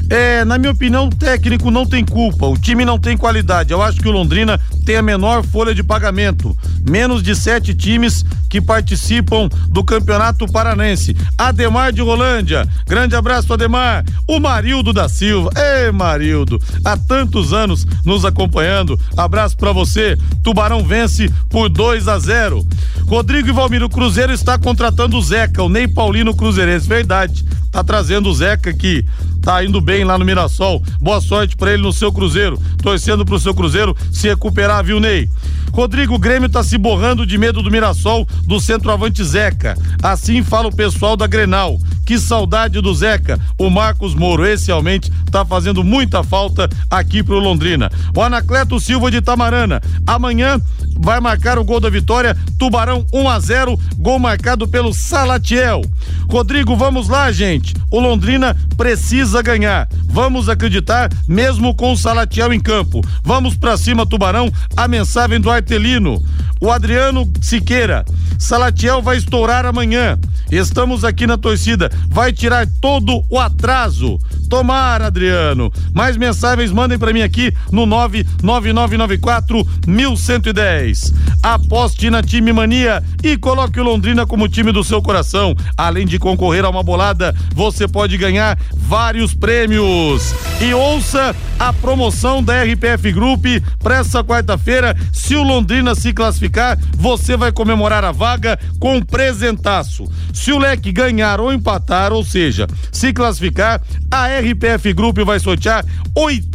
É, 0.07 0.45
na 0.45 0.59
minha 0.59 0.71
opinião, 0.71 1.07
o 1.07 1.09
técnico 1.09 1.71
não 1.71 1.84
tem 1.84 2.05
culpa, 2.05 2.45
o 2.45 2.57
time 2.57 2.86
não 2.86 2.99
tem 2.99 3.17
qualidade. 3.17 3.73
Eu 3.73 3.82
acho 3.82 3.99
que 3.99 4.07
o 4.07 4.11
Londrina 4.11 4.59
tem 4.86 4.97
a 4.97 5.01
menor 5.01 5.43
folha 5.43 5.73
de 5.73 5.82
pagamento. 5.82 6.55
Menos 6.88 7.23
de 7.23 7.36
sete 7.36 7.73
times 7.73 8.23
que 8.47 8.61
participam 8.61 9.49
do 9.67 9.84
Campeonato 9.84 10.45
Paranense. 10.45 11.17
Ademar 11.36 11.91
de 11.91 12.01
Rolândia, 12.01 12.69
grande 12.86 13.15
abraço, 13.15 13.51
Ademar. 13.51 14.05
O 14.28 14.39
Marildo 14.39 14.93
da 14.93 15.09
Silva, 15.09 15.49
ei, 15.55 15.91
Marildo, 15.91 16.61
há 16.84 16.95
tantos 16.95 17.51
anos 17.51 17.88
nos 18.05 18.26
acompanhando. 18.26 18.99
Abraço 19.17 19.57
para 19.57 19.71
você. 19.71 20.15
Tubarão 20.43 20.84
vence 20.84 21.34
por 21.49 21.67
2 21.67 22.07
a 22.07 22.19
0. 22.19 22.65
Rodrigo 23.07 23.49
e 23.49 23.51
Valmiro 23.51 23.89
Cruzeiro 23.89 24.32
está 24.32 24.57
contratando 24.57 25.14
o 25.18 25.22
Zeca, 25.22 25.63
o 25.63 25.70
Ney 25.70 25.88
Paulino 25.88 26.36
Cruzeirense. 26.36 26.88
Verdade, 26.88 27.45
tá 27.72 27.84
trazendo 27.84 28.30
o 28.30 28.34
Zeca 28.34 28.74
que 28.74 29.05
tá 29.41 29.63
indo 29.63 29.80
bem 29.80 30.03
lá 30.03 30.18
no 30.18 30.26
Mirassol. 30.26 30.84
Boa 30.99 31.22
sorte 31.22 31.55
para 31.55 31.74
ele 31.74 31.84
no 31.84 31.93
seu 31.93 32.11
Cruzeiro. 32.11 32.59
Torcendo 32.82 33.26
pro 33.26 33.39
seu 33.39 33.53
Cruzeiro 33.53 33.95
se 34.11 34.28
recuperar, 34.28 34.84
viu, 34.84 34.99
Ney? 34.99 35.30
Rodrigo 35.72 36.18
Grêmio 36.18 36.47
tá 36.47 36.63
se 36.63 36.78
borrando 36.78 37.26
de 37.26 37.38
medo 37.38 37.61
do 37.61 37.70
Mirassol 37.70 38.26
do 38.43 38.59
centroavante 38.59 39.24
Zeca. 39.24 39.78
Assim 40.01 40.41
fala 40.41 40.70
o 40.70 40.76
pessoal 40.76 41.18
da 41.18 41.28
Grenal. 41.28 41.78
Que 42.06 42.20
saudade 42.20 42.80
do 42.80 42.93
Zeca. 42.93 43.39
O 43.58 43.70
Marcos 43.70 44.14
Moro, 44.14 44.45
esse 44.45 44.68
realmente 44.68 45.12
tá 45.32 45.43
fazendo 45.43 45.84
muita 45.84 46.24
falta 46.24 46.70
aqui 46.89 47.24
pro 47.24 47.39
Londrina. 47.39 47.91
O 48.16 48.22
Anacleto 48.22 48.80
Silva 48.80 49.10
de 49.10 49.22
Tamarana. 49.22 49.82
Amanhã 50.06 50.62
vai 50.99 51.20
marcar 51.20 51.58
o 51.58 51.64
gol 51.64 51.80
da 51.80 51.89
vitória. 51.89 52.38
Tubarão 52.58 53.06
1 53.12 53.30
a 53.30 53.39
0, 53.39 53.80
gol 53.97 54.20
marcado 54.20 54.68
pelo 54.68 54.93
Salatiel. 54.93 55.82
Rodrigo, 56.30 56.76
vamos 56.76 57.10
lá, 57.10 57.32
gente. 57.32 57.74
O 57.91 57.99
Londrina 57.99 58.56
precisa 58.78 59.41
ganhar. 59.41 59.88
Vamos 60.06 60.47
acreditar 60.47 61.12
mesmo 61.28 61.76
com 61.76 61.91
o 61.91 61.97
Salatiel 61.97 62.53
em 62.53 62.60
campo. 62.60 63.01
Vamos 63.24 63.56
para 63.56 63.78
cima, 63.78 64.06
Tubarão. 64.06 64.51
A 64.78 64.88
mensagem 64.88 65.39
do 65.39 65.49
Artelino. 65.49 66.24
O 66.62 66.72
Adriano 66.72 67.30
Siqueira. 67.41 68.06
Salatiel 68.39 69.01
vai 69.01 69.18
estourar 69.18 69.66
amanhã. 69.66 70.18
Estamos 70.51 71.03
aqui 71.03 71.26
na 71.26 71.38
torcida. 71.38 71.91
Vai 72.09 72.31
tirar 72.31 72.67
todo 72.81 73.23
o 73.29 73.39
atraso. 73.39 74.19
Tomara, 74.49 75.07
Adriano. 75.07 75.71
Mais 75.93 76.17
mensagens 76.17 76.71
mandem 76.71 76.97
para 76.97 77.11
mim 77.11 77.21
aqui 77.21 77.53
no 77.71 77.85
99994 77.85 79.67
1110. 79.87 81.13
Aposte 81.41 82.09
na 82.09 82.23
Time 82.23 82.53
Mania 82.53 83.03
e 83.23 83.37
coloque 83.37 83.79
o 83.79 83.83
Londrina 83.83 84.25
como 84.25 84.47
time 84.47 84.71
do 84.71 84.83
seu 84.83 85.01
coração. 85.01 85.55
Além 85.77 86.05
de 86.05 86.19
concorrer 86.19 86.65
a 86.65 86.69
uma 86.69 86.83
bolada, 86.83 87.35
você 87.53 87.87
pode 87.87 88.17
ganhar 88.17 88.57
vários 88.73 89.33
prêmios. 89.33 90.33
E 90.61 90.73
ouça 90.73 91.35
a 91.59 91.73
promoção 91.73 92.43
da 92.43 92.63
RPF 92.63 93.11
Group 93.11 93.45
para 93.79 93.97
essa 93.97 94.23
quarta-feira. 94.23 94.95
Se 95.11 95.35
o 95.35 95.43
Londrina 95.43 95.95
se 95.95 96.13
classificar, 96.13 96.77
você 96.95 97.35
vai 97.37 97.51
comemorar 97.51 98.03
a 98.03 98.11
vaga 98.11 98.59
com 98.79 98.97
um 98.97 99.01
presentaço. 99.01 100.05
Se 100.33 100.51
o 100.51 100.57
Leque 100.57 100.91
ganhar 100.91 101.39
ou 101.39 101.53
empatar, 101.53 101.84
ou 102.11 102.23
seja, 102.23 102.67
se 102.91 103.13
classificar, 103.13 103.81
a 104.11 104.27
RPF 104.39 104.93
Group 104.93 105.19
vai 105.19 105.39
sortear 105.39 105.86
80 106.15 106.55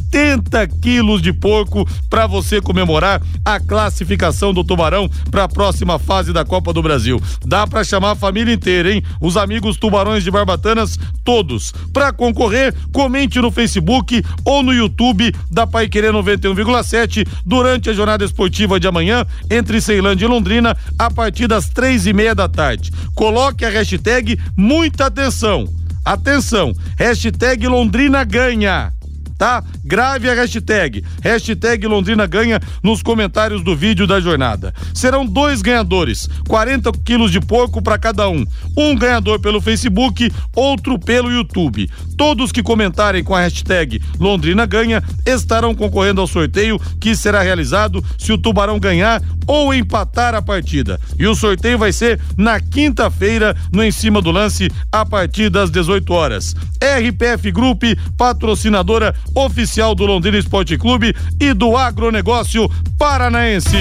quilos 0.80 1.22
de 1.22 1.32
porco 1.32 1.88
para 2.08 2.26
você 2.26 2.60
comemorar 2.60 3.22
a 3.44 3.60
classificação 3.60 4.52
do 4.52 4.64
Tubarão 4.64 5.08
para 5.30 5.44
a 5.44 5.48
próxima 5.48 5.98
fase 5.98 6.32
da 6.32 6.44
Copa 6.44 6.72
do 6.72 6.82
Brasil. 6.82 7.20
Dá 7.44 7.66
para 7.66 7.84
chamar 7.84 8.12
a 8.12 8.16
família 8.16 8.52
inteira, 8.52 8.92
hein? 8.92 9.02
Os 9.20 9.36
amigos 9.36 9.76
tubarões 9.76 10.24
de 10.24 10.30
Barbatanas, 10.30 10.98
todos. 11.24 11.72
Para 11.92 12.12
concorrer, 12.12 12.74
comente 12.92 13.40
no 13.40 13.50
Facebook 13.50 14.22
ou 14.44 14.62
no 14.62 14.72
YouTube 14.72 15.32
da 15.50 15.66
Pai 15.66 15.88
Querer 15.88 16.12
91,7 16.12 17.26
durante 17.46 17.90
a 17.90 17.92
jornada 17.92 18.24
esportiva 18.24 18.80
de 18.80 18.88
amanhã 18.88 19.24
entre 19.50 19.80
Ceilândia 19.80 20.24
e 20.24 20.28
Londrina 20.28 20.76
a 20.98 21.10
partir 21.10 21.46
das 21.46 21.68
três 21.68 22.06
e 22.06 22.12
meia 22.12 22.34
da 22.34 22.48
tarde. 22.48 22.90
Coloque 23.14 23.64
a 23.64 23.70
hashtag 23.70 24.38
muita 24.56 25.06
atenção. 25.06 25.68
Atenção, 26.04 26.72
hashtag 26.96 27.68
Londrina 27.68 28.24
ganha 28.24 28.92
tá? 29.40 29.64
Grave 29.90 30.30
a 30.30 30.34
hashtag, 30.34 31.04
hashtag 31.20 31.84
Londrina 31.84 32.24
ganha 32.24 32.60
nos 32.80 33.02
comentários 33.02 33.60
do 33.60 33.74
vídeo 33.74 34.06
da 34.06 34.20
jornada. 34.20 34.72
Serão 34.94 35.26
dois 35.26 35.62
ganhadores, 35.62 36.28
40 36.46 36.92
quilos 37.04 37.32
de 37.32 37.40
porco 37.40 37.82
para 37.82 37.98
cada 37.98 38.28
um. 38.28 38.46
Um 38.76 38.94
ganhador 38.94 39.40
pelo 39.40 39.60
Facebook, 39.60 40.32
outro 40.54 40.96
pelo 40.96 41.28
YouTube. 41.32 41.90
Todos 42.16 42.52
que 42.52 42.62
comentarem 42.62 43.24
com 43.24 43.34
a 43.34 43.40
hashtag 43.40 44.00
Londrina 44.20 44.64
ganha 44.64 45.02
estarão 45.26 45.74
concorrendo 45.74 46.20
ao 46.20 46.28
sorteio 46.28 46.78
que 47.00 47.16
será 47.16 47.42
realizado 47.42 48.00
se 48.16 48.32
o 48.32 48.38
Tubarão 48.38 48.78
ganhar 48.78 49.20
ou 49.44 49.74
empatar 49.74 50.36
a 50.36 50.42
partida. 50.42 51.00
E 51.18 51.26
o 51.26 51.34
sorteio 51.34 51.76
vai 51.76 51.92
ser 51.92 52.20
na 52.36 52.60
quinta-feira 52.60 53.56
no 53.72 53.82
Em 53.82 53.90
Cima 53.90 54.22
do 54.22 54.30
Lance 54.30 54.70
a 54.92 55.04
partir 55.04 55.50
das 55.50 55.68
18 55.68 56.12
horas. 56.12 56.54
RPF 56.80 57.50
Group, 57.50 57.82
patrocinadora 58.16 59.12
oficial 59.34 59.79
do 59.80 60.04
Londrina 60.04 60.36
Esporte 60.36 60.76
Clube 60.76 61.14
e 61.40 61.54
do 61.54 61.74
agronegócio 61.74 62.70
paranaense. 62.98 63.78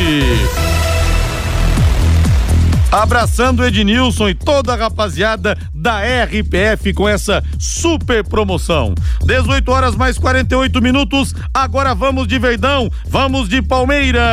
Abraçando 2.89 3.65
Ednilson 3.65 4.29
e 4.29 4.33
toda 4.33 4.73
a 4.73 4.77
rapaziada 4.77 5.57
da 5.73 5.99
RPF 5.99 6.93
com 6.93 7.07
essa 7.07 7.43
super 7.59 8.23
promoção. 8.23 8.95
18 9.25 9.69
horas 9.71 9.95
mais 9.95 10.17
48 10.17 10.81
minutos. 10.81 11.35
Agora 11.53 11.93
vamos 11.93 12.27
de 12.27 12.39
Verdão, 12.39 12.89
vamos 13.05 13.49
de 13.49 13.61
Palmeiras. 13.61 14.23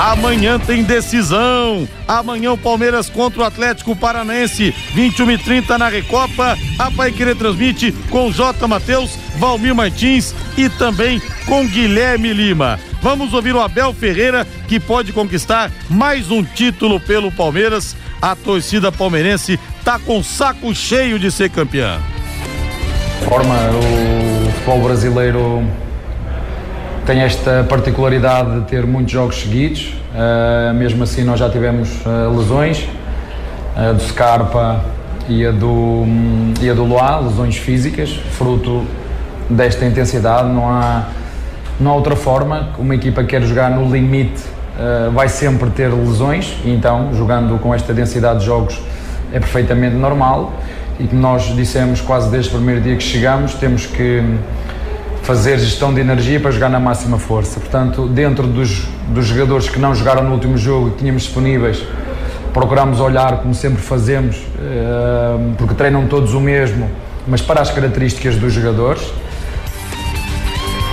Amanhã 0.00 0.58
tem 0.58 0.82
decisão. 0.82 1.86
Amanhã 2.08 2.52
o 2.52 2.56
Palmeiras 2.56 3.10
contra 3.10 3.42
o 3.42 3.44
Atlético 3.44 3.94
Paranaense, 3.94 4.74
21 4.94 5.32
e 5.32 5.36
30 5.36 5.76
na 5.76 5.90
Recopa. 5.90 6.56
A 6.78 6.90
Pai 6.90 7.12
Querer 7.12 7.36
transmite 7.36 7.92
com 8.08 8.32
J. 8.32 8.66
Matheus, 8.66 9.18
Valmir 9.36 9.74
Martins 9.74 10.34
e 10.56 10.70
também 10.70 11.20
com 11.44 11.68
Guilherme 11.68 12.32
Lima. 12.32 12.80
Vamos 13.02 13.34
ouvir 13.34 13.54
o 13.54 13.60
Abel 13.60 13.92
Ferreira, 13.92 14.46
que 14.66 14.80
pode 14.80 15.12
conquistar 15.12 15.70
mais 15.90 16.30
um 16.30 16.42
título 16.42 16.98
pelo 16.98 17.30
Palmeiras. 17.30 17.94
A 18.22 18.34
torcida 18.34 18.90
palmeirense 18.90 19.60
tá 19.84 19.98
com 19.98 20.22
saco 20.22 20.74
cheio 20.74 21.18
de 21.18 21.30
ser 21.30 21.50
campeã. 21.50 22.00
Forma 23.28 23.54
o 23.54 24.50
futebol 24.50 24.80
brasileiro 24.80 25.89
tem 27.10 27.22
esta 27.22 27.66
particularidade 27.68 28.60
de 28.60 28.66
ter 28.66 28.86
muitos 28.86 29.12
jogos 29.12 29.40
seguidos, 29.40 29.96
uh, 30.14 30.72
mesmo 30.72 31.02
assim 31.02 31.24
nós 31.24 31.40
já 31.40 31.50
tivemos 31.50 31.90
uh, 32.06 32.38
lesões, 32.38 32.88
uh, 33.76 33.92
do 33.92 34.00
Scarpa 34.00 34.80
e 35.28 35.44
a 35.44 35.50
do, 35.50 36.04
e 36.60 36.70
a 36.70 36.72
do 36.72 36.84
Loa, 36.84 37.18
lesões 37.18 37.56
físicas, 37.56 38.10
fruto 38.38 38.84
desta 39.48 39.84
intensidade, 39.84 40.50
não 40.50 40.68
há, 40.68 41.08
não 41.80 41.90
há 41.90 41.94
outra 41.96 42.14
forma, 42.14 42.68
uma 42.78 42.94
equipa 42.94 43.24
que 43.24 43.30
quer 43.30 43.42
jogar 43.42 43.72
no 43.72 43.90
limite 43.90 44.44
vai 45.12 45.28
sempre 45.28 45.68
ter 45.70 45.92
lesões, 45.92 46.56
então 46.64 47.12
jogando 47.12 47.58
com 47.58 47.74
esta 47.74 47.92
densidade 47.92 48.38
de 48.38 48.46
jogos 48.46 48.80
é 49.32 49.38
perfeitamente 49.40 49.96
normal. 49.96 50.54
E 50.98 51.06
que 51.06 51.14
nós 51.14 51.54
dissemos 51.54 52.00
quase 52.00 52.30
desde 52.30 52.50
o 52.50 52.52
primeiro 52.54 52.80
dia 52.80 52.96
que 52.96 53.02
chegamos, 53.02 53.52
temos 53.54 53.84
que 53.84 54.22
fazer 55.22 55.58
gestão 55.58 55.92
de 55.92 56.00
energia 56.00 56.40
para 56.40 56.50
jogar 56.50 56.68
na 56.68 56.80
máxima 56.80 57.18
força. 57.18 57.60
Portanto, 57.60 58.06
dentro 58.06 58.46
dos, 58.46 58.86
dos 59.08 59.26
jogadores 59.26 59.68
que 59.68 59.78
não 59.78 59.94
jogaram 59.94 60.24
no 60.24 60.32
último 60.32 60.56
jogo 60.56 60.90
que 60.90 60.98
tínhamos 60.98 61.22
disponíveis, 61.22 61.82
procuramos 62.52 63.00
olhar 63.00 63.38
como 63.38 63.54
sempre 63.54 63.82
fazemos, 63.82 64.36
uh, 64.36 65.54
porque 65.56 65.74
treinam 65.74 66.06
todos 66.06 66.34
o 66.34 66.40
mesmo, 66.40 66.90
mas 67.26 67.40
para 67.40 67.60
as 67.60 67.70
características 67.70 68.36
dos 68.36 68.52
jogadores. 68.52 69.02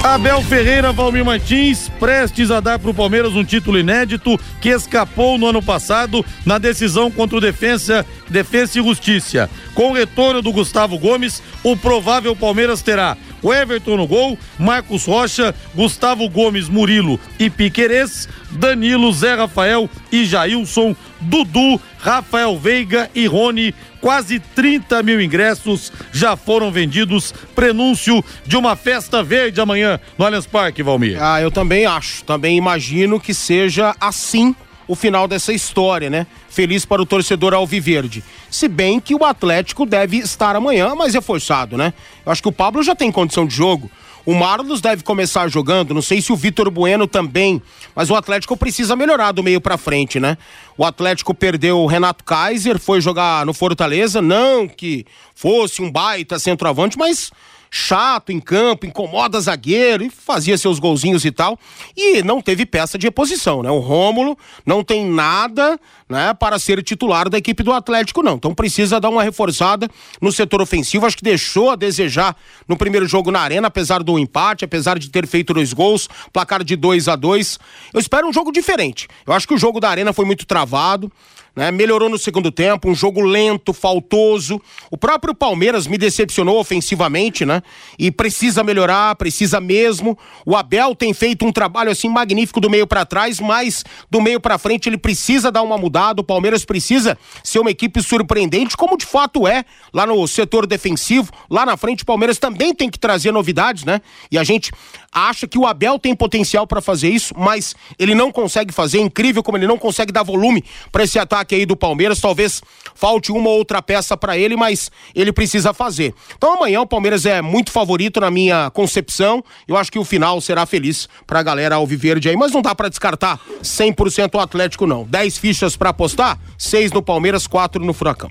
Abel 0.03 0.41
Ferreira, 0.41 0.93
Valmir 0.93 1.25
Martins, 1.25 1.89
prestes 1.99 2.49
a 2.49 2.61
dar 2.61 2.79
para 2.79 2.89
o 2.89 2.93
Palmeiras 2.93 3.33
um 3.33 3.43
título 3.43 3.77
inédito 3.77 4.39
que 4.61 4.69
escapou 4.69 5.37
no 5.37 5.47
ano 5.47 5.61
passado 5.61 6.25
na 6.45 6.57
decisão 6.57 7.11
contra 7.11 7.37
o 7.37 7.41
Defensa, 7.41 8.05
Defensa 8.29 8.79
e 8.79 8.83
Justiça. 8.83 9.49
Com 9.75 9.91
o 9.91 9.93
retorno 9.93 10.41
do 10.41 10.53
Gustavo 10.53 10.97
Gomes, 10.97 11.43
o 11.61 11.75
provável 11.75 12.35
Palmeiras 12.35 12.81
terá 12.81 13.17
o 13.41 13.53
Everton 13.53 13.97
no 13.97 14.07
gol, 14.07 14.37
Marcos 14.57 15.05
Rocha, 15.05 15.53
Gustavo 15.75 16.27
Gomes, 16.29 16.69
Murilo 16.69 17.19
e 17.39 17.49
Piquerez, 17.49 18.27
Danilo, 18.51 19.11
Zé 19.13 19.35
Rafael 19.35 19.89
e 20.11 20.25
Jailson, 20.25 20.95
Dudu, 21.19 21.79
Rafael 21.99 22.57
Veiga 22.57 23.09
e 23.13 23.25
Rony. 23.27 23.73
Quase 23.99 24.39
30 24.39 25.01
mil 25.03 25.19
ingressos 25.19 25.91
já 26.11 26.35
foram 26.35 26.71
vendidos. 26.71 27.33
Prenúncio 27.55 28.23
de 28.45 28.55
uma 28.55 28.75
festa 28.75 29.23
verde 29.23 29.59
amanhã 29.59 29.99
no 30.17 30.25
Allianz 30.25 30.45
Parque, 30.45 30.83
Valmir. 30.83 31.17
Ah, 31.21 31.41
eu 31.41 31.51
também 31.51 31.85
acho. 31.85 32.23
Também 32.23 32.57
imagino 32.57 33.19
que 33.19 33.33
seja 33.33 33.95
assim 33.99 34.55
o 34.87 34.95
final 34.95 35.27
dessa 35.27 35.51
história, 35.51 36.09
né? 36.09 36.25
Feliz 36.49 36.85
para 36.85 37.01
o 37.01 37.05
torcedor 37.05 37.53
alviverde. 37.53 38.23
Se 38.49 38.67
bem 38.67 38.99
que 38.99 39.13
o 39.13 39.25
Atlético 39.25 39.85
deve 39.85 40.17
estar 40.17 40.55
amanhã 40.55 40.95
mais 40.95 41.13
reforçado, 41.13 41.77
né? 41.77 41.93
Eu 42.25 42.31
acho 42.31 42.41
que 42.41 42.47
o 42.47 42.53
Pablo 42.53 42.81
já 42.81 42.95
tem 42.95 43.11
condição 43.11 43.45
de 43.45 43.55
jogo. 43.55 43.91
O 44.25 44.33
Marlos 44.33 44.81
deve 44.81 45.03
começar 45.03 45.47
jogando, 45.47 45.93
não 45.93 46.01
sei 46.01 46.21
se 46.21 46.33
o 46.33 46.35
Vitor 46.35 46.69
Bueno 46.69 47.07
também, 47.07 47.61
mas 47.95 48.09
o 48.09 48.15
Atlético 48.15 48.57
precisa 48.57 48.93
melhorar 48.93 49.31
do 49.31 49.41
meio 49.41 49.61
para 49.61 49.77
frente, 49.77 50.19
né? 50.19 50.37
O 50.77 50.83
Atlético 50.83 51.33
perdeu 51.33 51.79
o 51.79 51.87
Renato 51.87 52.25
Kaiser, 52.25 52.77
foi 52.77 52.99
jogar 52.99 53.45
no 53.45 53.53
Fortaleza, 53.53 54.21
não 54.21 54.67
que 54.67 55.05
fosse 55.33 55.81
um 55.81 55.89
baita 55.89 56.37
centroavante, 56.39 56.97
mas 56.97 57.31
chato 57.77 58.31
em 58.31 58.39
campo, 58.39 58.85
incomoda 58.85 59.39
zagueiro 59.39 60.03
e 60.03 60.09
fazia 60.09 60.57
seus 60.57 60.79
golzinhos 60.79 61.23
e 61.23 61.31
tal. 61.31 61.57
E 61.95 62.23
não 62.23 62.41
teve 62.41 62.65
peça 62.65 62.97
de 62.97 63.05
reposição, 63.05 63.61
né? 63.61 63.69
O 63.69 63.79
Rômulo 63.79 64.37
não 64.65 64.83
tem 64.83 65.05
nada, 65.05 65.79
né, 66.09 66.33
para 66.33 66.57
ser 66.57 66.81
titular 66.81 67.29
da 67.29 67.37
equipe 67.37 67.61
do 67.61 67.71
Atlético, 67.71 68.23
não. 68.23 68.33
Então 68.33 68.53
precisa 68.53 68.99
dar 68.99 69.09
uma 69.09 69.23
reforçada 69.23 69.87
no 70.19 70.31
setor 70.31 70.61
ofensivo. 70.61 71.05
Acho 71.05 71.17
que 71.17 71.23
deixou 71.23 71.69
a 71.69 71.75
desejar 71.75 72.35
no 72.67 72.75
primeiro 72.75 73.07
jogo 73.07 73.29
na 73.29 73.41
Arena, 73.41 73.67
apesar 73.67 74.01
do 74.01 74.17
empate, 74.17 74.65
apesar 74.65 74.97
de 74.97 75.09
ter 75.09 75.27
feito 75.27 75.53
dois 75.53 75.71
gols, 75.71 76.09
placar 76.33 76.63
de 76.63 76.75
2 76.75 77.07
a 77.07 77.15
2 77.15 77.59
Eu 77.93 77.99
espero 77.99 78.27
um 78.27 78.33
jogo 78.33 78.51
diferente. 78.51 79.07
Eu 79.25 79.33
acho 79.33 79.47
que 79.47 79.53
o 79.53 79.57
jogo 79.57 79.79
da 79.79 79.89
Arena 79.89 80.11
foi 80.11 80.25
muito 80.25 80.45
travado 80.45 81.11
né? 81.57 81.71
Melhorou 81.71 82.07
no 82.07 82.19
segundo 82.19 82.51
tempo, 82.51 82.87
um 82.87 82.93
jogo 82.93 83.19
lento, 83.19 83.73
faltoso. 83.73 84.61
O 84.91 84.97
próprio 84.97 85.33
Palmeiras 85.33 85.87
me 85.87 85.97
decepcionou 85.97 86.59
ofensivamente, 86.59 87.47
né? 87.47 87.63
E 87.97 88.11
precisa 88.11 88.63
melhorar, 88.63 89.15
precisa 89.15 89.59
mesmo. 89.59 90.15
O 90.45 90.55
Abel 90.55 90.93
tem 90.93 91.15
feito 91.15 91.43
um 91.43 91.51
trabalho 91.51 91.89
assim 91.89 92.09
magnífico 92.09 92.61
do 92.61 92.69
meio 92.69 92.85
para 92.85 93.03
trás, 93.07 93.39
mas 93.39 93.83
do 94.07 94.21
meio 94.21 94.39
para 94.39 94.59
frente 94.59 94.87
ele 94.87 94.99
precisa 94.99 95.51
dar 95.51 95.63
uma 95.63 95.79
mudada. 95.79 96.21
O 96.21 96.23
Palmeiras 96.23 96.63
precisa 96.63 97.17
ser 97.43 97.57
uma 97.57 97.71
equipe 97.71 98.03
surpreendente, 98.03 98.77
como 98.77 98.95
de 98.95 99.07
fato 99.07 99.47
é 99.47 99.65
lá 99.91 100.05
no 100.05 100.27
setor 100.27 100.67
defensivo. 100.67 101.31
Lá 101.49 101.65
na 101.65 101.75
frente 101.75 102.03
o 102.03 102.05
Palmeiras 102.05 102.37
também 102.37 102.71
tem 102.71 102.87
que 102.87 102.99
trazer 102.99 103.31
novidades, 103.31 103.83
né? 103.83 103.99
E 104.29 104.37
a 104.37 104.43
gente 104.43 104.71
acha 105.11 105.47
que 105.47 105.57
o 105.57 105.65
Abel 105.65 105.97
tem 105.97 106.15
potencial 106.15 106.67
para 106.67 106.81
fazer 106.81 107.09
isso, 107.09 107.33
mas 107.35 107.75
ele 107.97 108.13
não 108.13 108.31
consegue 108.31 108.71
fazer. 108.71 108.99
É 108.99 109.01
incrível 109.01 109.41
como 109.41 109.57
ele 109.57 109.65
não 109.65 109.79
consegue 109.79 110.11
dar 110.11 110.21
volume 110.21 110.63
para 110.91 111.03
esse 111.03 111.17
ataque 111.17 111.46
aí 111.55 111.65
do 111.65 111.75
Palmeiras. 111.75 112.19
Talvez 112.19 112.61
falte 112.95 113.31
uma 113.31 113.49
ou 113.49 113.57
outra 113.57 113.81
peça 113.81 114.17
para 114.17 114.37
ele, 114.37 114.55
mas 114.55 114.91
ele 115.13 115.31
precisa 115.31 115.73
fazer. 115.73 116.13
Então 116.35 116.53
amanhã 116.53 116.81
o 116.81 116.87
Palmeiras 116.87 117.25
é 117.25 117.41
muito 117.41 117.71
favorito 117.71 118.19
na 118.19 118.31
minha 118.31 118.69
concepção. 118.71 119.43
Eu 119.67 119.77
acho 119.77 119.91
que 119.91 119.99
o 119.99 120.05
final 120.05 120.39
será 120.41 120.65
feliz 120.65 121.07
para 121.25 121.39
a 121.39 121.43
galera 121.43 121.75
alviverde 121.75 122.29
aí, 122.29 122.35
mas 122.35 122.51
não 122.51 122.61
dá 122.61 122.73
para 122.73 122.89
descartar 122.89 123.39
100% 123.61 124.35
o 124.35 124.39
Atlético 124.39 124.87
não. 124.87 125.03
10 125.05 125.37
fichas 125.37 125.75
para 125.75 125.89
apostar, 125.89 126.39
6 126.57 126.91
no 126.91 127.01
Palmeiras, 127.01 127.47
4 127.47 127.83
no 127.83 127.93
Furacão. 127.93 128.29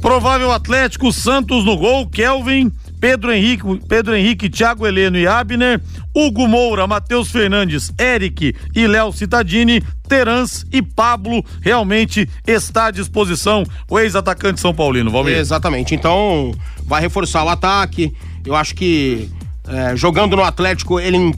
Provável 0.00 0.50
Atlético, 0.50 1.12
Santos 1.12 1.64
no 1.64 1.76
gol, 1.76 2.08
Kelvin, 2.08 2.72
Pedro 3.02 3.32
Henrique, 3.32 3.64
Pedro 3.88 4.14
Henrique, 4.14 4.48
Thiago 4.48 4.86
Heleno 4.86 5.18
e 5.18 5.26
Abner, 5.26 5.80
Hugo 6.14 6.46
Moura, 6.46 6.86
Matheus 6.86 7.32
Fernandes, 7.32 7.92
Eric 7.98 8.54
e 8.72 8.86
Léo 8.86 9.12
Citadini, 9.12 9.82
Terans 10.06 10.64
e 10.72 10.80
Pablo 10.80 11.44
realmente 11.60 12.28
está 12.46 12.86
à 12.86 12.90
disposição 12.92 13.64
o 13.90 13.98
ex-atacante 13.98 14.60
São 14.60 14.72
Paulino, 14.72 15.10
Valmir. 15.10 15.36
Exatamente. 15.36 15.96
Então, 15.96 16.54
vai 16.84 17.00
reforçar 17.00 17.42
o 17.42 17.48
ataque. 17.48 18.14
Eu 18.46 18.54
acho 18.54 18.72
que 18.72 19.28
é, 19.66 19.96
jogando 19.96 20.36
no 20.36 20.44
Atlético, 20.44 21.00
ele, 21.00 21.34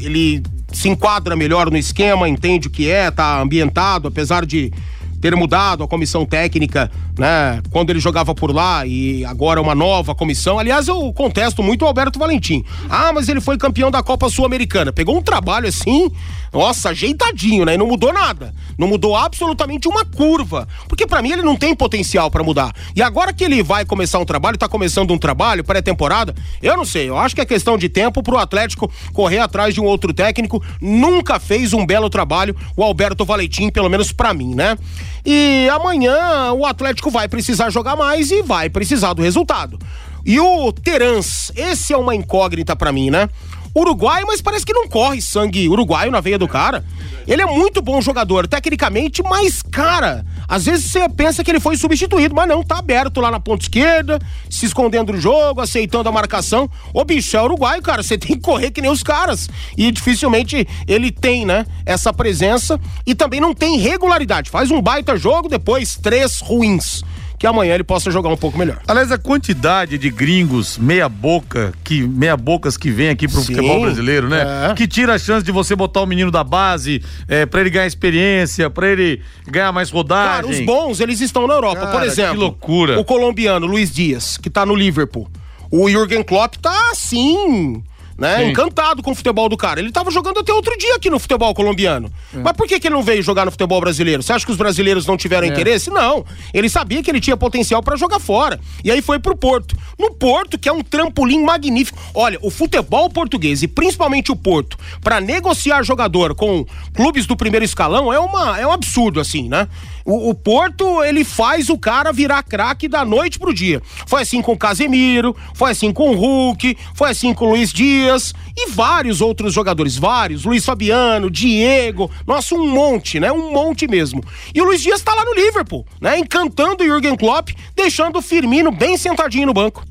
ele 0.00 0.40
se 0.72 0.88
enquadra 0.88 1.34
melhor 1.34 1.68
no 1.68 1.76
esquema, 1.76 2.28
entende 2.28 2.68
o 2.68 2.70
que 2.70 2.88
é, 2.88 3.10
tá 3.10 3.40
ambientado, 3.40 4.06
apesar 4.06 4.46
de 4.46 4.72
ter 5.20 5.34
mudado 5.34 5.82
a 5.82 5.88
comissão 5.88 6.24
técnica, 6.24 6.90
né? 7.18 7.60
Quando 7.70 7.90
ele 7.90 8.00
jogava 8.00 8.34
por 8.34 8.54
lá 8.54 8.86
e 8.86 9.24
agora 9.24 9.60
uma 9.60 9.74
nova 9.74 10.14
comissão. 10.14 10.58
Aliás, 10.58 10.88
eu 10.88 11.12
contesto 11.12 11.62
muito 11.62 11.82
o 11.82 11.86
Alberto 11.86 12.18
Valentim. 12.18 12.64
Ah, 12.88 13.12
mas 13.12 13.28
ele 13.28 13.40
foi 13.40 13.56
campeão 13.56 13.90
da 13.90 14.02
Copa 14.02 14.28
Sul-Americana. 14.28 14.92
Pegou 14.92 15.16
um 15.16 15.22
trabalho 15.22 15.68
assim, 15.68 16.10
nossa, 16.52 16.90
ajeitadinho, 16.90 17.64
né? 17.64 17.74
E 17.74 17.78
não 17.78 17.86
mudou 17.86 18.12
nada. 18.12 18.54
Não 18.78 18.88
mudou 18.88 19.16
absolutamente 19.16 19.88
uma 19.88 20.04
curva. 20.04 20.68
Porque 20.88 21.06
para 21.06 21.20
mim 21.20 21.32
ele 21.32 21.42
não 21.42 21.56
tem 21.56 21.74
potencial 21.74 22.30
para 22.30 22.44
mudar. 22.44 22.74
E 22.94 23.02
agora 23.02 23.32
que 23.32 23.44
ele 23.44 23.62
vai 23.62 23.84
começar 23.84 24.18
um 24.18 24.24
trabalho, 24.24 24.56
tá 24.56 24.68
começando 24.68 25.10
um 25.12 25.18
trabalho, 25.18 25.64
pré-temporada, 25.64 26.34
eu 26.62 26.76
não 26.76 26.84
sei. 26.84 27.08
Eu 27.08 27.18
acho 27.18 27.34
que 27.34 27.40
é 27.40 27.46
questão 27.46 27.76
de 27.76 27.88
tempo 27.88 28.22
pro 28.22 28.38
Atlético 28.38 28.90
correr 29.12 29.38
atrás 29.38 29.74
de 29.74 29.80
um 29.80 29.84
outro 29.84 30.12
técnico. 30.14 30.62
Nunca 30.80 31.40
fez 31.40 31.72
um 31.72 31.84
belo 31.84 32.08
trabalho 32.08 32.56
o 32.76 32.82
Alberto 32.82 33.24
Valentim, 33.24 33.70
pelo 33.70 33.88
menos 33.88 34.12
para 34.12 34.32
mim, 34.32 34.54
né? 34.54 34.76
E 35.24 35.68
amanhã 35.70 36.52
o 36.52 36.64
Atlético 36.64 37.10
vai 37.10 37.28
precisar 37.28 37.70
jogar 37.70 37.96
mais 37.96 38.30
e 38.30 38.42
vai 38.42 38.68
precisar 38.68 39.12
do 39.12 39.22
resultado. 39.22 39.78
E 40.24 40.38
o 40.38 40.72
Terans, 40.72 41.52
esse 41.56 41.92
é 41.92 41.96
uma 41.96 42.14
incógnita 42.14 42.76
para 42.76 42.92
mim, 42.92 43.10
né? 43.10 43.28
Uruguai, 43.74 44.24
mas 44.26 44.40
parece 44.40 44.64
que 44.64 44.72
não 44.72 44.88
corre 44.88 45.20
sangue 45.20 45.68
uruguaio 45.68 46.10
na 46.10 46.20
veia 46.20 46.38
do 46.38 46.48
cara. 46.48 46.84
Ele 47.26 47.42
é 47.42 47.46
muito 47.46 47.82
bom 47.82 48.00
jogador, 48.00 48.46
tecnicamente, 48.46 49.22
mas, 49.22 49.60
cara, 49.60 50.24
às 50.48 50.64
vezes 50.64 50.90
você 50.90 51.06
pensa 51.10 51.44
que 51.44 51.50
ele 51.50 51.60
foi 51.60 51.76
substituído, 51.76 52.34
mas 52.34 52.48
não, 52.48 52.62
tá 52.62 52.78
aberto 52.78 53.20
lá 53.20 53.30
na 53.30 53.38
ponta 53.38 53.64
esquerda, 53.64 54.18
se 54.48 54.64
escondendo 54.64 55.12
do 55.12 55.20
jogo, 55.20 55.60
aceitando 55.60 56.08
a 56.08 56.12
marcação. 56.12 56.70
Ô, 56.94 57.04
bicho, 57.04 57.36
é 57.36 57.42
uruguaio, 57.42 57.82
cara, 57.82 58.02
você 58.02 58.16
tem 58.18 58.36
que 58.36 58.42
correr 58.42 58.70
que 58.70 58.80
nem 58.80 58.90
os 58.90 59.02
caras. 59.02 59.48
E 59.76 59.90
dificilmente 59.92 60.66
ele 60.86 61.10
tem, 61.10 61.44
né, 61.44 61.66
essa 61.84 62.12
presença 62.14 62.80
e 63.06 63.14
também 63.14 63.40
não 63.40 63.52
tem 63.52 63.78
regularidade. 63.78 64.50
Faz 64.50 64.70
um 64.70 64.80
baita 64.80 65.16
jogo, 65.16 65.48
depois 65.48 65.96
três 65.96 66.40
ruins 66.40 67.02
que 67.38 67.46
amanhã 67.46 67.74
ele 67.74 67.84
possa 67.84 68.10
jogar 68.10 68.30
um 68.30 68.36
pouco 68.36 68.58
melhor. 68.58 68.80
Aliás, 68.86 69.12
a 69.12 69.18
quantidade 69.18 69.96
de 69.96 70.10
gringos 70.10 70.76
meia 70.76 71.08
boca, 71.08 71.72
que 71.84 72.02
meia 72.02 72.36
bocas 72.36 72.76
que 72.76 72.90
vem 72.90 73.08
aqui 73.10 73.28
pro 73.28 73.40
Sim, 73.40 73.54
futebol 73.54 73.80
brasileiro, 73.82 74.28
né? 74.28 74.70
É. 74.70 74.74
Que 74.74 74.88
tira 74.88 75.14
a 75.14 75.18
chance 75.18 75.44
de 75.44 75.52
você 75.52 75.76
botar 75.76 76.00
o 76.00 76.06
menino 76.06 76.30
da 76.30 76.42
base 76.42 77.02
é, 77.28 77.46
para 77.46 77.60
ele 77.60 77.70
ganhar 77.70 77.86
experiência, 77.86 78.68
para 78.68 78.88
ele 78.88 79.22
ganhar 79.46 79.72
mais 79.72 79.90
rodagem. 79.90 80.42
Cara, 80.42 80.46
os 80.48 80.60
bons, 80.60 81.00
eles 81.00 81.20
estão 81.20 81.46
na 81.46 81.54
Europa, 81.54 81.82
Cara, 81.82 81.92
por 81.92 82.02
exemplo. 82.02 82.32
Que 82.32 82.40
loucura. 82.40 82.98
O 82.98 83.04
colombiano 83.04 83.66
Luiz 83.66 83.90
Dias, 83.92 84.36
que 84.36 84.50
tá 84.50 84.66
no 84.66 84.74
Liverpool. 84.74 85.28
O 85.70 85.88
Jürgen 85.88 86.22
Klopp 86.22 86.56
tá 86.56 86.90
assim, 86.90 87.82
né? 88.18 88.38
Sim. 88.38 88.50
Encantado 88.50 89.00
com 89.00 89.12
o 89.12 89.14
futebol 89.14 89.48
do 89.48 89.56
cara. 89.56 89.78
Ele 89.78 89.92
tava 89.92 90.10
jogando 90.10 90.40
até 90.40 90.52
outro 90.52 90.76
dia 90.76 90.96
aqui 90.96 91.08
no 91.08 91.20
futebol 91.20 91.54
colombiano. 91.54 92.12
É. 92.34 92.38
Mas 92.38 92.52
por 92.54 92.66
que, 92.66 92.80
que 92.80 92.88
ele 92.88 92.96
não 92.96 93.02
veio 93.02 93.22
jogar 93.22 93.44
no 93.44 93.52
futebol 93.52 93.80
brasileiro? 93.80 94.22
Você 94.22 94.32
acha 94.32 94.44
que 94.44 94.50
os 94.50 94.58
brasileiros 94.58 95.06
não 95.06 95.16
tiveram 95.16 95.46
é. 95.46 95.50
interesse? 95.50 95.88
Não. 95.88 96.24
Ele 96.52 96.68
sabia 96.68 97.00
que 97.00 97.08
ele 97.08 97.20
tinha 97.20 97.36
potencial 97.36 97.80
para 97.80 97.96
jogar 97.96 98.18
fora. 98.18 98.58
E 98.82 98.90
aí 98.90 99.00
foi 99.00 99.20
pro 99.20 99.36
Porto. 99.36 99.76
No 99.96 100.10
Porto, 100.10 100.58
que 100.58 100.68
é 100.68 100.72
um 100.72 100.82
trampolim 100.82 101.44
magnífico. 101.44 101.96
Olha, 102.12 102.38
o 102.42 102.50
futebol 102.50 103.08
português 103.08 103.62
e 103.62 103.68
principalmente 103.68 104.32
o 104.32 104.36
Porto, 104.36 104.76
para 105.00 105.20
negociar 105.20 105.84
jogador 105.84 106.34
com 106.34 106.66
clubes 106.94 107.24
do 107.24 107.36
primeiro 107.36 107.64
escalão 107.64 108.12
é, 108.12 108.18
uma, 108.18 108.58
é 108.58 108.66
um 108.66 108.72
absurdo, 108.72 109.20
assim, 109.20 109.48
né? 109.48 109.68
O, 110.04 110.30
o, 110.30 110.34
Porto, 110.34 111.04
ele 111.04 111.22
faz 111.22 111.68
o 111.68 111.76
cara 111.76 112.12
virar 112.12 112.42
craque 112.42 112.88
da 112.88 113.04
noite 113.04 113.38
pro 113.38 113.52
dia. 113.52 113.82
Foi 114.06 114.22
assim 114.22 114.40
com 114.40 114.52
o 114.52 114.56
Casemiro, 114.56 115.36
foi 115.54 115.72
assim 115.72 115.92
com 115.92 116.10
o 116.10 116.14
Hulk, 116.14 116.76
foi 116.94 117.10
assim 117.10 117.34
com 117.34 117.44
o 117.44 117.50
Luiz 117.50 117.70
Dias 117.70 118.07
e 118.56 118.70
vários 118.70 119.20
outros 119.20 119.52
jogadores, 119.54 119.96
vários. 119.96 120.44
Luiz 120.44 120.64
Fabiano, 120.64 121.30
Diego, 121.30 122.10
nossa, 122.26 122.54
um 122.54 122.66
monte, 122.68 123.18
né? 123.20 123.30
Um 123.32 123.52
monte 123.52 123.86
mesmo. 123.86 124.22
E 124.54 124.60
o 124.60 124.64
Luiz 124.64 124.80
Dias 124.82 125.00
tá 125.02 125.14
lá 125.14 125.24
no 125.24 125.34
Liverpool, 125.34 125.86
né? 126.00 126.18
Encantando 126.18 126.82
o 126.82 126.86
Jürgen 126.86 127.16
Klopp, 127.16 127.50
deixando 127.76 128.18
o 128.18 128.22
Firmino 128.22 128.70
bem 128.70 128.96
sentadinho 128.96 129.46
no 129.46 129.54
banco. 129.54 129.84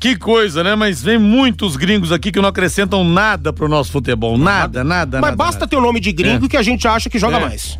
Que 0.00 0.16
coisa, 0.16 0.62
né? 0.62 0.74
Mas 0.74 1.02
vem 1.02 1.18
muitos 1.18 1.76
gringos 1.76 2.12
aqui 2.12 2.30
que 2.30 2.40
não 2.40 2.48
acrescentam 2.48 3.04
nada 3.04 3.52
pro 3.52 3.68
nosso 3.68 3.90
futebol. 3.92 4.36
Nada, 4.36 4.84
nada, 4.84 5.18
Mas 5.20 5.30
nada. 5.30 5.36
basta 5.36 5.60
nada. 5.60 5.66
ter 5.68 5.76
o 5.76 5.80
nome 5.80 5.98
de 6.00 6.12
gringo 6.12 6.44
É. 6.44 6.48
que 6.48 6.56
a 6.56 6.62
gente 6.62 6.86
acha 6.86 7.08
que 7.08 7.18
joga 7.18 7.36
É. 7.36 7.40
mais. 7.40 7.78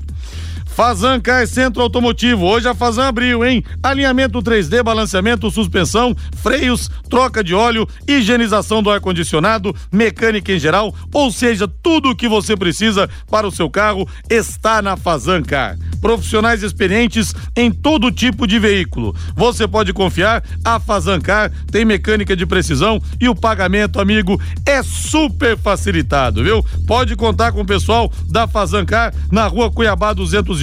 Fazan 0.74 1.20
Car 1.20 1.46
Centro 1.46 1.80
Automotivo. 1.82 2.46
Hoje 2.46 2.68
a 2.68 2.74
Fazan 2.74 3.06
abriu, 3.06 3.44
hein? 3.44 3.62
Alinhamento 3.80 4.42
3D, 4.42 4.82
balanceamento, 4.82 5.48
suspensão, 5.48 6.16
freios, 6.42 6.90
troca 7.08 7.44
de 7.44 7.54
óleo, 7.54 7.86
higienização 8.08 8.82
do 8.82 8.90
ar-condicionado, 8.90 9.72
mecânica 9.92 10.52
em 10.52 10.58
geral, 10.58 10.92
ou 11.12 11.30
seja, 11.30 11.68
tudo 11.68 12.10
o 12.10 12.16
que 12.16 12.28
você 12.28 12.56
precisa 12.56 13.08
para 13.30 13.46
o 13.46 13.52
seu 13.52 13.70
carro 13.70 14.08
está 14.28 14.82
na 14.82 14.96
Fazan 14.96 15.42
Car. 15.42 15.78
Profissionais 16.00 16.64
experientes 16.64 17.32
em 17.56 17.70
todo 17.70 18.10
tipo 18.10 18.44
de 18.44 18.58
veículo. 18.58 19.14
Você 19.36 19.68
pode 19.68 19.92
confiar, 19.92 20.42
a 20.64 20.80
Fazan 20.80 21.20
Car 21.20 21.52
tem 21.70 21.84
mecânica 21.84 22.34
de 22.34 22.44
precisão 22.44 23.00
e 23.20 23.28
o 23.28 23.34
pagamento, 23.34 24.00
amigo, 24.00 24.42
é 24.66 24.82
super 24.82 25.56
facilitado, 25.56 26.42
viu? 26.42 26.66
Pode 26.84 27.14
contar 27.14 27.52
com 27.52 27.60
o 27.60 27.66
pessoal 27.66 28.12
da 28.28 28.48
Fazan 28.48 28.84
Car 28.84 29.14
na 29.30 29.46
rua 29.46 29.70
Cuiabá 29.70 30.12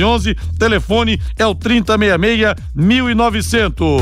211, 0.02 0.36
telefone 0.58 1.22
é 1.38 1.46
o 1.46 1.54
3066 1.54 2.56
1900. 2.74 4.02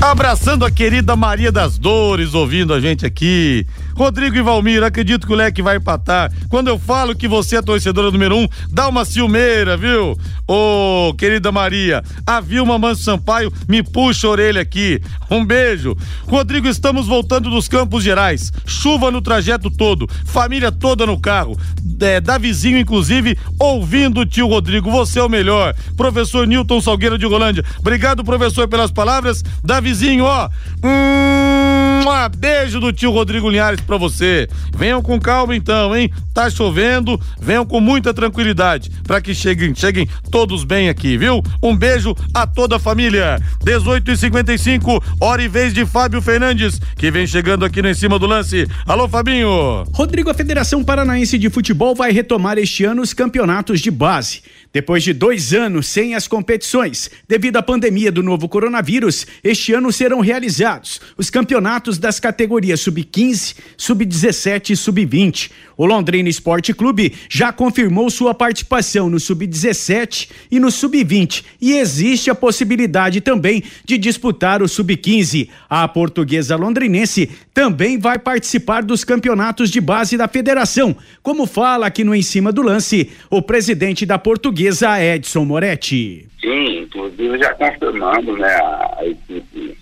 Abraçando 0.00 0.64
a 0.64 0.70
querida 0.70 1.16
Maria 1.16 1.50
das 1.50 1.78
Dores, 1.78 2.34
ouvindo 2.34 2.74
a 2.74 2.80
gente 2.80 3.06
aqui. 3.06 3.66
Rodrigo 3.94 4.36
e 4.36 4.42
Valmir, 4.42 4.82
acredito 4.82 5.26
que 5.26 5.32
o 5.32 5.36
leque 5.36 5.62
vai 5.62 5.76
empatar. 5.76 6.32
Quando 6.48 6.68
eu 6.68 6.78
falo 6.78 7.14
que 7.14 7.28
você 7.28 7.56
é 7.56 7.62
torcedora 7.62 8.10
número 8.10 8.36
um, 8.36 8.48
dá 8.70 8.88
uma 8.88 9.04
ciumeira, 9.04 9.76
viu? 9.76 10.16
Ô, 10.46 11.14
querida 11.14 11.52
Maria, 11.52 12.02
a 12.26 12.40
Vilma 12.40 12.78
Manso 12.78 13.02
Sampaio 13.02 13.52
me 13.68 13.82
puxa 13.82 14.26
a 14.26 14.30
orelha 14.30 14.60
aqui. 14.60 15.00
Um 15.30 15.44
beijo. 15.44 15.96
Rodrigo, 16.26 16.68
estamos 16.68 17.06
voltando 17.06 17.50
dos 17.50 17.68
Campos 17.68 18.02
Gerais. 18.02 18.52
Chuva 18.66 19.10
no 19.10 19.22
trajeto 19.22 19.70
todo, 19.70 20.08
família 20.24 20.70
toda 20.70 21.06
no 21.06 21.18
carro. 21.20 21.56
É, 22.00 22.20
Davizinho, 22.20 22.78
inclusive, 22.78 23.38
ouvindo 23.58 24.20
o 24.20 24.26
tio 24.26 24.46
Rodrigo. 24.46 24.90
Você 24.90 25.20
é 25.20 25.22
o 25.22 25.28
melhor. 25.28 25.74
Professor 25.96 26.46
Newton 26.46 26.80
Salgueiro 26.80 27.16
de 27.16 27.26
Rolândia. 27.26 27.64
Obrigado, 27.78 28.24
professor, 28.24 28.66
pelas 28.68 28.90
palavras. 28.90 29.42
Davizinho, 29.62 30.24
ó. 30.24 30.48
Hum, 30.82 31.81
um 32.02 32.28
beijo 32.36 32.80
do 32.80 32.92
tio 32.92 33.10
Rodrigo 33.10 33.48
Linhares 33.48 33.80
pra 33.80 33.96
você. 33.96 34.48
Venham 34.76 35.00
com 35.00 35.20
calma 35.20 35.54
então, 35.54 35.94
hein? 35.94 36.10
Tá 36.34 36.50
chovendo, 36.50 37.20
venham 37.40 37.64
com 37.64 37.80
muita 37.80 38.12
tranquilidade 38.12 38.90
para 39.06 39.20
que 39.20 39.34
cheguem, 39.34 39.74
cheguem 39.74 40.08
todos 40.30 40.64
bem 40.64 40.88
aqui, 40.88 41.16
viu? 41.16 41.42
Um 41.62 41.76
beijo 41.76 42.14
a 42.34 42.46
toda 42.46 42.76
a 42.76 42.78
família. 42.78 43.40
18 43.62 44.10
e 44.10 44.16
55 44.16 45.04
hora 45.20 45.42
e 45.42 45.48
vez 45.48 45.72
de 45.72 45.86
Fábio 45.86 46.20
Fernandes, 46.20 46.80
que 46.96 47.10
vem 47.10 47.26
chegando 47.26 47.64
aqui 47.64 47.80
no 47.80 47.88
em 47.88 47.94
cima 47.94 48.18
do 48.18 48.26
lance. 48.26 48.66
Alô, 48.86 49.08
Fabinho. 49.08 49.84
Rodrigo, 49.92 50.30
a 50.30 50.34
Federação 50.34 50.82
Paranaense 50.82 51.38
de 51.38 51.50
Futebol 51.50 51.94
vai 51.94 52.10
retomar 52.10 52.58
este 52.58 52.84
ano 52.84 53.02
os 53.02 53.12
campeonatos 53.12 53.80
de 53.80 53.90
base. 53.90 54.42
Depois 54.72 55.02
de 55.02 55.12
dois 55.12 55.52
anos 55.52 55.86
sem 55.86 56.14
as 56.14 56.26
competições, 56.26 57.10
devido 57.28 57.58
à 57.58 57.62
pandemia 57.62 58.10
do 58.10 58.22
novo 58.22 58.48
coronavírus, 58.48 59.26
este 59.44 59.74
ano 59.74 59.92
serão 59.92 60.20
realizados 60.20 60.98
os 61.18 61.28
campeonatos 61.28 61.98
das 61.98 62.18
categorias 62.18 62.80
sub-15, 62.80 63.56
sub-17 63.76 64.70
e 64.70 64.76
sub-20. 64.76 65.50
O 65.76 65.84
Londrina 65.84 66.28
Esporte 66.28 66.72
Clube 66.72 67.12
já 67.28 67.52
confirmou 67.52 68.08
sua 68.08 68.32
participação 68.32 69.10
no 69.10 69.20
sub-17 69.20 70.30
e 70.50 70.58
no 70.58 70.70
sub-20 70.70 71.44
e 71.60 71.72
existe 71.72 72.30
a 72.30 72.34
possibilidade 72.34 73.20
também 73.20 73.62
de 73.84 73.98
disputar 73.98 74.62
o 74.62 74.68
sub-15. 74.68 75.50
A 75.68 75.86
portuguesa 75.86 76.56
londrinense 76.56 77.28
também 77.52 77.98
vai 77.98 78.18
participar 78.18 78.82
dos 78.82 79.04
campeonatos 79.04 79.70
de 79.70 79.82
base 79.82 80.16
da 80.16 80.26
federação, 80.26 80.96
como 81.22 81.46
fala 81.46 81.86
aqui 81.86 82.04
no 82.04 82.14
Em 82.14 82.22
Cima 82.22 82.50
do 82.50 82.62
Lance 82.62 83.10
o 83.28 83.42
presidente 83.42 84.06
da 84.06 84.18
portuguesa 84.18 84.61
Edson 84.66 85.44
Moretti. 85.44 86.28
Sim, 86.40 86.80
inclusive 86.80 87.38
já 87.38 87.54
confirmando 87.54 88.36
né, 88.36 88.54
a, 88.54 88.96
a 88.98 89.06
equipe 89.06 89.76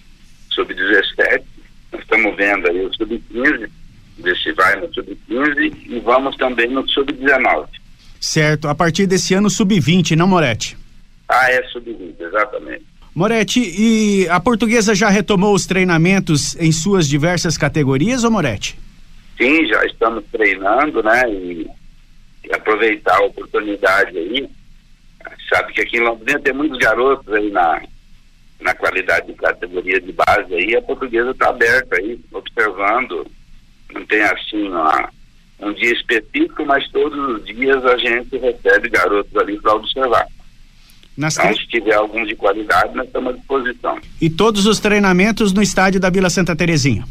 sub-17. 0.50 1.42
Nós 1.92 2.02
estamos 2.02 2.36
vendo 2.36 2.68
aí 2.68 2.84
o 2.84 2.92
sub-15, 2.94 3.68
ver 4.18 4.36
se 4.36 4.52
vai 4.52 4.80
no 4.80 4.92
sub-15 4.92 5.76
e 5.86 6.00
vamos 6.00 6.36
também 6.36 6.68
no 6.68 6.86
sub-19. 6.88 7.66
Certo, 8.20 8.68
a 8.68 8.74
partir 8.74 9.06
desse 9.06 9.34
ano 9.34 9.48
sub-20, 9.48 10.14
não 10.16 10.28
Moretti? 10.28 10.76
Ah, 11.28 11.50
é 11.50 11.62
sub-20, 11.68 12.14
exatamente. 12.20 12.84
Moretti, 13.14 13.60
e 13.60 14.28
a 14.28 14.38
portuguesa 14.38 14.94
já 14.94 15.08
retomou 15.08 15.54
os 15.54 15.66
treinamentos 15.66 16.54
em 16.56 16.70
suas 16.70 17.08
diversas 17.08 17.58
categorias, 17.58 18.22
ou 18.22 18.30
Moretti? 18.30 18.78
Sim, 19.36 19.66
já 19.66 19.84
estamos 19.84 20.24
treinando, 20.30 21.02
né? 21.02 21.22
E 21.28 21.70
aproveitar 22.52 23.16
a 23.16 23.24
oportunidade 23.24 24.16
aí. 24.16 24.48
Sabe 25.52 25.72
que 25.72 25.80
aqui 25.80 25.96
em 25.96 26.04
Londrina 26.04 26.38
tem 26.38 26.54
muitos 26.54 26.78
garotos 26.78 27.32
aí 27.34 27.50
na, 27.50 27.82
na 28.60 28.72
qualidade 28.74 29.26
de 29.26 29.34
categoria 29.34 30.00
de 30.00 30.12
base 30.12 30.54
aí, 30.54 30.76
a 30.76 30.82
portuguesa 30.82 31.30
está 31.32 31.48
aberta 31.48 31.96
aí, 31.96 32.20
observando. 32.32 33.26
Não 33.92 34.06
tem 34.06 34.22
assim 34.22 34.68
uma, 34.68 35.10
um 35.58 35.72
dia 35.72 35.92
específico, 35.92 36.64
mas 36.64 36.88
todos 36.90 37.18
os 37.36 37.44
dias 37.44 37.84
a 37.84 37.96
gente 37.96 38.38
recebe 38.38 38.88
garotos 38.88 39.36
ali 39.36 39.60
para 39.60 39.74
observar. 39.74 40.26
Nas 41.16 41.36
Então, 41.36 41.54
se 41.54 41.66
tiver 41.66 41.94
alguns 41.94 42.28
de 42.28 42.36
qualidade, 42.36 42.94
nós 42.94 43.06
estamos 43.06 43.34
à 43.34 43.36
disposição. 43.36 43.98
E 44.20 44.30
todos 44.30 44.66
os 44.66 44.78
treinamentos 44.78 45.52
no 45.52 45.60
estádio 45.60 46.00
da 46.00 46.08
Vila 46.08 46.30
Santa 46.30 46.54
Terezinha. 46.54 47.04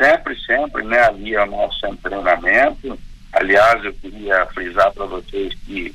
Sempre, 0.00 0.36
sempre, 0.40 0.82
né? 0.84 0.98
Ali 1.04 1.34
é 1.34 1.44
o 1.44 1.50
nosso 1.50 1.78
treinamento. 2.02 2.98
Aliás, 3.32 3.84
eu 3.84 3.92
queria 3.94 4.46
frisar 4.46 4.92
para 4.92 5.06
vocês 5.06 5.54
que, 5.66 5.94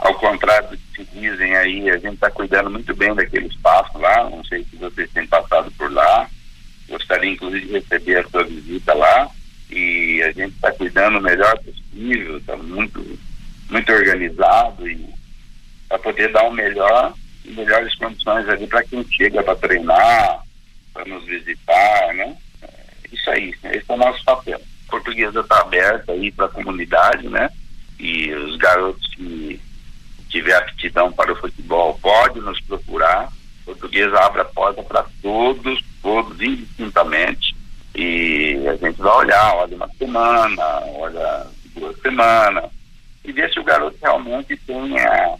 ao 0.00 0.14
contrário 0.14 0.70
do 0.70 0.76
que 0.76 1.04
dizem 1.04 1.54
aí, 1.56 1.90
a 1.90 1.98
gente 1.98 2.14
está 2.14 2.30
cuidando 2.30 2.70
muito 2.70 2.94
bem 2.94 3.14
daquele 3.14 3.46
espaço 3.46 3.98
lá. 3.98 4.28
Não 4.30 4.42
sei 4.44 4.64
se 4.64 4.76
vocês 4.76 5.10
têm 5.12 5.26
passado 5.26 5.70
por 5.72 5.92
lá. 5.92 6.28
Gostaria, 6.88 7.30
inclusive, 7.30 7.66
de 7.66 7.72
receber 7.72 8.18
a 8.18 8.28
sua 8.28 8.44
visita 8.44 8.94
lá. 8.94 9.28
E 9.70 10.22
a 10.22 10.32
gente 10.32 10.54
está 10.54 10.72
cuidando 10.72 11.18
o 11.18 11.22
melhor 11.22 11.56
possível, 11.58 12.38
está 12.38 12.56
muito, 12.56 13.18
muito 13.68 13.92
organizado 13.92 14.88
e 14.88 15.08
para 15.88 15.98
poder 15.98 16.32
dar 16.32 16.44
o 16.44 16.52
melhor 16.52 17.12
melhores 17.44 17.94
condições 17.96 18.48
ali 18.48 18.66
para 18.66 18.84
quem 18.84 19.04
chega 19.10 19.42
para 19.42 19.56
treinar, 19.56 20.42
para 20.92 21.04
nos 21.04 21.24
visitar, 21.24 22.14
né? 22.14 22.36
É, 22.62 22.68
Isso 23.12 23.30
aí, 23.30 23.54
esse 23.64 23.84
é 23.88 23.92
o 23.92 23.96
nosso 23.96 24.24
papel. 24.24 24.60
A 24.88 24.90
portuguesa 24.90 25.40
está 25.40 25.60
aberta 25.60 26.12
aí 26.12 26.30
para 26.30 26.46
a 26.46 26.50
comunidade, 26.50 27.28
né? 27.28 27.50
E 27.98 28.32
os 28.32 28.56
garotos 28.56 29.06
que 29.14 29.60
tiver 30.30 30.54
aptidão 30.54 31.12
para 31.12 31.32
o 31.32 31.36
futebol 31.36 31.98
podem 32.00 32.42
nos 32.42 32.60
procurar. 32.60 33.24
A 33.24 33.64
portuguesa 33.64 34.18
abre 34.20 34.40
a 34.40 34.44
porta 34.44 34.82
para 34.82 35.04
todos, 35.20 35.84
todos 36.00 36.40
indistintamente. 36.40 37.54
E 37.94 38.56
a 38.68 38.76
gente 38.76 38.96
vai 38.96 39.12
olhar, 39.12 39.54
olha 39.56 39.76
uma 39.76 39.90
semana, 39.98 40.64
olha 40.94 41.46
duas 41.74 42.00
semanas, 42.00 42.70
e 43.24 43.32
ver 43.32 43.52
se 43.52 43.60
o 43.60 43.64
garoto 43.64 43.96
realmente 44.00 44.56
tem 44.56 44.98
a, 44.98 45.36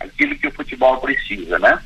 aquilo 0.00 0.36
que 0.36 0.48
o 0.48 0.52
futebol 0.52 0.98
precisa, 0.98 1.58
né? 1.58 1.82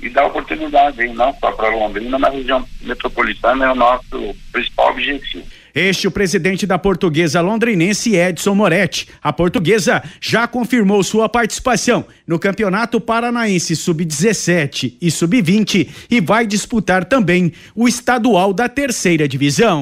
E 0.00 0.08
dar 0.08 0.26
oportunidade 0.26 1.00
aí, 1.00 1.12
não 1.12 1.34
só 1.38 1.52
para 1.52 1.74
Londrina, 1.74 2.18
mas 2.18 2.32
a 2.32 2.36
região 2.36 2.68
metropolitana 2.80 3.66
é 3.66 3.70
o 3.70 3.74
nosso 3.74 4.36
principal 4.50 4.90
objetivo. 4.90 5.46
Este 5.74 6.06
o 6.06 6.10
presidente 6.10 6.66
da 6.66 6.78
portuguesa 6.78 7.40
londrinense 7.40 8.14
Edson 8.14 8.54
Moretti. 8.54 9.08
A 9.22 9.32
portuguesa 9.32 10.02
já 10.20 10.46
confirmou 10.46 11.02
sua 11.02 11.28
participação 11.28 12.04
no 12.26 12.38
Campeonato 12.38 13.00
Paranaense 13.00 13.74
Sub-17 13.74 14.94
e 15.00 15.10
Sub-20 15.10 15.88
e 16.10 16.20
vai 16.20 16.46
disputar 16.46 17.04
também 17.04 17.52
o 17.74 17.88
estadual 17.88 18.52
da 18.52 18.68
terceira 18.68 19.26
divisão. 19.26 19.80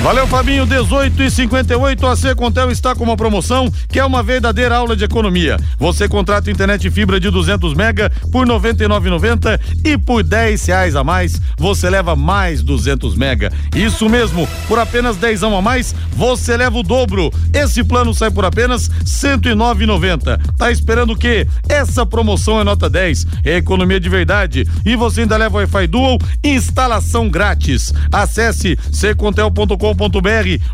Valeu, 0.00 0.28
Fabinho. 0.28 0.64
18 0.64 1.22
e 1.24 1.30
58 1.30 2.06
a 2.06 2.14
Secontel 2.14 2.70
está 2.70 2.94
com 2.94 3.02
uma 3.02 3.16
promoção 3.16 3.68
que 3.88 3.98
é 3.98 4.04
uma 4.04 4.22
verdadeira 4.22 4.76
aula 4.76 4.96
de 4.96 5.04
economia. 5.04 5.56
Você 5.76 6.08
contrata 6.08 6.50
internet 6.50 6.88
fibra 6.88 7.18
de 7.18 7.28
200 7.30 7.74
mega 7.74 8.08
por 8.30 8.46
R$ 8.46 8.54
99,90 8.54 9.60
e 9.84 9.98
por 9.98 10.22
10 10.22 10.66
reais 10.66 10.94
a 10.94 11.02
mais 11.02 11.40
você 11.56 11.90
leva 11.90 12.14
mais 12.14 12.62
200 12.62 13.16
mega. 13.16 13.52
Isso 13.74 14.08
mesmo, 14.08 14.48
por 14.68 14.78
apenas 14.78 15.16
10 15.16 15.42
a 15.42 15.60
mais 15.60 15.94
você 16.12 16.56
leva 16.56 16.78
o 16.78 16.84
dobro. 16.84 17.32
Esse 17.52 17.82
plano 17.82 18.14
sai 18.14 18.30
por 18.30 18.44
apenas 18.44 18.86
R$ 18.86 19.04
109,90. 19.04 20.38
Tá 20.56 20.70
esperando 20.70 21.12
o 21.12 21.16
quê? 21.16 21.46
Essa 21.68 22.06
promoção 22.06 22.60
é 22.60 22.64
nota 22.64 22.88
10, 22.88 23.26
é 23.44 23.56
economia 23.56 23.98
de 23.98 24.08
verdade 24.08 24.64
e 24.84 24.94
você 24.94 25.22
ainda 25.22 25.36
leva 25.36 25.58
Wi-Fi 25.58 25.88
Dual 25.88 26.18
instalação 26.44 27.28
grátis. 27.28 27.92
Acesse 28.12 28.78
secontel.com 28.92 29.87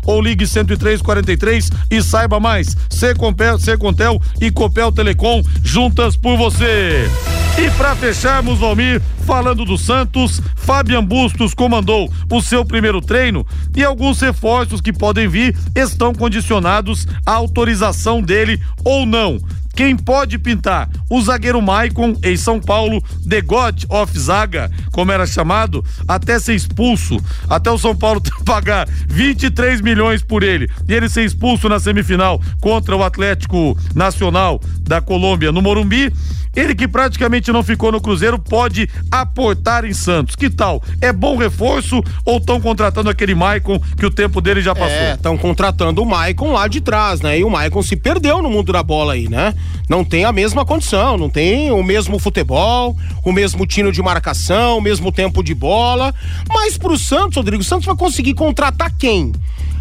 ou 0.05 0.21
ligue 0.21 0.45
10343 0.45 1.69
e 1.89 2.01
saiba 2.01 2.39
mais. 2.39 2.75
Secontel, 2.89 3.59
Secontel 3.59 4.21
e 4.39 4.51
Copel 4.51 4.91
Telecom 4.91 5.41
juntas 5.63 6.15
por 6.15 6.37
você. 6.37 7.09
E 7.57 7.71
para 7.71 7.95
fecharmos, 7.95 8.59
Valmir, 8.59 9.01
falando 9.25 9.63
do 9.63 9.77
Santos, 9.77 10.41
Fabian 10.57 11.03
Bustos 11.03 11.53
comandou 11.53 12.11
o 12.29 12.41
seu 12.41 12.65
primeiro 12.65 12.99
treino 12.99 13.45
e 13.75 13.83
alguns 13.83 14.19
reforços 14.19 14.81
que 14.81 14.91
podem 14.91 15.27
vir 15.27 15.57
estão 15.73 16.13
condicionados 16.13 17.07
à 17.25 17.31
autorização 17.31 18.21
dele 18.21 18.61
ou 18.83 19.05
não. 19.05 19.39
Quem 19.75 19.97
pode 19.97 20.37
pintar? 20.37 20.89
O 21.09 21.21
zagueiro 21.21 21.61
Maicon, 21.61 22.15
em 22.23 22.37
São 22.37 22.61
Paulo, 22.61 23.03
The 23.27 23.41
God 23.41 23.83
of 23.89 24.17
Zaga, 24.17 24.71
como 24.91 25.11
era 25.11 25.27
chamado, 25.27 25.83
até 26.07 26.39
ser 26.39 26.55
expulso, 26.55 27.17
até 27.49 27.69
o 27.69 27.77
São 27.77 27.95
Paulo 27.95 28.21
pagar 28.45 28.87
23 29.07 29.81
milhões 29.81 30.23
por 30.23 30.43
ele 30.43 30.69
e 30.87 30.93
ele 30.93 31.09
ser 31.09 31.25
expulso 31.25 31.67
na 31.67 31.79
semifinal 31.79 32.41
contra 32.61 32.95
o 32.95 33.03
Atlético 33.03 33.77
Nacional 33.93 34.61
da 34.79 35.01
Colômbia 35.01 35.51
no 35.51 35.61
Morumbi. 35.61 36.11
Ele 36.55 36.73
que 36.73 36.87
praticamente 36.87 37.51
não 37.51 37.63
ficou 37.63 37.91
no 37.91 38.01
Cruzeiro 38.01 38.39
pode 38.39 38.89
aportar 39.11 39.85
em 39.85 39.93
Santos. 39.93 40.35
Que 40.35 40.49
tal? 40.49 40.81
É 41.01 41.11
bom 41.11 41.35
reforço 41.35 42.01
ou 42.23 42.37
estão 42.37 42.61
contratando 42.61 43.09
aquele 43.09 43.35
Maicon 43.35 43.79
que 43.97 44.05
o 44.05 44.11
tempo 44.11 44.39
dele 44.39 44.61
já 44.61 44.73
passou? 44.73 44.89
É, 44.89 45.13
estão 45.13 45.37
contratando 45.37 46.01
o 46.01 46.05
Maicon 46.05 46.51
lá 46.53 46.67
de 46.67 46.81
trás, 46.81 47.21
né? 47.21 47.39
E 47.39 47.43
o 47.43 47.49
Maicon 47.49 47.81
se 47.81 47.95
perdeu 47.95 48.41
no 48.41 48.49
mundo 48.49 48.71
da 48.71 48.81
bola 48.81 49.13
aí, 49.13 49.27
né? 49.27 49.53
Não 49.89 50.03
tem 50.03 50.25
a 50.25 50.31
mesma 50.31 50.65
condição, 50.65 51.17
não 51.17 51.29
tem 51.29 51.71
o 51.71 51.83
mesmo 51.83 52.17
futebol, 52.17 52.95
o 53.23 53.31
mesmo 53.31 53.65
tino 53.67 53.91
de 53.91 54.01
marcação, 54.01 54.77
o 54.77 54.81
mesmo 54.81 55.11
tempo 55.11 55.43
de 55.43 55.53
bola. 55.53 56.13
Mas 56.49 56.77
pro 56.77 56.97
Santos, 56.97 57.37
Rodrigo, 57.37 57.61
o 57.61 57.65
Santos 57.65 57.85
vai 57.85 57.95
conseguir 57.95 58.33
contratar 58.33 58.91
quem? 58.97 59.31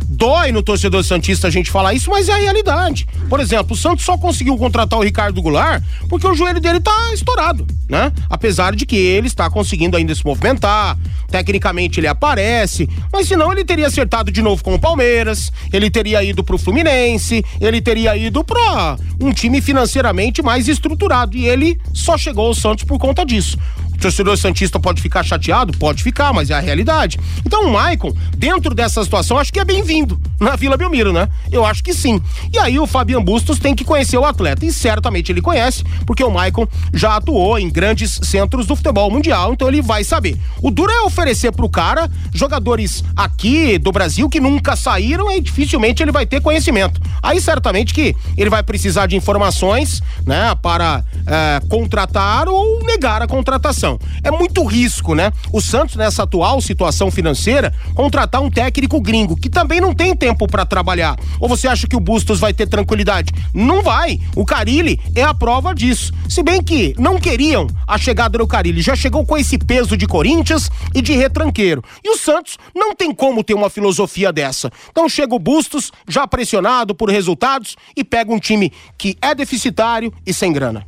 Dói 0.09 0.53
no 0.53 0.63
torcedor 0.63 1.03
Santista 1.03 1.49
a 1.49 1.51
gente 1.51 1.71
falar 1.71 1.95
isso, 1.95 2.11
mas 2.11 2.29
é 2.29 2.33
a 2.33 2.37
realidade. 2.37 3.07
Por 3.29 3.41
exemplo, 3.41 3.75
o 3.75 3.77
Santos 3.77 4.05
só 4.05 4.17
conseguiu 4.19 4.57
contratar 4.57 4.99
o 4.99 5.03
Ricardo 5.03 5.41
Goulart 5.41 5.83
porque 6.09 6.27
o 6.27 6.35
joelho 6.35 6.61
dele 6.61 6.81
tá 6.81 7.13
estourado, 7.13 7.67
né? 7.89 8.13
Apesar 8.29 8.75
de 8.75 8.87
que 8.87 8.97
ele 8.97 9.27
está 9.27 9.49
conseguindo 9.49 9.97
ainda 9.97 10.15
se 10.15 10.25
movimentar, 10.25 10.99
tecnicamente 11.29 12.01
ele 12.01 12.07
aparece, 12.07 12.89
mas 13.13 13.27
senão 13.27 13.51
ele 13.53 13.65
teria 13.65 13.87
acertado 13.87 14.31
de 14.31 14.43
novo 14.43 14.63
com 14.63 14.75
o 14.75 14.79
Palmeiras, 14.79 15.51
ele 15.73 15.91
teria 15.91 16.23
ido 16.23 16.45
pro 16.45 16.59
Fluminense, 16.59 17.45
ele 17.61 17.81
teria 17.81 18.17
ido 18.17 18.45
pra 18.45 18.97
um 19.21 19.33
time 19.33 19.61
financeiramente 19.61 20.43
mais 20.43 20.69
estruturado 20.69 21.37
e 21.37 21.47
ele 21.47 21.79
só 21.93 22.17
chegou 22.19 22.47
ao 22.47 22.55
Santos 22.55 22.85
por 22.85 22.99
conta 22.99 23.25
disso. 23.25 23.59
Torcedor 24.05 24.37
Santista 24.37 24.79
pode 24.79 25.01
ficar 25.01 25.23
chateado? 25.23 25.73
Pode 25.79 26.03
ficar, 26.03 26.31
mas 26.31 26.51
é 26.51 26.55
a 26.55 26.61
realidade. 26.61 27.19
Então 27.45 27.65
o 27.65 27.73
Maicon, 27.73 28.15
dentro 28.37 28.75
dessa 28.75 29.03
situação, 29.03 29.39
acho 29.39 29.51
que 29.51 29.59
é 29.59 29.65
bem-vindo 29.65 30.21
na 30.45 30.57
Vila 30.57 30.77
Belmiro, 30.77 31.13
né? 31.13 31.29
Eu 31.51 31.65
acho 31.65 31.83
que 31.83 31.95
sim. 31.95 32.21
E 32.53 32.59
aí 32.59 32.79
o 32.79 32.87
Fabian 32.87 33.23
Bustos 33.23 33.59
tem 33.59 33.75
que 33.75 33.85
conhecer 33.85 34.19
o 34.19 34.25
atleta, 34.25 34.65
e 34.65 34.73
certamente 34.73 35.33
ele 35.33 35.41
conhece, 35.41 35.83
porque 36.07 36.23
o 36.23 36.31
Maicon 36.31 36.67
já 36.93 37.17
atuou 37.17 37.59
em 37.59 37.69
grandes 37.71 38.21
centros 38.23 38.67
do 38.67 38.77
futebol 38.77 39.11
mundial, 39.11 39.53
então 39.53 39.67
ele 39.67 39.83
vai 39.83 40.05
saber. 40.05 40.39
O 40.63 40.71
duro 40.71 40.93
é 40.93 41.01
oferecer 41.03 41.53
pro 41.53 41.69
cara 41.69 42.11
jogadores 42.33 43.03
aqui 43.17 43.79
do 43.79 43.91
Brasil 43.91 44.29
que 44.29 44.41
nunca 44.41 44.77
saíram 44.77 45.31
e 45.31 45.41
dificilmente 45.41 46.03
ele 46.03 46.13
vai 46.13 46.27
ter 46.27 46.41
conhecimento. 46.41 47.01
Aí 47.23 47.41
certamente 47.41 47.95
que 47.95 48.15
ele 48.37 48.51
vai 48.51 48.63
precisar 48.63 49.07
de 49.07 49.17
informações, 49.17 50.03
né, 50.27 50.55
para 50.61 51.03
é, 51.27 51.61
contratar 51.69 52.49
ou 52.49 52.85
negar 52.85 53.23
a 53.23 53.27
contratação. 53.27 53.99
É 54.23 54.31
muito 54.31 54.65
risco, 54.65 55.15
né? 55.15 55.33
O 55.53 55.61
Santos, 55.61 55.97
nessa 55.97 56.25
atual 56.25 56.61
situação 56.61 57.11
financeira, 57.11 57.73
contratar 57.95 58.43
um 58.43 58.51
técnico 58.51 59.01
gringo 59.01 59.37
que 59.37 59.49
também 59.49 59.81
não 59.81 59.95
tem 59.95 60.15
tempo 60.35 60.49
para 60.49 60.67
trabalhar. 60.67 61.17
Ou 61.39 61.49
você 61.49 61.69
acha 61.69 61.87
que 61.87 61.97
o 61.97 62.01
Bustos 62.01 62.41
vai 62.41 62.53
ter 62.53 62.67
tranquilidade? 62.67 63.33
Não 63.55 63.83
vai. 63.83 64.19
O 64.35 64.45
Carilli 64.45 65.01
é 65.15 65.23
a 65.23 65.33
prova 65.33 65.73
disso. 65.73 66.13
Se 66.29 66.43
bem 66.43 66.63
que 66.63 66.95
não 66.99 67.19
queriam 67.19 67.69
a 67.87 67.97
chegada 67.97 68.37
do 68.37 68.47
Carilli, 68.47 68.83
já 68.83 68.97
chegou 68.97 69.25
com 69.25 69.37
esse 69.37 69.57
peso 69.57 69.97
de 69.97 70.07
Corinthians 70.07 70.69
e 70.95 71.01
de 71.01 71.13
retranqueiro. 71.13 71.83
E 72.03 72.11
o 72.11 72.19
Santos 72.19 72.59
não 72.75 72.95
tem 72.95 73.15
como 73.15 73.45
ter 73.45 73.55
uma 73.55 73.71
filosofia 73.71 74.33
dessa. 74.33 74.71
Então 74.91 75.09
chega 75.09 75.35
o 75.35 75.39
Bustos, 75.39 75.93
já 76.09 76.27
pressionado 76.27 76.95
por 76.95 77.09
resultados, 77.09 77.77
e 77.97 78.03
pega 78.03 78.33
um 78.33 78.39
time 78.39 78.73
que 78.99 79.17
é 79.23 79.35
deficitário 79.35 80.13
e 80.27 80.33
sem 80.35 80.53
grana. 80.53 80.85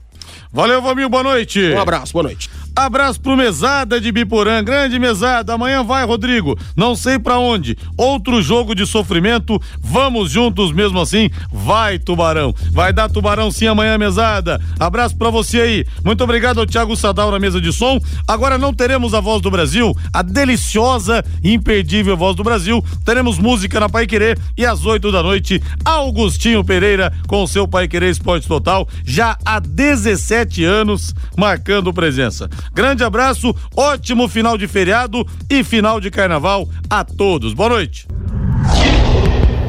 Valeu, 0.53 0.83
Vamil, 0.83 1.09
boa 1.09 1.23
noite. 1.23 1.61
Um 1.73 1.81
abraço, 1.81 2.13
boa 2.13 2.25
noite. 2.25 2.51
Abraço 2.77 3.19
pro 3.19 3.39
Mesada 3.39 3.99
de 3.99 4.13
Biporã, 4.13 4.63
grande 4.63 4.99
Mesada. 4.99 5.55
Amanhã 5.55 5.83
vai, 5.83 6.05
Rodrigo. 6.05 6.59
Não 6.77 6.95
sei 6.95 7.19
para 7.19 7.39
onde. 7.39 7.75
Outro 7.97 8.43
jogo 8.43 8.75
de 8.75 8.85
sofrimento. 8.85 9.59
Vamos 9.81 10.31
juntos 10.31 10.73
mesmo 10.73 11.01
assim. 11.01 11.31
Vai, 11.51 11.99
Tubarão. 11.99 12.55
Vai 12.71 12.93
dar 12.93 13.09
Tubarão 13.09 13.51
sim 13.51 13.67
amanhã, 13.67 13.97
Mesada. 13.97 14.61
Abraço 14.79 15.17
para 15.17 15.31
você 15.31 15.59
aí. 15.59 15.87
Muito 16.05 16.23
obrigado 16.23 16.61
ao 16.61 16.67
Thiago 16.67 16.95
Sadal 16.95 17.31
na 17.31 17.39
mesa 17.39 17.63
de 17.63 17.73
som. 17.73 17.99
Agora 18.29 18.59
não 18.59 18.75
teremos 18.75 19.15
a 19.15 19.21
voz 19.21 19.41
do 19.41 19.51
Brasil, 19.51 19.97
a 20.13 20.21
deliciosa 20.21 21.25
e 21.43 21.55
imperdível 21.55 22.15
voz 22.15 22.37
do 22.37 22.45
Brasil. 22.45 22.85
Teremos 23.07 23.39
música 23.39 23.81
na 23.81 23.89
Pai 23.89 24.07
Querer 24.07 24.39
e 24.55 24.67
às 24.67 24.85
oito 24.85 25.11
da 25.11 25.23
noite, 25.23 25.63
Augustinho 25.83 26.63
Pereira 26.63 27.11
com 27.27 27.43
o 27.43 27.49
seu 27.49 27.67
Pai 27.67 27.89
Querer 27.89 28.11
Esporte 28.11 28.47
Total, 28.47 28.87
já 29.03 29.39
há 29.47 29.59
17 29.59 30.63
anos 30.63 31.15
marcando 31.37 31.93
presença. 31.93 32.51
Grande 32.73 33.05
abraço, 33.05 33.55
ótimo 33.77 34.29
final 34.29 34.57
de 34.57 34.69
feriado 34.69 35.27
e 35.51 35.65
final 35.65 36.01
de 36.01 36.11
carnaval 36.11 36.69
a 36.89 37.05
todos. 37.05 37.53
Boa 37.55 37.71
noite. 37.71 38.07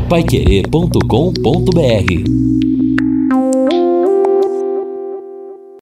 Paiquerê.com.br 0.09 2.76